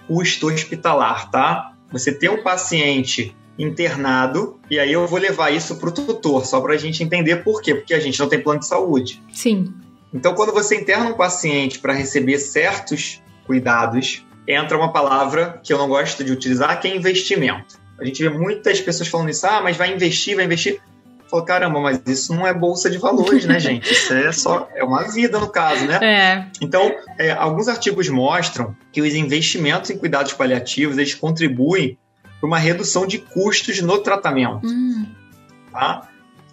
custo 0.09 0.48
hospitalar, 0.48 1.30
tá? 1.30 1.74
Você 1.92 2.12
tem 2.12 2.30
um 2.30 2.42
paciente 2.42 3.36
internado, 3.61 4.58
e 4.70 4.78
aí 4.78 4.92
eu 4.92 5.06
vou 5.06 5.18
levar 5.18 5.50
isso 5.50 5.76
para 5.76 5.90
o 5.90 5.92
tutor, 5.92 6.46
só 6.46 6.61
para 6.61 6.74
a 6.74 6.78
gente 6.78 7.02
entender 7.02 7.36
por 7.36 7.61
quê, 7.61 7.74
porque 7.74 7.92
a 7.92 8.00
gente 8.00 8.18
não 8.18 8.28
tem 8.28 8.40
plano 8.40 8.61
de 8.61 8.66
saúde. 8.66 9.22
Sim. 9.32 9.72
Então, 10.12 10.34
quando 10.34 10.52
você 10.52 10.80
interna 10.80 11.11
um 11.11 11.14
paciente 11.14 11.78
para 11.78 11.92
receber 11.92 12.38
certos 12.38 13.22
cuidados, 13.46 14.24
entra 14.48 14.76
uma 14.76 14.92
palavra 14.92 15.61
que 15.62 15.72
eu 15.72 15.78
não 15.78 15.88
gosto 15.88 16.24
de 16.24 16.32
utilizar, 16.32 16.80
que 16.80 16.88
é 16.88 16.96
investimento. 16.96 17.78
A 17.98 18.04
gente 18.04 18.22
vê 18.22 18.30
muitas 18.30 18.80
pessoas 18.80 19.08
falando 19.08 19.28
isso, 19.28 19.46
ah, 19.46 19.61
mas 19.62 19.76
vai 19.76 19.92
investir, 19.92 20.34
vai 20.34 20.46
investir. 20.46 20.80
Falou, 21.28 21.44
caramba, 21.44 21.78
mas 21.78 22.00
isso 22.06 22.34
não 22.34 22.44
é 22.44 22.52
bolsa 22.52 22.90
de 22.90 22.98
valores, 22.98 23.44
né, 23.44 23.61
gente? 23.61 23.92
Isso 23.92 24.12
é 24.12 24.32
só 24.32 24.68
é 24.74 24.82
uma 24.82 25.04
vida 25.04 25.38
no 25.38 25.48
caso, 25.48 25.86
né? 25.86 25.98
É. 26.02 26.46
Então, 26.61 26.92
é, 27.18 27.30
alguns 27.30 27.68
artigos 27.68 28.08
mostram 28.08 28.74
que 28.90 29.00
os 29.00 29.14
investimentos 29.14 29.90
em 29.90 29.98
cuidados 29.98 30.32
paliativos 30.32 30.98
eles 30.98 31.14
contribuem 31.14 31.96
para 32.41 32.47
uma 32.47 32.59
redução 32.59 33.07
de 33.07 33.18
custos 33.18 33.80
no 33.82 33.99
tratamento. 33.99 34.66
Hum. 34.66 35.07
Tá? 35.70 36.09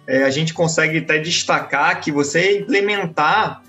É, 0.06 0.22
a 0.24 0.30
gente 0.30 0.52
consegue 0.52 0.98
até 0.98 1.18
destacar 1.18 2.00
que 2.00 2.12
você 2.12 2.60
implementar 2.60 3.62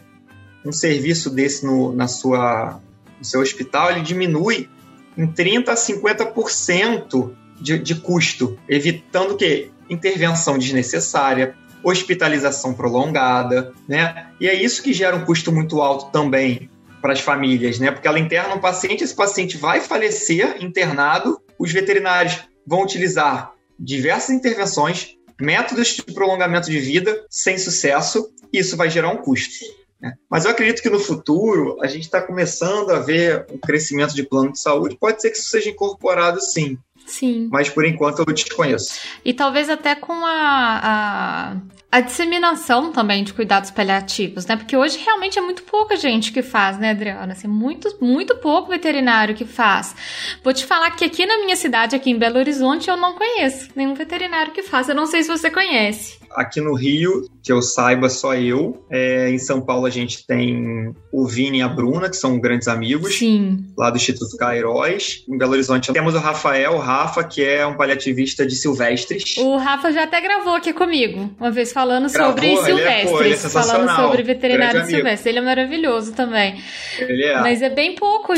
um 0.66 0.72
serviço 0.72 1.30
desse 1.30 1.66
no, 1.66 1.94
na 1.96 2.08
sua, 2.08 2.82
no 3.18 3.26
seu 3.26 3.42
hospital, 3.42 3.92
ele 3.92 4.02
diminui 4.02 4.70
em 5.18 5.28
30% 5.28 5.70
a 5.70 5.76
50% 5.76 7.34
de, 7.60 7.80
de 7.80 7.96
custo, 7.96 8.58
evitando 8.68 9.36
que 9.36 9.72
intervenção 9.90 10.58
desnecessária, 10.58 11.56
hospitalização 11.84 12.74
prolongada, 12.74 13.74
né? 13.88 14.28
E 14.40 14.48
é 14.48 14.54
isso 14.54 14.84
que 14.84 14.94
gera 14.94 15.16
um 15.16 15.26
custo 15.26 15.52
muito 15.52 15.82
alto 15.82 16.12
também 16.12 16.70
para 17.02 17.14
as 17.14 17.22
famílias, 17.22 17.80
né? 17.80 17.92
Porque 17.92 18.08
ela 18.08 18.20
interna 18.20 18.54
um 18.54 18.60
paciente, 18.60 19.04
esse 19.04 19.16
paciente 19.16 19.58
vai 19.58 19.80
falecer 19.80 20.58
internado 20.62 21.42
os 21.60 21.72
veterinários 21.72 22.40
vão 22.66 22.84
utilizar 22.84 23.54
diversas 23.78 24.30
intervenções, 24.32 25.16
métodos 25.40 25.90
de 25.90 26.04
prolongamento 26.04 26.70
de 26.70 26.80
vida 26.80 27.26
sem 27.30 27.58
sucesso, 27.58 28.34
e 28.52 28.60
isso 28.60 28.78
vai 28.78 28.90
gerar 28.90 29.10
um 29.10 29.18
custo. 29.18 29.66
Né? 30.02 30.14
Mas 30.30 30.46
eu 30.46 30.52
acredito 30.52 30.82
que 30.82 30.90
no 30.90 31.00
futuro 31.00 31.78
a 31.82 31.88
gente 31.88 32.04
está 32.04 32.22
começando 32.22 32.92
a 32.92 33.00
ver 33.00 33.46
um 33.52 33.58
crescimento 33.58 34.16
de 34.16 34.24
plano 34.24 34.54
de 34.54 34.60
saúde. 34.60 34.98
Pode 34.98 35.22
ser 35.22 35.30
que 35.30 35.38
isso 35.38 35.50
seja 35.50 35.70
incorporado 35.70 36.42
sim. 36.42 36.78
Sim. 37.06 37.50
Mas 37.52 37.70
por 37.70 37.86
enquanto 37.86 38.20
eu 38.20 38.26
desconheço. 38.26 39.00
E 39.26 39.34
talvez 39.34 39.70
até 39.70 39.96
com 39.96 40.14
a, 40.14 40.80
a, 40.84 41.58
a, 41.92 42.02
disseminação 42.02 42.92
também 42.92 43.24
de 43.24 43.34
cuidados 43.34 43.72
paliativos, 43.72 44.46
né? 44.46 44.56
Porque 44.56 44.76
hoje 44.76 45.00
realmente 45.00 45.40
é 45.40 45.42
muito 45.42 45.64
pouca 45.64 45.96
gente 45.96 46.32
que 46.32 46.42
faz, 46.42 46.78
né, 46.78 46.92
Adriana? 46.92 47.34
Assim, 47.34 47.48
muito, 47.48 47.98
muito 48.00 48.36
pouco 48.36 48.70
veterinário 48.70 49.36
que 49.36 49.46
faz. 49.46 49.96
Vou 50.44 50.54
te 50.54 50.66
falar 50.66 50.92
que 50.92 51.06
aqui 51.06 51.26
na 51.26 51.38
minha 51.40 51.56
cidade, 51.56 51.96
aqui 51.96 52.12
em 52.12 52.18
Belo 52.18 52.38
Horizonte, 52.38 52.90
eu 52.90 52.98
não 52.98 53.14
conheço 53.14 53.70
nenhum 53.76 53.94
veterinário 53.94 54.52
que 54.52 54.62
faz. 54.62 54.90
Eu 54.90 54.96
não 54.96 55.06
sei 55.06 55.24
se 55.24 55.30
você 55.30 55.50
conhece. 55.50 56.19
Aqui 56.32 56.62
no 56.62 56.74
Rio, 56.74 57.26
que 57.44 57.52
eu 57.52 57.62
saiba, 57.62 58.10
só 58.10 58.36
eu. 58.36 58.86
É, 58.90 59.30
em 59.30 59.40
São 59.40 59.62
Paulo 59.62 59.86
a 59.86 59.90
gente 59.90 60.26
tem 60.26 60.94
o 61.12 61.28
Vini 61.28 61.60
e 61.60 61.62
a 61.62 61.68
Bruna, 61.68 62.10
que 62.10 62.16
são 62.16 62.40
grandes 62.40 62.68
amigos. 62.68 63.18
Sim. 63.18 63.66
Lá 63.78 63.90
do 63.90 63.98
Instituto 63.98 64.36
Cairóis. 64.38 65.24
Em 65.28 65.38
Belo 65.38 65.54
Horizonte 65.54 65.92
temos 65.92 66.16
o 66.16 66.20
Rafael, 66.20 66.74
o 66.74 66.80
Rafa, 66.80 67.24
que 67.24 67.44
é 67.44 67.66
um 67.66 67.76
paliativista 67.76 68.46
de 68.46 68.56
silvestres. 68.56 69.38
O 69.38 69.58
Rafa 69.58 69.92
já 69.92 70.04
até 70.04 70.22
gravou 70.22 70.56
aqui 70.56 70.74
comigo, 70.74 71.34
uma 71.40 71.52
vez 71.52 71.72
falando 71.72 72.12
gravou, 72.12 72.34
sobre 72.34 72.56
silvestres. 72.58 73.06
É, 73.06 73.12
pô, 73.12 73.24
é 73.24 73.36
falando 73.36 73.96
sobre 73.96 74.24
veterinário 74.24 74.86
silvestre. 74.86 75.30
Ele 75.30 75.40
é 75.40 75.42
maravilhoso 75.42 76.14
também. 76.14 76.62
Ele 77.00 77.24
é. 77.24 77.40
Mas 77.40 77.62
é 77.62 77.70
bem 77.70 77.96
pouco, 77.96 78.34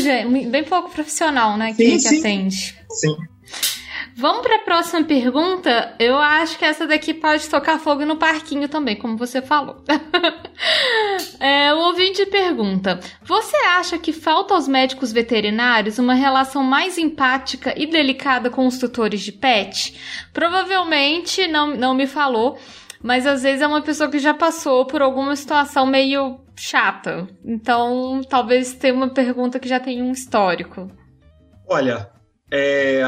bem 0.49 0.63
pouco 0.63 0.89
profissional, 0.91 1.57
né, 1.57 1.73
que, 1.73 1.83
sim, 1.83 1.91
que 1.91 1.99
sim. 1.99 2.19
atende. 2.19 2.75
Sim. 2.89 3.15
Vamos 4.15 4.41
para 4.41 4.57
a 4.57 4.59
próxima 4.59 5.03
pergunta. 5.03 5.95
Eu 5.99 6.17
acho 6.17 6.57
que 6.57 6.65
essa 6.65 6.87
daqui 6.87 7.13
pode 7.13 7.49
tocar 7.49 7.79
fogo 7.79 8.05
no 8.05 8.17
parquinho 8.17 8.67
também, 8.67 8.95
como 8.95 9.17
você 9.17 9.41
falou. 9.41 9.83
é, 11.39 11.73
o 11.73 11.77
ouvinte 11.77 12.25
pergunta: 12.25 12.99
Você 13.23 13.55
acha 13.57 13.97
que 13.97 14.13
falta 14.13 14.53
aos 14.53 14.67
médicos 14.67 15.11
veterinários 15.11 15.99
uma 15.99 16.13
relação 16.13 16.63
mais 16.63 16.97
empática 16.97 17.73
e 17.77 17.85
delicada 17.87 18.49
com 18.49 18.67
os 18.67 18.77
tutores 18.77 19.21
de 19.21 19.31
pet? 19.31 19.99
Provavelmente 20.33 21.47
não, 21.47 21.75
não 21.75 21.93
me 21.93 22.07
falou, 22.07 22.57
mas 23.01 23.25
às 23.25 23.43
vezes 23.43 23.61
é 23.61 23.67
uma 23.67 23.81
pessoa 23.81 24.09
que 24.09 24.19
já 24.19 24.33
passou 24.33 24.85
por 24.85 25.01
alguma 25.01 25.35
situação 25.35 25.85
meio 25.85 26.39
chata. 26.55 27.27
Então, 27.43 28.21
talvez 28.29 28.73
tenha 28.73 28.93
uma 28.93 29.09
pergunta 29.09 29.59
que 29.59 29.67
já 29.67 29.79
tem 29.79 30.01
um 30.01 30.11
histórico. 30.11 30.91
Olha, 31.67 32.09
é, 32.51 33.01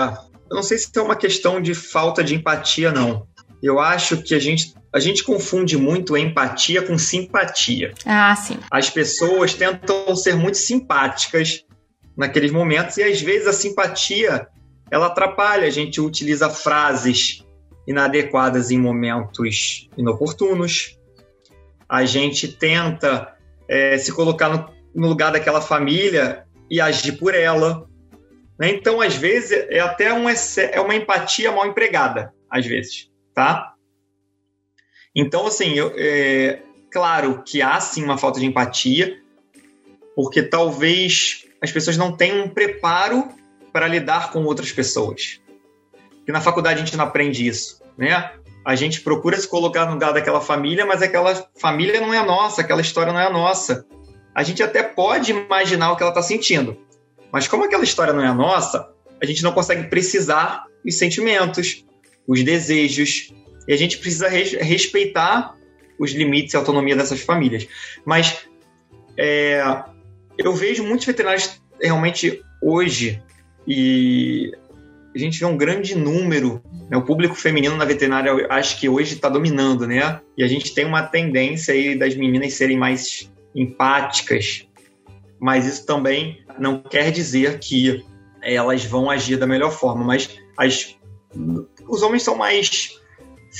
eu 0.49 0.55
não 0.55 0.63
sei 0.63 0.77
se 0.77 0.89
é 0.95 1.01
uma 1.01 1.15
questão 1.15 1.61
de 1.61 1.73
falta 1.73 2.23
de 2.23 2.35
empatia, 2.35 2.91
não. 2.91 3.27
Eu 3.61 3.79
acho 3.79 4.21
que 4.21 4.35
a 4.35 4.39
gente, 4.39 4.73
a 4.93 4.99
gente 4.99 5.23
confunde 5.23 5.77
muito 5.77 6.17
empatia 6.17 6.81
com 6.81 6.97
simpatia. 6.97 7.93
Ah, 8.05 8.35
sim. 8.35 8.59
As 8.69 8.89
pessoas 8.89 9.53
tentam 9.53 10.15
ser 10.15 10.35
muito 10.35 10.57
simpáticas 10.57 11.63
naqueles 12.15 12.51
momentos 12.51 12.97
e 12.97 13.03
às 13.03 13.21
vezes 13.21 13.47
a 13.47 13.53
simpatia 13.53 14.47
ela 14.91 15.07
atrapalha. 15.07 15.65
A 15.65 15.71
gente 15.71 16.01
utiliza 16.01 16.49
frases 16.49 17.43
inadequadas 17.87 18.69
em 18.69 18.77
momentos 18.77 19.89
inoportunos. 19.97 20.97
A 21.87 22.05
gente 22.05 22.47
tenta 22.47 23.33
é, 23.67 23.97
se 23.97 24.11
colocar 24.11 24.49
no, 24.49 24.69
no 24.93 25.07
lugar 25.07 25.31
daquela 25.31 25.61
família 25.61 26.43
e 26.69 26.81
agir 26.81 27.13
por 27.13 27.33
ela. 27.33 27.87
Né? 28.59 28.69
Então, 28.69 29.01
às 29.01 29.15
vezes, 29.15 29.51
é 29.69 29.79
até 29.79 30.13
um, 30.13 30.29
é 30.29 30.79
uma 30.79 30.95
empatia 30.95 31.51
mal 31.51 31.65
empregada, 31.65 32.33
às 32.49 32.65
vezes, 32.65 33.11
tá? 33.33 33.73
Então, 35.15 35.45
assim, 35.45 35.73
eu, 35.73 35.93
é, 35.95 36.61
claro 36.91 37.43
que 37.45 37.61
há 37.61 37.79
sim 37.79 38.03
uma 38.03 38.17
falta 38.17 38.39
de 38.39 38.45
empatia, 38.45 39.19
porque 40.15 40.41
talvez 40.41 41.45
as 41.61 41.71
pessoas 41.71 41.97
não 41.97 42.15
tenham 42.15 42.45
um 42.45 42.49
preparo 42.49 43.29
para 43.71 43.87
lidar 43.87 44.31
com 44.31 44.43
outras 44.43 44.71
pessoas. 44.71 45.41
Porque 46.17 46.31
na 46.31 46.41
faculdade 46.41 46.81
a 46.81 46.85
gente 46.85 46.95
não 46.95 47.05
aprende 47.05 47.47
isso, 47.47 47.81
né? 47.97 48.31
A 48.65 48.75
gente 48.75 49.01
procura 49.01 49.37
se 49.37 49.47
colocar 49.47 49.85
no 49.85 49.93
lugar 49.93 50.13
daquela 50.13 50.39
família, 50.39 50.85
mas 50.85 51.01
aquela 51.01 51.49
família 51.55 51.99
não 51.99 52.13
é 52.13 52.23
nossa, 52.25 52.61
aquela 52.61 52.81
história 52.81 53.11
não 53.11 53.19
é 53.19 53.29
nossa. 53.29 53.85
A 54.33 54.41
gente 54.41 54.63
até 54.63 54.81
pode 54.81 55.31
imaginar 55.31 55.91
o 55.91 55.95
que 55.95 56.03
ela 56.03 56.11
está 56.11 56.21
sentindo, 56.21 56.77
mas 57.33 57.47
como 57.47 57.63
aquela 57.63 57.83
história 57.83 58.13
não 58.13 58.21
é 58.21 58.27
a 58.27 58.33
nossa, 58.33 58.87
a 59.19 59.25
gente 59.25 59.41
não 59.41 59.51
consegue 59.51 59.89
precisar 59.89 60.65
os 60.85 60.95
sentimentos, 60.95 61.83
os 62.27 62.43
desejos, 62.43 63.33
e 63.67 63.73
a 63.73 63.77
gente 63.77 63.97
precisa 63.97 64.29
res 64.29 64.53
respeitar 64.53 65.55
os 65.97 66.11
limites 66.11 66.53
e 66.53 66.57
autonomia 66.57 66.95
dessas 66.95 67.21
famílias. 67.21 67.67
Mas 68.05 68.45
é, 69.17 69.63
eu 70.37 70.53
vejo 70.53 70.83
muitos 70.83 71.07
veterinários 71.07 71.59
realmente 71.81 72.39
hoje, 72.61 73.19
e 73.67 74.51
a 75.15 75.17
gente 75.17 75.39
vê 75.39 75.45
um 75.45 75.57
grande 75.57 75.95
número, 75.95 76.61
né, 76.89 76.97
o 76.97 77.01
público 77.01 77.33
feminino 77.33 77.75
na 77.75 77.85
veterinária 77.85 78.45
acho 78.49 78.79
que 78.79 78.87
hoje 78.87 79.15
está 79.15 79.29
dominando, 79.29 79.87
né? 79.87 80.21
E 80.37 80.43
a 80.43 80.47
gente 80.47 80.73
tem 80.73 80.85
uma 80.85 81.01
tendência 81.01 81.73
aí 81.73 81.97
das 81.97 82.15
meninas 82.15 82.53
serem 82.53 82.77
mais 82.77 83.31
empáticas, 83.55 84.67
mas 85.39 85.65
isso 85.65 85.85
também 85.85 86.42
não 86.59 86.81
quer 86.81 87.11
dizer 87.11 87.59
que 87.59 88.03
elas 88.41 88.83
vão 88.83 89.09
agir 89.09 89.37
da 89.37 89.47
melhor 89.47 89.71
forma, 89.71 90.03
mas 90.03 90.37
as, 90.57 90.95
os 91.87 92.01
homens 92.01 92.23
são 92.23 92.35
mais 92.35 92.99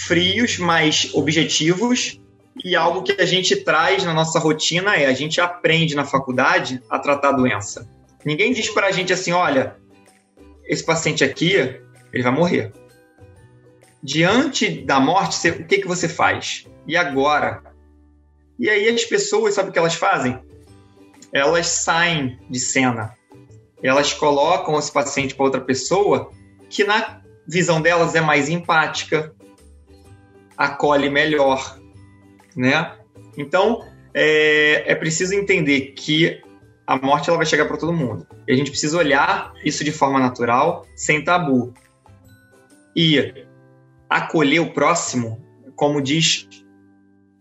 frios, 0.06 0.58
mais 0.58 1.14
objetivos 1.14 2.20
e 2.64 2.76
algo 2.76 3.04
que 3.04 3.20
a 3.20 3.26
gente 3.26 3.56
traz 3.56 4.04
na 4.04 4.14
nossa 4.14 4.39
rotina 4.39 4.96
é 4.96 5.06
a 5.06 5.14
gente 5.14 5.39
aprende 5.41 5.96
na 5.96 6.06
faculdade 6.06 6.82
a 6.89 7.00
tratar 7.00 7.30
a 7.30 7.34
doença. 7.34 7.89
Ninguém 8.26 8.54
diz 8.54 8.70
para 8.70 8.88
a 8.88 8.91
gente 8.91 9.12
assim, 9.12 9.32
olha, 9.32 9.76
esse 10.66 10.84
paciente 10.84 11.24
aqui, 11.24 11.54
ele 12.12 12.24
vai 12.24 12.32
morrer. 12.32 12.72
Diante 14.02 14.70
da 14.84 15.00
morte, 15.00 15.50
o 15.50 15.66
que, 15.66 15.80
que 15.80 15.88
você 15.88 16.08
faz? 16.08 16.68
E 16.88 16.96
agora? 16.96 17.64
E 18.60 18.70
aí 18.70 18.88
as 18.88 19.06
pessoas, 19.06 19.56
sabe 19.56 19.70
o 19.70 19.72
que 19.72 19.80
elas 19.80 19.96
fazem? 19.96 20.39
Elas 21.34 21.67
saem 21.67 22.39
de 22.49 22.59
cena. 22.59 23.17
Elas 23.81 24.13
colocam 24.13 24.77
esse 24.77 24.91
paciente 24.91 25.34
para 25.36 25.45
outra 25.45 25.61
pessoa 25.61 26.31
que, 26.69 26.84
na 26.84 27.21
visão 27.47 27.81
delas, 27.81 28.15
é 28.15 28.21
mais 28.21 28.47
empática, 28.47 29.34
acolhe 30.55 31.09
melhor, 31.09 31.77
né? 32.55 32.95
Então, 33.38 33.84
é, 34.13 34.91
é 34.91 34.95
preciso 34.95 35.34
entender 35.34 35.93
que 35.93 36.39
a 36.86 36.97
morte 36.97 37.29
ela 37.29 37.38
vai 37.38 37.45
chegar 37.45 37.65
para 37.65 37.77
todo 37.77 37.91
mundo. 37.91 38.27
E 38.47 38.53
a 38.53 38.55
gente 38.55 38.69
precisa 38.69 38.97
olhar 38.97 39.53
isso 39.65 39.84
de 39.84 39.91
forma 39.91 40.19
natural, 40.19 40.86
sem 40.95 41.23
tabu. 41.23 41.73
E 42.95 43.45
acolher 44.09 44.59
o 44.59 44.71
próximo, 44.71 45.43
como 45.75 46.01
diz 46.01 46.47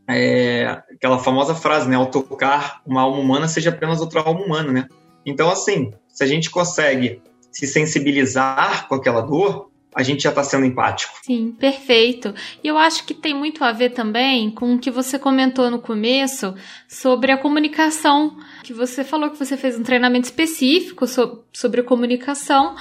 é, 0.09 0.83
aquela 1.03 1.19
famosa 1.19 1.53
frase, 1.53 1.89
né? 1.89 1.97
Ao 1.97 2.07
tocar 2.07 2.81
uma 2.87 3.03
alma 3.03 3.19
humana, 3.19 3.49
seja 3.49 3.71
apenas 3.71 4.01
outra 4.01 4.21
alma 4.21 4.41
humana, 4.41 4.73
né? 4.73 4.89
Então, 5.27 5.51
assim, 5.51 5.93
se 6.07 6.23
a 6.23 6.27
gente 6.29 6.49
consegue 6.49 7.21
se 7.51 7.67
sensibilizar 7.67 8.87
com 8.87 8.95
aquela 8.95 9.21
dor, 9.21 9.69
a 9.93 10.05
gente 10.05 10.23
já 10.23 10.29
está 10.29 10.45
sendo 10.45 10.65
empático. 10.65 11.13
Sim, 11.25 11.57
perfeito. 11.59 12.33
E 12.63 12.69
eu 12.69 12.79
acho 12.79 13.05
que 13.05 13.13
tem 13.15 13.35
muito 13.35 13.65
a 13.65 13.73
ver 13.73 13.91
também 13.91 14.49
com 14.53 14.75
o 14.75 14.79
que 14.79 14.93
você 14.93 15.19
comentou 15.19 15.71
no 15.73 15.81
começo 15.81 16.55
sobre 16.89 17.33
a 17.33 17.37
comunicação. 17.37 18.37
Que 18.63 18.73
você 18.73 19.03
falou 19.03 19.29
que 19.29 19.37
você 19.37 19.57
fez 19.57 19.77
um 19.77 19.83
treinamento 19.83 20.27
específico 20.27 21.05
sobre 21.53 21.83
comunicação. 21.83 22.77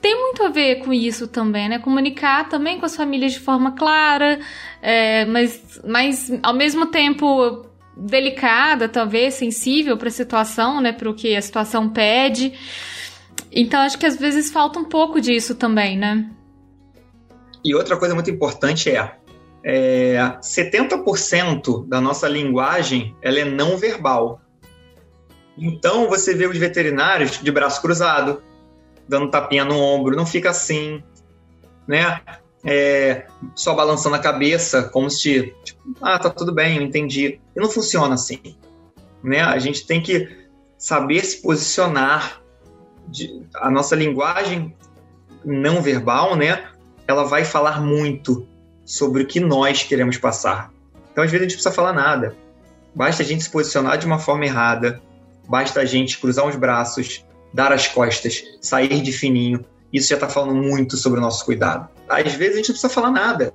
Tem 0.00 0.18
muito 0.18 0.42
a 0.42 0.48
ver 0.48 0.76
com 0.76 0.92
isso 0.92 1.28
também, 1.28 1.68
né? 1.68 1.78
Comunicar 1.78 2.48
também 2.48 2.78
com 2.78 2.86
as 2.86 2.96
famílias 2.96 3.32
de 3.32 3.40
forma 3.40 3.72
clara, 3.72 4.40
é, 4.80 5.26
mas, 5.26 5.80
mas 5.86 6.32
ao 6.42 6.54
mesmo 6.54 6.86
tempo 6.86 7.66
delicada, 7.94 8.88
talvez, 8.88 9.34
sensível 9.34 9.98
para 9.98 10.08
a 10.08 10.12
situação, 10.12 10.80
né? 10.80 10.92
Para 10.92 11.10
o 11.10 11.14
que 11.14 11.36
a 11.36 11.42
situação 11.42 11.90
pede. 11.90 12.54
Então 13.52 13.80
acho 13.80 13.98
que 13.98 14.06
às 14.06 14.16
vezes 14.16 14.50
falta 14.50 14.78
um 14.78 14.84
pouco 14.84 15.20
disso 15.20 15.54
também, 15.54 15.98
né? 15.98 16.30
E 17.62 17.74
outra 17.74 17.96
coisa 17.96 18.14
muito 18.14 18.30
importante 18.30 18.88
é, 18.90 19.16
é 19.62 20.16
70% 20.40 21.86
da 21.86 22.00
nossa 22.00 22.26
linguagem 22.26 23.14
ela 23.20 23.40
é 23.40 23.44
não 23.44 23.76
verbal. 23.76 24.40
Então 25.58 26.08
você 26.08 26.34
vê 26.34 26.46
os 26.46 26.56
veterinários 26.56 27.38
de 27.42 27.52
braço 27.52 27.82
cruzado, 27.82 28.42
dando 29.10 29.28
tapinha 29.28 29.64
no 29.64 29.76
ombro, 29.76 30.16
não 30.16 30.24
fica 30.24 30.50
assim, 30.50 31.02
né? 31.86 32.20
É, 32.64 33.26
só 33.54 33.74
balançando 33.74 34.14
a 34.14 34.20
cabeça, 34.20 34.84
como 34.84 35.10
se, 35.10 35.52
tipo, 35.64 35.80
ah, 36.00 36.18
tá 36.18 36.30
tudo 36.30 36.54
bem, 36.54 36.76
eu 36.76 36.82
entendi. 36.82 37.40
E 37.56 37.60
não 37.60 37.68
funciona 37.68 38.14
assim, 38.14 38.40
né? 39.22 39.40
A 39.40 39.58
gente 39.58 39.86
tem 39.86 40.00
que 40.00 40.46
saber 40.78 41.24
se 41.24 41.42
posicionar. 41.42 42.40
De, 43.08 43.42
a 43.54 43.68
nossa 43.68 43.96
linguagem 43.96 44.76
não 45.44 45.82
verbal, 45.82 46.36
né? 46.36 46.68
Ela 47.08 47.24
vai 47.24 47.44
falar 47.44 47.80
muito 47.80 48.46
sobre 48.84 49.24
o 49.24 49.26
que 49.26 49.40
nós 49.40 49.82
queremos 49.82 50.16
passar. 50.16 50.72
Então, 51.10 51.24
às 51.24 51.30
vezes, 51.30 51.46
a 51.46 51.48
gente 51.48 51.56
precisa 51.56 51.74
falar 51.74 51.92
nada. 51.92 52.36
Basta 52.94 53.22
a 53.22 53.26
gente 53.26 53.42
se 53.42 53.50
posicionar 53.50 53.98
de 53.98 54.06
uma 54.06 54.18
forma 54.18 54.44
errada, 54.44 55.00
basta 55.48 55.80
a 55.80 55.84
gente 55.84 56.18
cruzar 56.18 56.46
os 56.46 56.54
braços, 56.54 57.24
dar 57.52 57.72
as 57.72 57.88
costas, 57.88 58.44
sair 58.60 59.00
de 59.02 59.12
fininho 59.12 59.64
isso 59.92 60.08
já 60.08 60.14
está 60.14 60.28
falando 60.28 60.54
muito 60.54 60.96
sobre 60.96 61.18
o 61.18 61.22
nosso 61.22 61.44
cuidado. 61.44 61.88
Às 62.08 62.32
vezes 62.34 62.54
a 62.54 62.56
gente 62.58 62.68
não 62.68 62.74
precisa 62.74 62.88
falar 62.88 63.10
nada. 63.10 63.52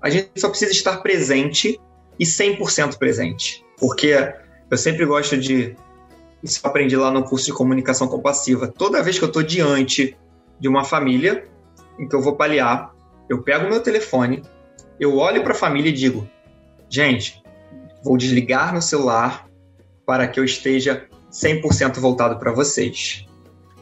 A 0.00 0.10
gente 0.10 0.30
só 0.36 0.48
precisa 0.48 0.70
estar 0.70 0.98
presente 0.98 1.80
e 2.18 2.24
100% 2.24 2.98
presente. 2.98 3.64
Porque 3.78 4.14
eu 4.70 4.76
sempre 4.76 5.04
gosto 5.06 5.36
de. 5.36 5.74
Isso 6.42 6.60
eu 6.62 6.70
aprendi 6.70 6.96
lá 6.96 7.10
no 7.10 7.24
curso 7.24 7.46
de 7.46 7.52
comunicação 7.52 8.06
compassiva. 8.08 8.68
Toda 8.68 9.02
vez 9.02 9.18
que 9.18 9.24
eu 9.24 9.28
estou 9.28 9.42
diante 9.42 10.16
de 10.58 10.68
uma 10.68 10.84
família 10.84 11.48
em 11.98 12.08
que 12.08 12.14
eu 12.14 12.20
vou 12.20 12.36
paliar, 12.36 12.92
eu 13.28 13.42
pego 13.42 13.68
meu 13.68 13.80
telefone, 13.80 14.42
eu 14.98 15.16
olho 15.16 15.42
para 15.42 15.52
a 15.52 15.56
família 15.56 15.88
e 15.88 15.92
digo: 15.92 16.28
gente, 16.88 17.42
vou 18.04 18.16
desligar 18.16 18.72
meu 18.72 18.82
celular 18.82 19.48
para 20.04 20.26
que 20.26 20.38
eu 20.38 20.44
esteja 20.44 21.08
100% 21.32 21.98
voltado 21.98 22.38
para 22.38 22.52
vocês. 22.52 23.26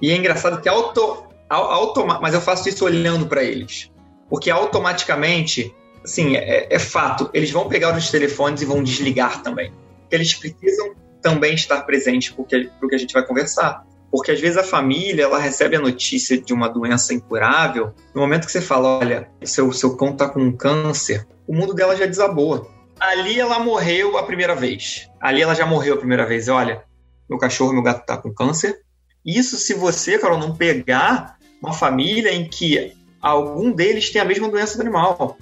E 0.00 0.10
é 0.10 0.16
engraçado 0.16 0.60
que 0.60 0.68
auto, 0.68 1.24
automa, 1.48 2.18
mas 2.20 2.32
eu 2.32 2.40
faço 2.40 2.68
isso 2.68 2.84
olhando 2.84 3.26
para 3.26 3.42
eles, 3.42 3.90
porque 4.28 4.50
automaticamente, 4.50 5.74
assim, 6.04 6.36
é, 6.36 6.68
é, 6.70 6.78
fato, 6.78 7.28
eles 7.34 7.50
vão 7.50 7.68
pegar 7.68 7.96
os 7.96 8.10
telefones 8.10 8.62
e 8.62 8.64
vão 8.64 8.82
desligar 8.82 9.42
também. 9.42 9.72
Eles 10.10 10.34
precisam 10.34 10.94
também 11.20 11.54
estar 11.54 11.82
presentes 11.82 12.30
porque 12.30 12.70
o 12.82 12.88
que 12.88 12.94
a 12.94 12.98
gente 12.98 13.12
vai 13.12 13.26
conversar. 13.26 13.84
Porque 14.10 14.32
às 14.32 14.40
vezes 14.40 14.56
a 14.56 14.64
família 14.64 15.22
ela 15.22 15.38
recebe 15.38 15.76
a 15.76 15.80
notícia 15.80 16.40
de 16.40 16.52
uma 16.52 16.68
doença 16.68 17.14
incurável. 17.14 17.94
No 18.12 18.20
momento 18.20 18.46
que 18.46 18.50
você 18.50 18.60
fala, 18.60 18.98
olha, 18.98 19.28
seu, 19.44 19.72
seu 19.72 19.96
cão 19.96 20.10
está 20.10 20.28
com 20.28 20.40
um 20.40 20.50
câncer, 20.50 21.28
o 21.46 21.54
mundo 21.54 21.74
dela 21.74 21.94
já 21.94 22.06
desabou. 22.06 22.68
Ali 22.98 23.38
ela 23.38 23.60
morreu 23.60 24.18
a 24.18 24.24
primeira 24.24 24.54
vez. 24.54 25.08
Ali 25.20 25.42
ela 25.42 25.54
já 25.54 25.64
morreu 25.64 25.94
a 25.94 25.98
primeira 25.98 26.26
vez. 26.26 26.48
Olha, 26.48 26.82
meu 27.30 27.38
cachorro, 27.38 27.72
meu 27.72 27.82
gato 27.82 28.00
está 28.00 28.16
com 28.16 28.34
câncer. 28.34 28.80
Isso 29.24 29.56
se 29.56 29.72
você, 29.72 30.18
Carol, 30.18 30.38
não 30.38 30.56
pegar 30.56 31.38
uma 31.62 31.72
família 31.72 32.32
em 32.34 32.48
que 32.48 32.92
algum 33.22 33.70
deles 33.70 34.10
tem 34.10 34.20
a 34.20 34.24
mesma 34.24 34.48
doença 34.48 34.76
do 34.76 34.80
animal. 34.80 35.38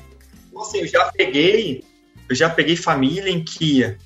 Então, 0.49 0.63
assim, 0.63 0.81
eu 0.81 0.87
já 0.87 1.07
peguei, 1.07 1.83
eu 2.29 2.37
já 2.37 2.51
peguei 2.51 2.77
família 2.77 3.31
em 3.31 3.43
que 3.43 3.97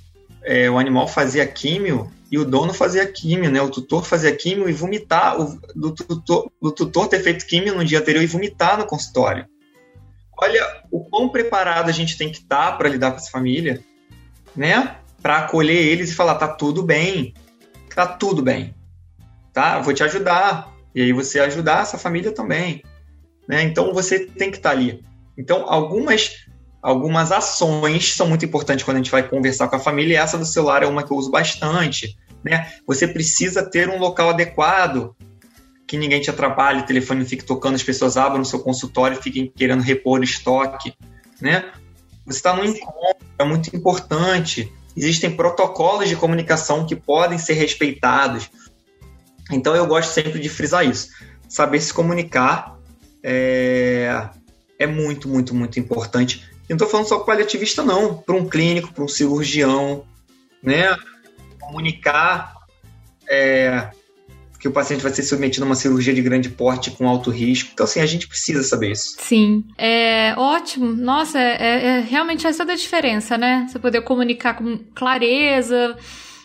é, 0.43 0.71
o 0.71 0.79
animal 0.79 1.09
fazia 1.09 1.45
químio 1.47 2.11
e 2.31 2.39
o 2.39 2.45
dono 2.45 2.73
fazia 2.73 3.05
químio, 3.05 3.51
né? 3.51 3.61
O 3.61 3.71
tutor 3.71 4.05
fazia 4.05 4.35
químio 4.35 4.69
e 4.69 4.73
vomitar, 4.73 5.41
o, 5.41 5.59
do, 5.75 5.93
tutor, 5.93 6.51
do 6.61 6.71
tutor 6.71 7.09
ter 7.09 7.21
feito 7.21 7.47
químio 7.47 7.75
no 7.75 7.85
dia 7.85 7.99
anterior 7.99 8.23
e 8.23 8.27
vomitar 8.27 8.79
no 8.79 8.87
consultório. 8.87 9.47
Olha 10.39 10.83
o 10.91 11.05
quão 11.05 11.29
preparado 11.29 11.89
a 11.89 11.93
gente 11.93 12.17
tem 12.17 12.31
que 12.31 12.39
estar 12.39 12.73
tá 12.73 12.77
para 12.77 12.89
lidar 12.89 13.11
com 13.11 13.19
essa 13.19 13.31
família, 13.31 13.83
né? 14.55 14.97
Para 15.21 15.39
acolher 15.39 15.77
eles 15.77 16.11
e 16.11 16.15
falar: 16.15 16.37
tá 16.37 16.49
tudo 16.49 16.83
bem, 16.83 17.35
tá 17.95 18.07
tudo 18.07 18.43
bem, 18.43 18.75
tá? 19.53 19.79
Eu 19.79 19.83
vou 19.83 19.95
te 19.95 20.03
ajudar. 20.03 20.73
E 20.95 21.03
aí 21.03 21.13
você 21.13 21.41
ajudar 21.41 21.83
essa 21.83 21.97
família 21.97 22.33
também, 22.33 22.83
né? 23.49 23.63
Então 23.63 23.95
você 23.95 24.21
tem 24.21 24.51
que 24.51 24.59
estar 24.59 24.71
tá 24.71 24.77
ali. 24.77 25.03
Então 25.37 25.65
algumas 25.69 26.47
algumas 26.83 27.31
ações 27.31 28.13
são 28.13 28.29
muito 28.29 28.45
importantes 28.45 28.85
quando 28.85 28.97
a 28.97 29.01
gente 29.01 29.11
vai 29.11 29.27
conversar 29.27 29.69
com 29.69 29.77
a 29.77 29.79
família, 29.79 30.15
e 30.15 30.17
essa 30.17 30.37
do 30.37 30.45
celular 30.45 30.83
é 30.83 30.87
uma 30.87 31.05
que 31.05 31.13
eu 31.13 31.17
uso 31.17 31.31
bastante. 31.31 32.19
Né? 32.45 32.73
Você 32.87 33.07
precisa 33.07 33.63
ter 33.63 33.89
um 33.89 33.99
local 33.99 34.31
adequado, 34.31 35.15
que 35.87 35.97
ninguém 35.97 36.21
te 36.21 36.31
atrapalhe, 36.31 36.81
o 36.81 36.87
telefone 36.87 37.25
fique 37.25 37.45
tocando, 37.45 37.77
as 37.77 37.83
pessoas 37.83 38.17
abram 38.17 38.43
o 38.43 38.47
seu 38.47 38.59
consultório 38.59 39.23
fiquem 39.23 39.53
querendo 39.55 39.83
repor 39.83 40.23
estoque. 40.25 40.95
Né? 41.41 41.71
Você 42.27 42.39
está 42.39 42.57
num 42.57 42.65
encontro, 42.65 43.27
é 43.39 43.45
muito 43.45 43.75
importante. 43.77 44.73
Existem 44.97 45.35
protocolos 45.35 46.09
de 46.09 46.17
comunicação 46.17 46.87
que 46.87 46.97
podem 46.97 47.39
ser 47.39 47.55
respeitados. 47.55 48.51
Então 49.51 49.75
eu 49.75 49.87
gosto 49.87 50.11
sempre 50.11 50.39
de 50.39 50.49
frisar 50.49 50.87
isso. 50.87 51.09
Saber 51.49 51.81
se 51.81 51.93
comunicar 51.93 52.79
é, 53.23 54.29
é 54.79 54.87
muito, 54.87 55.29
muito, 55.29 55.55
muito 55.55 55.79
importante 55.79 56.53
não 56.73 56.77
estou 56.77 56.89
falando 56.89 57.07
só 57.07 57.17
para 57.17 57.27
paliativista, 57.27 57.83
não. 57.83 58.17
Para 58.17 58.35
um 58.35 58.49
clínico, 58.49 58.93
para 58.93 59.05
um 59.05 59.09
cirurgião, 59.09 60.05
né? 60.63 60.97
Comunicar 61.61 62.55
é, 63.29 63.91
que 64.63 64.69
o 64.69 64.71
paciente 64.71 65.03
vai 65.03 65.13
ser 65.13 65.25
submetido 65.25 65.65
a 65.65 65.69
uma 65.69 65.75
cirurgia 65.75 66.15
de 66.15 66.23
grande 66.23 66.49
porte 66.49 66.93
com 66.93 67.09
alto 67.09 67.33
risco. 67.33 67.71
Então, 67.75 67.83
assim, 67.83 67.99
a 67.99 68.07
gente 68.07 68.29
precisa 68.29 68.63
saber 68.63 68.93
isso. 68.93 69.17
Sim. 69.19 69.65
É 69.77 70.37
ótimo. 70.39 70.93
Nossa, 70.93 71.37
é, 71.37 71.57
é, 71.59 71.87
é 71.87 72.01
realmente 72.01 72.47
essa 72.47 72.65
da 72.65 72.77
diferença, 72.77 73.37
né? 73.37 73.67
Você 73.69 73.81
poder 73.81 74.03
comunicar 74.03 74.55
com 74.55 74.79
clareza 74.95 75.97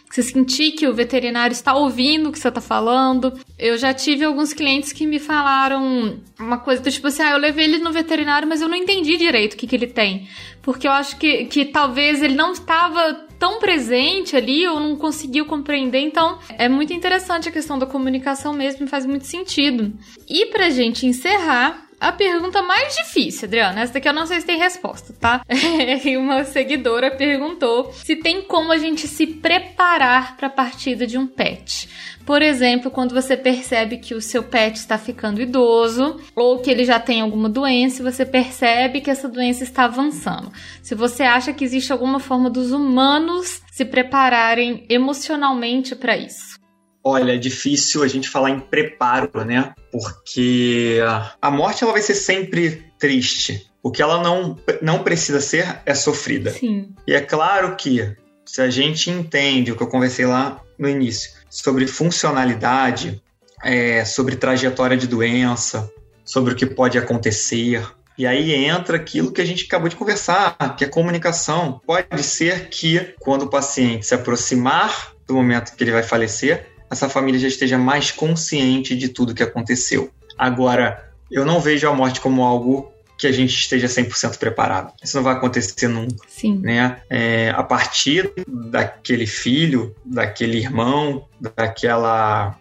você 0.09 0.23
sentir 0.23 0.71
que 0.71 0.87
o 0.87 0.93
veterinário 0.93 1.51
está 1.51 1.75
ouvindo 1.75 2.29
o 2.29 2.31
que 2.31 2.39
você 2.39 2.47
está 2.47 2.61
falando. 2.61 3.33
Eu 3.59 3.77
já 3.77 3.93
tive 3.93 4.23
alguns 4.23 4.53
clientes 4.53 4.93
que 4.93 5.05
me 5.05 5.19
falaram 5.19 6.19
uma 6.39 6.57
coisa 6.57 6.81
do 6.81 6.89
tipo 6.89 7.07
assim: 7.07 7.21
ah, 7.23 7.31
eu 7.31 7.37
levei 7.37 7.65
ele 7.65 7.79
no 7.79 7.91
veterinário, 7.91 8.47
mas 8.47 8.61
eu 8.61 8.69
não 8.69 8.77
entendi 8.77 9.17
direito 9.17 9.53
o 9.53 9.57
que, 9.57 9.67
que 9.67 9.75
ele 9.75 9.87
tem. 9.87 10.27
Porque 10.61 10.87
eu 10.87 10.91
acho 10.91 11.17
que, 11.17 11.45
que 11.45 11.65
talvez 11.65 12.21
ele 12.21 12.35
não 12.35 12.53
estava 12.53 13.26
tão 13.39 13.59
presente 13.59 14.35
ali 14.35 14.67
ou 14.67 14.79
não 14.79 14.95
conseguiu 14.95 15.45
compreender. 15.45 15.99
Então, 15.99 16.39
é 16.57 16.67
muito 16.67 16.93
interessante 16.93 17.49
a 17.49 17.51
questão 17.51 17.77
da 17.77 17.85
comunicação 17.85 18.53
mesmo, 18.53 18.87
faz 18.87 19.05
muito 19.05 19.25
sentido. 19.25 19.93
E 20.27 20.47
pra 20.47 20.69
gente 20.69 21.05
encerrar, 21.05 21.87
a 21.99 22.11
pergunta 22.11 22.61
mais 22.61 22.95
difícil, 22.95 23.47
Adriana, 23.47 23.81
essa 23.81 23.93
daqui 23.93 24.07
eu 24.07 24.13
não 24.13 24.27
sei 24.27 24.39
se 24.39 24.45
tem 24.45 24.57
resposta, 24.57 25.13
tá? 25.19 25.41
uma 26.19 26.43
seguidora 26.43 27.09
perguntou 27.09 27.91
se 27.91 28.15
tem 28.15 28.43
como 28.43 28.71
a 28.71 28.77
gente 28.77 29.07
se 29.07 29.25
preparar 29.25 30.37
para 30.37 30.47
a 30.47 30.51
partida 30.51 31.07
de 31.07 31.17
um 31.17 31.25
pet. 31.25 31.89
Por 32.27 32.41
exemplo, 32.41 32.91
quando 32.91 33.15
você 33.15 33.37
percebe 33.37 33.99
que 33.99 34.13
o 34.13 34.19
seu 34.19 34.43
pet 34.43 34.75
está 34.75 34.97
ficando 34.97 35.41
idoso 35.41 36.19
ou 36.35 36.59
que 36.59 36.69
ele 36.69 36.83
já 36.83 36.99
tem 36.99 37.21
alguma 37.21 37.47
doença 37.47 38.03
você 38.03 38.25
percebe 38.25 38.99
que 38.99 39.09
essa 39.09 39.29
doença 39.29 39.63
está 39.63 39.85
avançando. 39.85 40.51
Se 40.83 40.93
você 40.93 41.23
acha 41.23 41.53
que 41.53 41.63
existe 41.63 41.89
alguma 41.93 42.19
forma 42.19 42.49
dos 42.49 42.73
humanos 42.73 43.61
se 43.71 43.85
prepararem 43.85 44.85
emocionalmente 44.89 45.95
para 45.95 46.17
isso. 46.17 46.59
Olha, 47.01 47.33
é 47.33 47.37
difícil 47.37 48.03
a 48.03 48.07
gente 48.09 48.27
falar 48.27 48.49
em 48.49 48.59
preparo, 48.59 49.45
né? 49.45 49.73
Porque 49.89 50.99
a 51.41 51.49
morte 51.49 51.85
ela 51.85 51.93
vai 51.93 52.01
ser 52.01 52.15
sempre 52.15 52.91
triste. 52.99 53.71
O 53.81 53.89
que 53.89 54.01
ela 54.01 54.21
não, 54.21 54.57
não 54.81 55.01
precisa 55.01 55.39
ser 55.39 55.79
é 55.85 55.93
sofrida. 55.93 56.51
Sim. 56.51 56.93
E 57.07 57.13
é 57.13 57.21
claro 57.21 57.77
que 57.77 58.17
se 58.45 58.61
a 58.61 58.69
gente 58.69 59.09
entende 59.09 59.71
o 59.71 59.77
que 59.77 59.83
eu 59.83 59.87
conversei 59.87 60.25
lá 60.25 60.61
no 60.77 60.89
início 60.89 61.36
sobre 61.49 61.87
funcionalidade, 61.87 63.21
é, 63.63 64.05
sobre 64.05 64.35
trajetória 64.35 64.97
de 64.97 65.07
doença, 65.07 65.91
sobre 66.23 66.53
o 66.53 66.55
que 66.55 66.65
pode 66.65 66.97
acontecer, 66.97 67.83
e 68.17 68.25
aí 68.25 68.65
entra 68.65 68.97
aquilo 68.97 69.31
que 69.31 69.39
a 69.39 69.45
gente 69.45 69.65
acabou 69.65 69.87
de 69.87 69.95
conversar, 69.95 70.75
que 70.75 70.83
é 70.83 70.87
comunicação. 70.87 71.79
Pode 71.85 72.23
ser 72.23 72.67
que, 72.69 73.13
quando 73.19 73.43
o 73.43 73.49
paciente 73.49 74.07
se 74.07 74.15
aproximar 74.15 75.13
do 75.27 75.35
momento 75.35 75.75
que 75.75 75.83
ele 75.83 75.91
vai 75.91 76.01
falecer, 76.01 76.67
essa 76.89 77.07
família 77.07 77.39
já 77.39 77.47
esteja 77.47 77.77
mais 77.77 78.09
consciente 78.09 78.95
de 78.95 79.09
tudo 79.09 79.35
que 79.35 79.43
aconteceu. 79.43 80.09
Agora, 80.35 81.11
eu 81.29 81.45
não 81.45 81.59
vejo 81.59 81.87
a 81.87 81.93
morte 81.93 82.19
como 82.19 82.43
algo 82.43 82.91
que 83.17 83.25
a 83.25 83.31
gente 83.31 83.53
esteja 83.53 83.87
100% 83.87 84.37
preparado. 84.37 84.93
Isso 85.03 85.17
não 85.17 85.23
vai 85.23 85.33
acontecer 85.33 85.87
nunca. 85.87 86.25
Sim. 86.27 86.59
Né? 86.59 87.01
É, 87.09 87.49
a 87.49 87.63
partir 87.63 88.31
daquele 88.47 89.25
filho, 89.25 89.95
daquele 90.05 90.59
irmão, 90.59 91.27
daquela. 91.39 92.57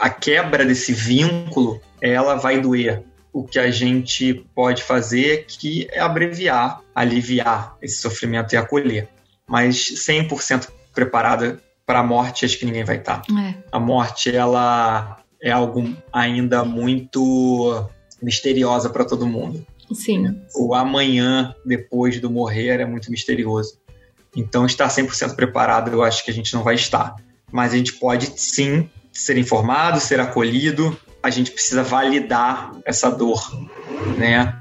a 0.00 0.10
quebra 0.10 0.64
desse 0.64 0.92
vínculo, 0.92 1.80
ela 2.00 2.36
vai 2.36 2.60
doer. 2.60 3.02
O 3.32 3.44
que 3.44 3.58
a 3.58 3.70
gente 3.70 4.46
pode 4.54 4.82
fazer 4.82 5.44
que 5.46 5.86
é 5.92 6.00
abreviar, 6.00 6.80
aliviar 6.94 7.76
esse 7.82 8.00
sofrimento 8.00 8.54
e 8.54 8.56
acolher. 8.56 9.08
Mas 9.46 9.76
100% 9.76 10.68
preparada 10.94 11.60
para 11.86 12.00
a 12.00 12.02
morte, 12.02 12.44
acho 12.44 12.58
que 12.58 12.66
ninguém 12.66 12.84
vai 12.84 12.96
estar. 12.96 13.22
É. 13.30 13.54
A 13.70 13.78
morte, 13.78 14.34
ela 14.34 15.18
é 15.40 15.50
algo 15.50 15.94
ainda 16.12 16.64
muito 16.64 17.86
misteriosa 18.20 18.90
para 18.90 19.04
todo 19.04 19.26
mundo. 19.26 19.64
Sim. 19.94 20.40
O 20.54 20.74
amanhã, 20.74 21.54
depois 21.64 22.20
do 22.20 22.30
morrer, 22.30 22.80
é 22.80 22.84
muito 22.84 23.10
misterioso. 23.10 23.78
Então, 24.36 24.66
estar 24.66 24.88
100% 24.88 25.34
preparado, 25.34 25.90
eu 25.90 26.02
acho 26.02 26.24
que 26.24 26.30
a 26.30 26.34
gente 26.34 26.54
não 26.54 26.62
vai 26.62 26.74
estar. 26.74 27.16
Mas 27.50 27.72
a 27.72 27.76
gente 27.76 27.94
pode, 27.94 28.32
sim, 28.36 28.88
ser 29.12 29.38
informado, 29.38 30.00
ser 30.00 30.20
acolhido. 30.20 30.96
A 31.22 31.30
gente 31.30 31.50
precisa 31.50 31.82
validar 31.82 32.72
essa 32.84 33.10
dor, 33.10 33.42
né? 34.16 34.58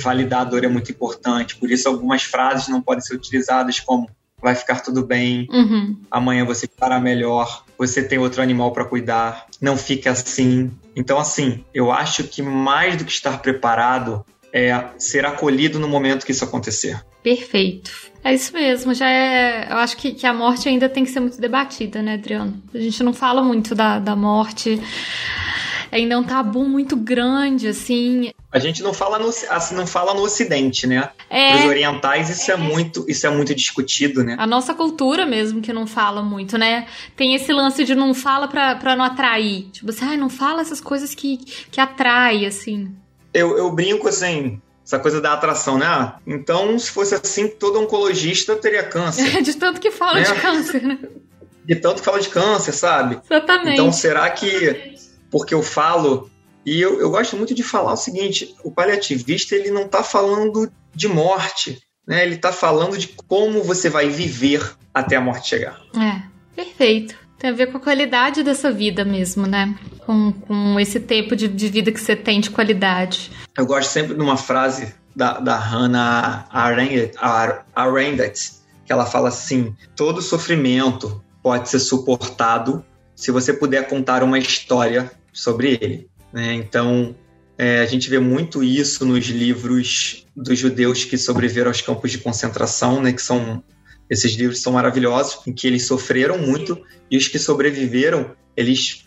Validar 0.00 0.42
a 0.42 0.44
dor 0.44 0.64
é 0.64 0.68
muito 0.68 0.90
importante. 0.90 1.56
Por 1.56 1.70
isso, 1.70 1.88
algumas 1.88 2.22
frases 2.22 2.68
não 2.68 2.80
podem 2.80 3.02
ser 3.02 3.14
utilizadas 3.14 3.80
como 3.80 4.08
vai 4.40 4.54
ficar 4.54 4.80
tudo 4.80 5.04
bem, 5.04 5.48
uhum. 5.50 5.96
amanhã 6.10 6.44
você 6.44 6.66
estará 6.66 7.00
melhor, 7.00 7.64
você 7.76 8.02
tem 8.02 8.18
outro 8.18 8.40
animal 8.40 8.72
para 8.72 8.84
cuidar, 8.84 9.46
não 9.60 9.76
fica 9.76 10.12
assim. 10.12 10.70
Então, 10.94 11.18
assim, 11.18 11.64
eu 11.74 11.90
acho 11.90 12.24
que 12.24 12.40
mais 12.40 12.96
do 12.96 13.04
que 13.04 13.10
estar 13.10 13.38
preparado 13.38 14.24
é 14.52 14.88
ser 14.98 15.26
acolhido 15.26 15.78
no 15.78 15.88
momento 15.88 16.24
que 16.24 16.32
isso 16.32 16.44
acontecer. 16.44 17.00
Perfeito. 17.22 17.90
É 18.24 18.34
isso 18.34 18.52
mesmo, 18.52 18.94
já 18.94 19.08
é. 19.08 19.70
Eu 19.70 19.76
acho 19.76 19.96
que, 19.96 20.12
que 20.12 20.26
a 20.26 20.32
morte 20.32 20.68
ainda 20.68 20.88
tem 20.88 21.04
que 21.04 21.10
ser 21.10 21.20
muito 21.20 21.40
debatida, 21.40 22.02
né, 22.02 22.14
Adriano? 22.14 22.60
A 22.74 22.78
gente 22.78 23.02
não 23.02 23.12
fala 23.12 23.42
muito 23.42 23.74
da, 23.74 23.98
da 23.98 24.16
morte. 24.16 24.80
ainda 25.90 26.14
é 26.14 26.18
um 26.18 26.24
tabu 26.24 26.64
muito 26.64 26.96
grande, 26.96 27.68
assim. 27.68 28.30
A 28.50 28.58
gente 28.58 28.82
não 28.82 28.94
fala 28.94 29.18
no, 29.18 29.28
assim, 29.28 29.74
não 29.74 29.86
fala 29.86 30.14
no 30.14 30.22
Ocidente, 30.22 30.86
né? 30.86 31.10
É. 31.28 31.56
Os 31.56 31.64
orientais 31.66 32.30
isso 32.30 32.50
é 32.50 32.56
muito, 32.56 33.04
isso 33.08 33.26
é 33.26 33.30
muito 33.30 33.54
discutido, 33.54 34.24
né? 34.24 34.36
A 34.38 34.46
nossa 34.46 34.74
cultura 34.74 35.26
mesmo 35.26 35.60
que 35.60 35.72
não 35.72 35.86
fala 35.86 36.22
muito, 36.22 36.56
né? 36.56 36.86
Tem 37.16 37.34
esse 37.34 37.52
lance 37.52 37.84
de 37.84 37.94
não 37.94 38.14
fala 38.14 38.48
pra, 38.48 38.76
pra 38.76 38.96
não 38.96 39.04
atrair. 39.04 39.68
Tipo 39.72 39.90
assim, 39.90 40.04
ah, 40.04 40.16
não 40.16 40.30
fala 40.30 40.62
essas 40.62 40.80
coisas 40.80 41.14
que, 41.14 41.38
que 41.70 41.80
atrai, 41.80 42.46
assim. 42.46 42.94
Eu, 43.32 43.56
eu 43.58 43.70
brinco 43.70 44.08
assim, 44.08 44.60
essa 44.84 44.98
coisa 44.98 45.20
da 45.20 45.34
atração, 45.34 45.78
né? 45.78 45.86
Ah, 45.86 46.18
então, 46.26 46.78
se 46.78 46.90
fosse 46.90 47.14
assim, 47.14 47.48
todo 47.48 47.80
oncologista 47.80 48.56
teria 48.56 48.82
câncer. 48.82 49.36
É, 49.36 49.40
de 49.42 49.54
tanto 49.54 49.80
que 49.80 49.90
fala 49.90 50.20
né? 50.20 50.22
de 50.22 50.40
câncer, 50.40 50.82
né? 50.82 50.98
De 51.64 51.76
tanto 51.76 51.96
que 51.98 52.04
fala 52.04 52.20
de 52.20 52.28
câncer, 52.30 52.72
sabe? 52.72 53.20
Exatamente. 53.24 53.74
Então, 53.74 53.92
será 53.92 54.30
que 54.30 54.96
porque 55.30 55.52
eu 55.52 55.62
falo 55.62 56.30
e 56.64 56.80
eu, 56.80 57.00
eu 57.00 57.10
gosto 57.10 57.36
muito 57.36 57.54
de 57.54 57.62
falar 57.62 57.92
o 57.92 57.96
seguinte: 57.96 58.54
o 58.64 58.70
paliativista 58.70 59.54
ele 59.54 59.70
não 59.70 59.82
está 59.82 60.02
falando 60.02 60.70
de 60.94 61.08
morte, 61.08 61.78
né? 62.06 62.22
Ele 62.22 62.34
está 62.34 62.52
falando 62.52 62.96
de 62.96 63.08
como 63.08 63.62
você 63.62 63.88
vai 63.88 64.08
viver 64.08 64.74
até 64.92 65.16
a 65.16 65.20
morte 65.20 65.48
chegar. 65.48 65.80
É, 65.96 66.22
perfeito. 66.56 67.14
Tem 67.38 67.50
a 67.50 67.52
ver 67.52 67.68
com 67.68 67.78
a 67.78 67.80
qualidade 67.80 68.42
dessa 68.42 68.70
vida 68.72 69.04
mesmo, 69.04 69.46
né? 69.46 69.78
Com, 70.08 70.32
com 70.32 70.80
esse 70.80 70.98
tempo 70.98 71.36
de, 71.36 71.46
de 71.46 71.68
vida 71.68 71.92
que 71.92 72.00
você 72.00 72.16
tem 72.16 72.40
de 72.40 72.48
qualidade. 72.48 73.30
Eu 73.54 73.66
gosto 73.66 73.90
sempre 73.90 74.14
de 74.14 74.22
uma 74.22 74.38
frase 74.38 74.94
da, 75.14 75.38
da 75.38 75.58
Hannah 75.58 76.46
Arendt, 76.50 77.12
Arendt, 77.74 78.52
que 78.86 78.90
ela 78.90 79.04
fala 79.04 79.28
assim: 79.28 79.76
todo 79.94 80.22
sofrimento 80.22 81.22
pode 81.42 81.68
ser 81.68 81.78
suportado 81.78 82.82
se 83.14 83.30
você 83.30 83.52
puder 83.52 83.86
contar 83.86 84.22
uma 84.22 84.38
história 84.38 85.12
sobre 85.30 85.78
ele. 85.78 86.08
Né? 86.32 86.54
Então, 86.54 87.14
é, 87.58 87.80
a 87.80 87.86
gente 87.86 88.08
vê 88.08 88.18
muito 88.18 88.64
isso 88.64 89.04
nos 89.04 89.26
livros 89.26 90.26
dos 90.34 90.58
judeus 90.58 91.04
que 91.04 91.18
sobreviveram 91.18 91.68
aos 91.68 91.82
campos 91.82 92.10
de 92.10 92.16
concentração, 92.16 93.02
né? 93.02 93.12
que 93.12 93.20
são 93.20 93.62
esses 94.08 94.32
livros 94.32 94.62
são 94.62 94.72
maravilhosos, 94.72 95.46
em 95.46 95.52
que 95.52 95.66
eles 95.66 95.86
sofreram 95.86 96.38
muito 96.38 96.80
e 97.10 97.18
os 97.18 97.28
que 97.28 97.38
sobreviveram, 97.38 98.30
eles 98.56 99.04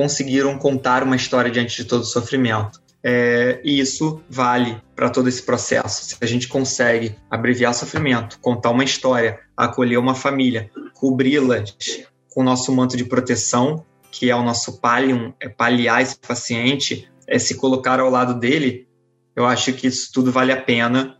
conseguiram 0.00 0.56
contar 0.56 1.02
uma 1.02 1.14
história 1.14 1.50
diante 1.50 1.76
de 1.76 1.84
todo 1.84 2.00
o 2.00 2.06
sofrimento. 2.06 2.80
É, 3.04 3.60
e 3.62 3.78
isso 3.78 4.22
vale 4.30 4.80
para 4.96 5.10
todo 5.10 5.28
esse 5.28 5.42
processo. 5.42 6.06
Se 6.06 6.16
a 6.22 6.24
gente 6.24 6.48
consegue 6.48 7.14
abreviar 7.30 7.74
sofrimento, 7.74 8.38
contar 8.40 8.70
uma 8.70 8.82
história, 8.82 9.40
acolher 9.54 9.98
uma 9.98 10.14
família, 10.14 10.70
cobri-las 10.94 11.76
com 12.30 12.40
o 12.40 12.44
nosso 12.44 12.74
manto 12.74 12.96
de 12.96 13.04
proteção, 13.04 13.84
que 14.10 14.30
é 14.30 14.34
o 14.34 14.42
nosso 14.42 14.80
palium, 14.80 15.34
é 15.38 15.50
paliar 15.50 16.00
esse 16.00 16.16
paciente, 16.18 17.06
é 17.26 17.38
se 17.38 17.56
colocar 17.56 18.00
ao 18.00 18.08
lado 18.08 18.40
dele, 18.40 18.88
eu 19.36 19.44
acho 19.44 19.70
que 19.74 19.86
isso 19.86 20.10
tudo 20.14 20.32
vale 20.32 20.50
a 20.50 20.60
pena, 20.62 21.18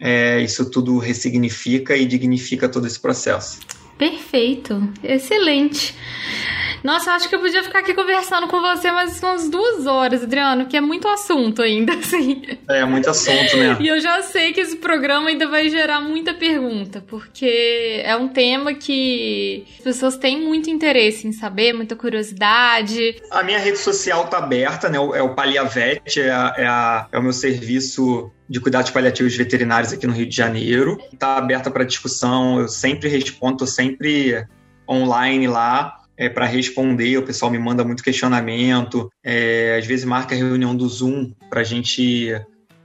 é, 0.00 0.40
isso 0.40 0.70
tudo 0.70 0.96
ressignifica 0.96 1.94
e 1.94 2.06
dignifica 2.06 2.70
todo 2.70 2.86
esse 2.86 2.98
processo. 2.98 3.60
Perfeito, 3.98 4.90
excelente. 5.02 5.94
Nossa, 6.84 7.12
acho 7.12 7.30
que 7.30 7.34
eu 7.34 7.40
podia 7.40 7.64
ficar 7.64 7.78
aqui 7.78 7.94
conversando 7.94 8.46
com 8.46 8.60
você 8.60 8.92
mais 8.92 9.18
umas 9.22 9.48
duas 9.48 9.86
horas, 9.86 10.22
Adriano, 10.22 10.66
que 10.66 10.76
é 10.76 10.82
muito 10.82 11.08
assunto 11.08 11.62
ainda, 11.62 11.94
assim. 11.96 12.42
É, 12.68 12.84
muito 12.84 13.08
assunto, 13.08 13.56
né? 13.56 13.78
e 13.80 13.88
eu 13.88 13.98
já 13.98 14.20
sei 14.20 14.52
que 14.52 14.60
esse 14.60 14.76
programa 14.76 15.30
ainda 15.30 15.48
vai 15.48 15.70
gerar 15.70 16.02
muita 16.02 16.34
pergunta, 16.34 17.02
porque 17.08 18.02
é 18.04 18.14
um 18.14 18.28
tema 18.28 18.74
que 18.74 19.64
as 19.78 19.82
pessoas 19.84 20.18
têm 20.18 20.42
muito 20.42 20.68
interesse 20.68 21.26
em 21.26 21.32
saber, 21.32 21.72
muita 21.72 21.96
curiosidade. 21.96 23.16
A 23.30 23.42
minha 23.42 23.58
rede 23.58 23.78
social 23.78 24.28
tá 24.28 24.36
aberta, 24.36 24.90
né? 24.90 24.98
É 24.98 25.22
o 25.22 25.34
Paliavete, 25.34 26.20
é, 26.20 26.30
a, 26.30 26.54
é, 26.58 26.66
a, 26.66 27.08
é 27.10 27.18
o 27.18 27.22
meu 27.22 27.32
serviço 27.32 28.30
de 28.46 28.60
cuidados 28.60 28.90
paliativos 28.90 29.34
veterinários 29.34 29.90
aqui 29.90 30.06
no 30.06 30.12
Rio 30.12 30.26
de 30.26 30.36
Janeiro. 30.36 30.98
Está 31.10 31.38
aberta 31.38 31.70
para 31.70 31.82
discussão, 31.82 32.60
eu 32.60 32.68
sempre 32.68 33.08
respondo, 33.08 33.66
sempre 33.66 34.46
online 34.86 35.48
lá 35.48 36.03
é, 36.16 36.28
para 36.28 36.46
responder. 36.46 37.18
O 37.18 37.22
pessoal 37.22 37.50
me 37.50 37.58
manda 37.58 37.84
muito 37.84 38.02
questionamento. 38.02 39.10
É, 39.22 39.76
às 39.78 39.86
vezes 39.86 40.04
marca 40.04 40.34
a 40.34 40.38
reunião 40.38 40.74
do 40.74 40.88
Zoom 40.88 41.32
para 41.48 41.60
a 41.60 41.64
gente 41.64 42.34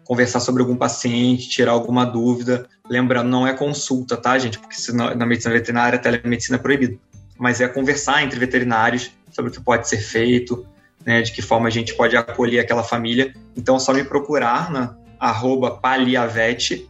conversar 0.04 0.40
sobre 0.40 0.62
algum 0.62 0.76
paciente, 0.76 1.50
tirar 1.50 1.72
alguma 1.72 2.06
dúvida. 2.06 2.68
Lembrando, 2.90 3.30
não 3.30 3.48
é 3.48 3.54
consulta, 3.54 4.18
tá, 4.18 4.38
gente? 4.40 4.58
Porque 4.58 4.76
na 4.92 5.26
medicina 5.26 5.54
veterinária, 5.54 5.98
a 5.98 6.02
telemedicina 6.02 6.58
é 6.58 6.60
proibida. 6.60 6.98
Mas 7.38 7.62
é 7.62 7.68
conversar 7.68 8.24
entre 8.24 8.40
veterinários 8.40 9.12
sobre 9.32 9.52
o 9.52 9.54
que 9.54 9.62
pode 9.62 9.88
ser 9.88 10.00
feito, 10.00 10.66
né, 11.06 11.22
de 11.22 11.32
que 11.32 11.42
forma 11.42 11.68
a 11.68 11.72
gente 11.72 11.94
pode 11.96 12.18
acolher 12.18 12.60
aquela 12.60 12.84
família. 12.84 13.34
Então, 13.56 13.76
é 13.76 13.80
só 13.80 13.94
me 13.94 14.04
procurar 14.04 14.72
na 14.72 14.98
arroba 15.20 15.72
paliavete 15.72 16.90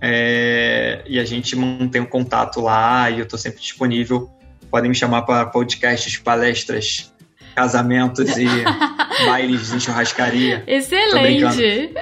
é, 0.00 1.02
e 1.06 1.18
a 1.18 1.24
gente 1.24 1.54
mantém 1.54 2.00
o 2.00 2.04
um 2.04 2.08
contato 2.08 2.60
lá 2.60 3.10
e 3.10 3.18
eu 3.18 3.24
estou 3.24 3.38
sempre 3.38 3.60
disponível 3.60 4.30
podem 4.70 4.90
me 4.90 4.94
chamar 4.94 5.22
para 5.22 5.46
podcasts, 5.46 6.16
palestras, 6.16 7.12
casamentos 7.54 8.36
e 8.36 8.46
bailes 9.26 9.70
de 9.70 9.80
churrascaria. 9.80 10.62
Excelente! 10.66 11.92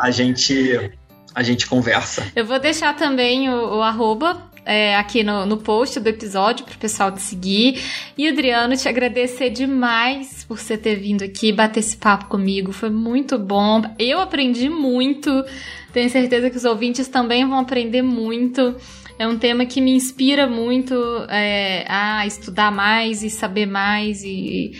A 0.00 0.10
gente, 0.10 0.90
a 1.34 1.42
gente 1.42 1.66
conversa. 1.66 2.26
Eu 2.34 2.44
vou 2.44 2.58
deixar 2.58 2.94
também 2.94 3.48
o, 3.48 3.76
o 3.78 3.82
arroba 3.82 4.50
é, 4.64 4.96
aqui 4.96 5.22
no, 5.22 5.44
no 5.44 5.58
post 5.58 6.00
do 6.00 6.08
episódio 6.08 6.64
para 6.64 6.74
o 6.74 6.78
pessoal 6.78 7.12
te 7.12 7.20
seguir. 7.20 7.80
E 8.16 8.28
Adriano, 8.28 8.76
te 8.76 8.88
agradecer 8.88 9.50
demais 9.50 10.44
por 10.44 10.58
você 10.58 10.76
ter 10.76 10.96
vindo 10.96 11.22
aqui 11.22 11.52
bater 11.52 11.80
esse 11.80 11.96
papo 11.96 12.26
comigo. 12.26 12.72
Foi 12.72 12.90
muito 12.90 13.38
bom. 13.38 13.82
Eu 13.98 14.20
aprendi 14.20 14.68
muito. 14.68 15.44
Tenho 15.92 16.08
certeza 16.10 16.50
que 16.50 16.56
os 16.56 16.64
ouvintes 16.64 17.08
também 17.08 17.46
vão 17.46 17.58
aprender 17.58 18.02
muito. 18.02 18.76
É 19.18 19.28
um 19.28 19.38
tema 19.38 19.64
que 19.64 19.80
me 19.80 19.92
inspira 19.92 20.46
muito 20.46 20.94
é, 21.28 21.84
a 21.88 22.26
estudar 22.26 22.72
mais 22.72 23.22
e 23.22 23.30
saber 23.30 23.66
mais 23.66 24.22
e 24.24 24.72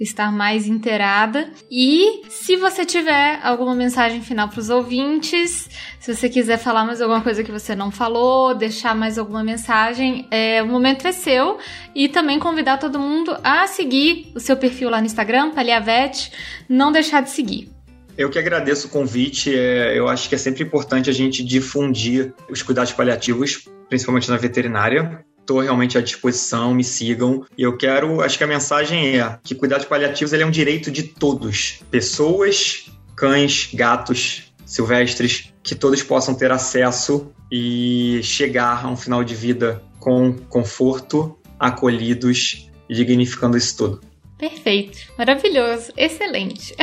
estar 0.00 0.32
mais 0.32 0.66
inteirada. 0.66 1.50
E 1.70 2.22
se 2.28 2.56
você 2.56 2.84
tiver 2.84 3.38
alguma 3.42 3.74
mensagem 3.74 4.22
final 4.22 4.48
para 4.48 4.60
os 4.60 4.70
ouvintes, 4.70 5.68
se 6.00 6.14
você 6.14 6.28
quiser 6.28 6.58
falar 6.58 6.84
mais 6.84 7.00
alguma 7.00 7.20
coisa 7.20 7.44
que 7.44 7.52
você 7.52 7.74
não 7.74 7.90
falou, 7.90 8.54
deixar 8.54 8.94
mais 8.94 9.18
alguma 9.18 9.44
mensagem, 9.44 10.26
é, 10.30 10.62
o 10.62 10.66
momento 10.66 11.06
é 11.06 11.12
seu. 11.12 11.58
E 11.94 12.08
também 12.08 12.38
convidar 12.38 12.78
todo 12.78 12.98
mundo 12.98 13.36
a 13.44 13.66
seguir 13.66 14.32
o 14.34 14.40
seu 14.40 14.56
perfil 14.56 14.90
lá 14.90 15.00
no 15.00 15.06
Instagram, 15.06 15.50
Paliavete, 15.50 16.32
não 16.68 16.90
deixar 16.90 17.22
de 17.22 17.30
seguir. 17.30 17.70
Eu 18.16 18.28
que 18.28 18.38
agradeço 18.38 18.88
o 18.88 18.90
convite. 18.90 19.54
É, 19.56 19.98
eu 19.98 20.08
acho 20.08 20.28
que 20.28 20.34
é 20.34 20.38
sempre 20.38 20.62
importante 20.62 21.08
a 21.08 21.12
gente 21.12 21.42
difundir 21.42 22.34
os 22.50 22.62
cuidados 22.62 22.92
paliativos, 22.92 23.68
principalmente 23.92 24.30
na 24.30 24.38
veterinária. 24.38 25.22
Estou 25.38 25.60
realmente 25.60 25.98
à 25.98 26.00
disposição, 26.00 26.72
me 26.72 26.82
sigam. 26.82 27.44
E 27.58 27.62
eu 27.62 27.76
quero, 27.76 28.22
acho 28.22 28.38
que 28.38 28.44
a 28.44 28.46
mensagem 28.46 29.20
é 29.20 29.38
que 29.44 29.54
cuidados 29.54 29.84
paliativos 29.84 30.32
ele 30.32 30.42
é 30.42 30.46
um 30.46 30.50
direito 30.50 30.90
de 30.90 31.02
todos. 31.02 31.82
Pessoas, 31.90 32.90
cães, 33.14 33.68
gatos, 33.74 34.54
silvestres, 34.64 35.52
que 35.62 35.74
todos 35.74 36.02
possam 36.02 36.34
ter 36.34 36.50
acesso 36.50 37.30
e 37.50 38.18
chegar 38.22 38.82
a 38.82 38.88
um 38.88 38.96
final 38.96 39.22
de 39.22 39.34
vida 39.34 39.82
com 40.00 40.32
conforto, 40.48 41.38
acolhidos 41.60 42.70
e 42.88 42.94
dignificando 42.94 43.58
isso 43.58 43.76
tudo. 43.76 44.00
Perfeito, 44.38 45.00
maravilhoso, 45.18 45.92
excelente. 45.98 46.74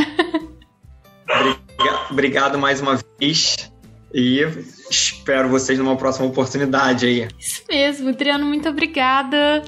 Obrigado 2.12 2.60
mais 2.60 2.80
uma 2.80 3.00
vez. 3.20 3.69
E 4.14 4.42
espero 4.90 5.50
vocês 5.50 5.78
numa 5.78 5.96
próxima 5.96 6.28
oportunidade 6.28 7.06
aí. 7.06 7.28
Isso 7.40 7.64
mesmo, 7.70 8.10
Adriano, 8.10 8.46
muito 8.46 8.68
obrigada. 8.68 9.64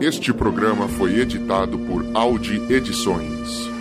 Este 0.00 0.32
programa 0.32 0.88
foi 0.88 1.20
editado 1.20 1.78
por 1.78 2.04
Audi 2.14 2.60
Edições. 2.72 3.71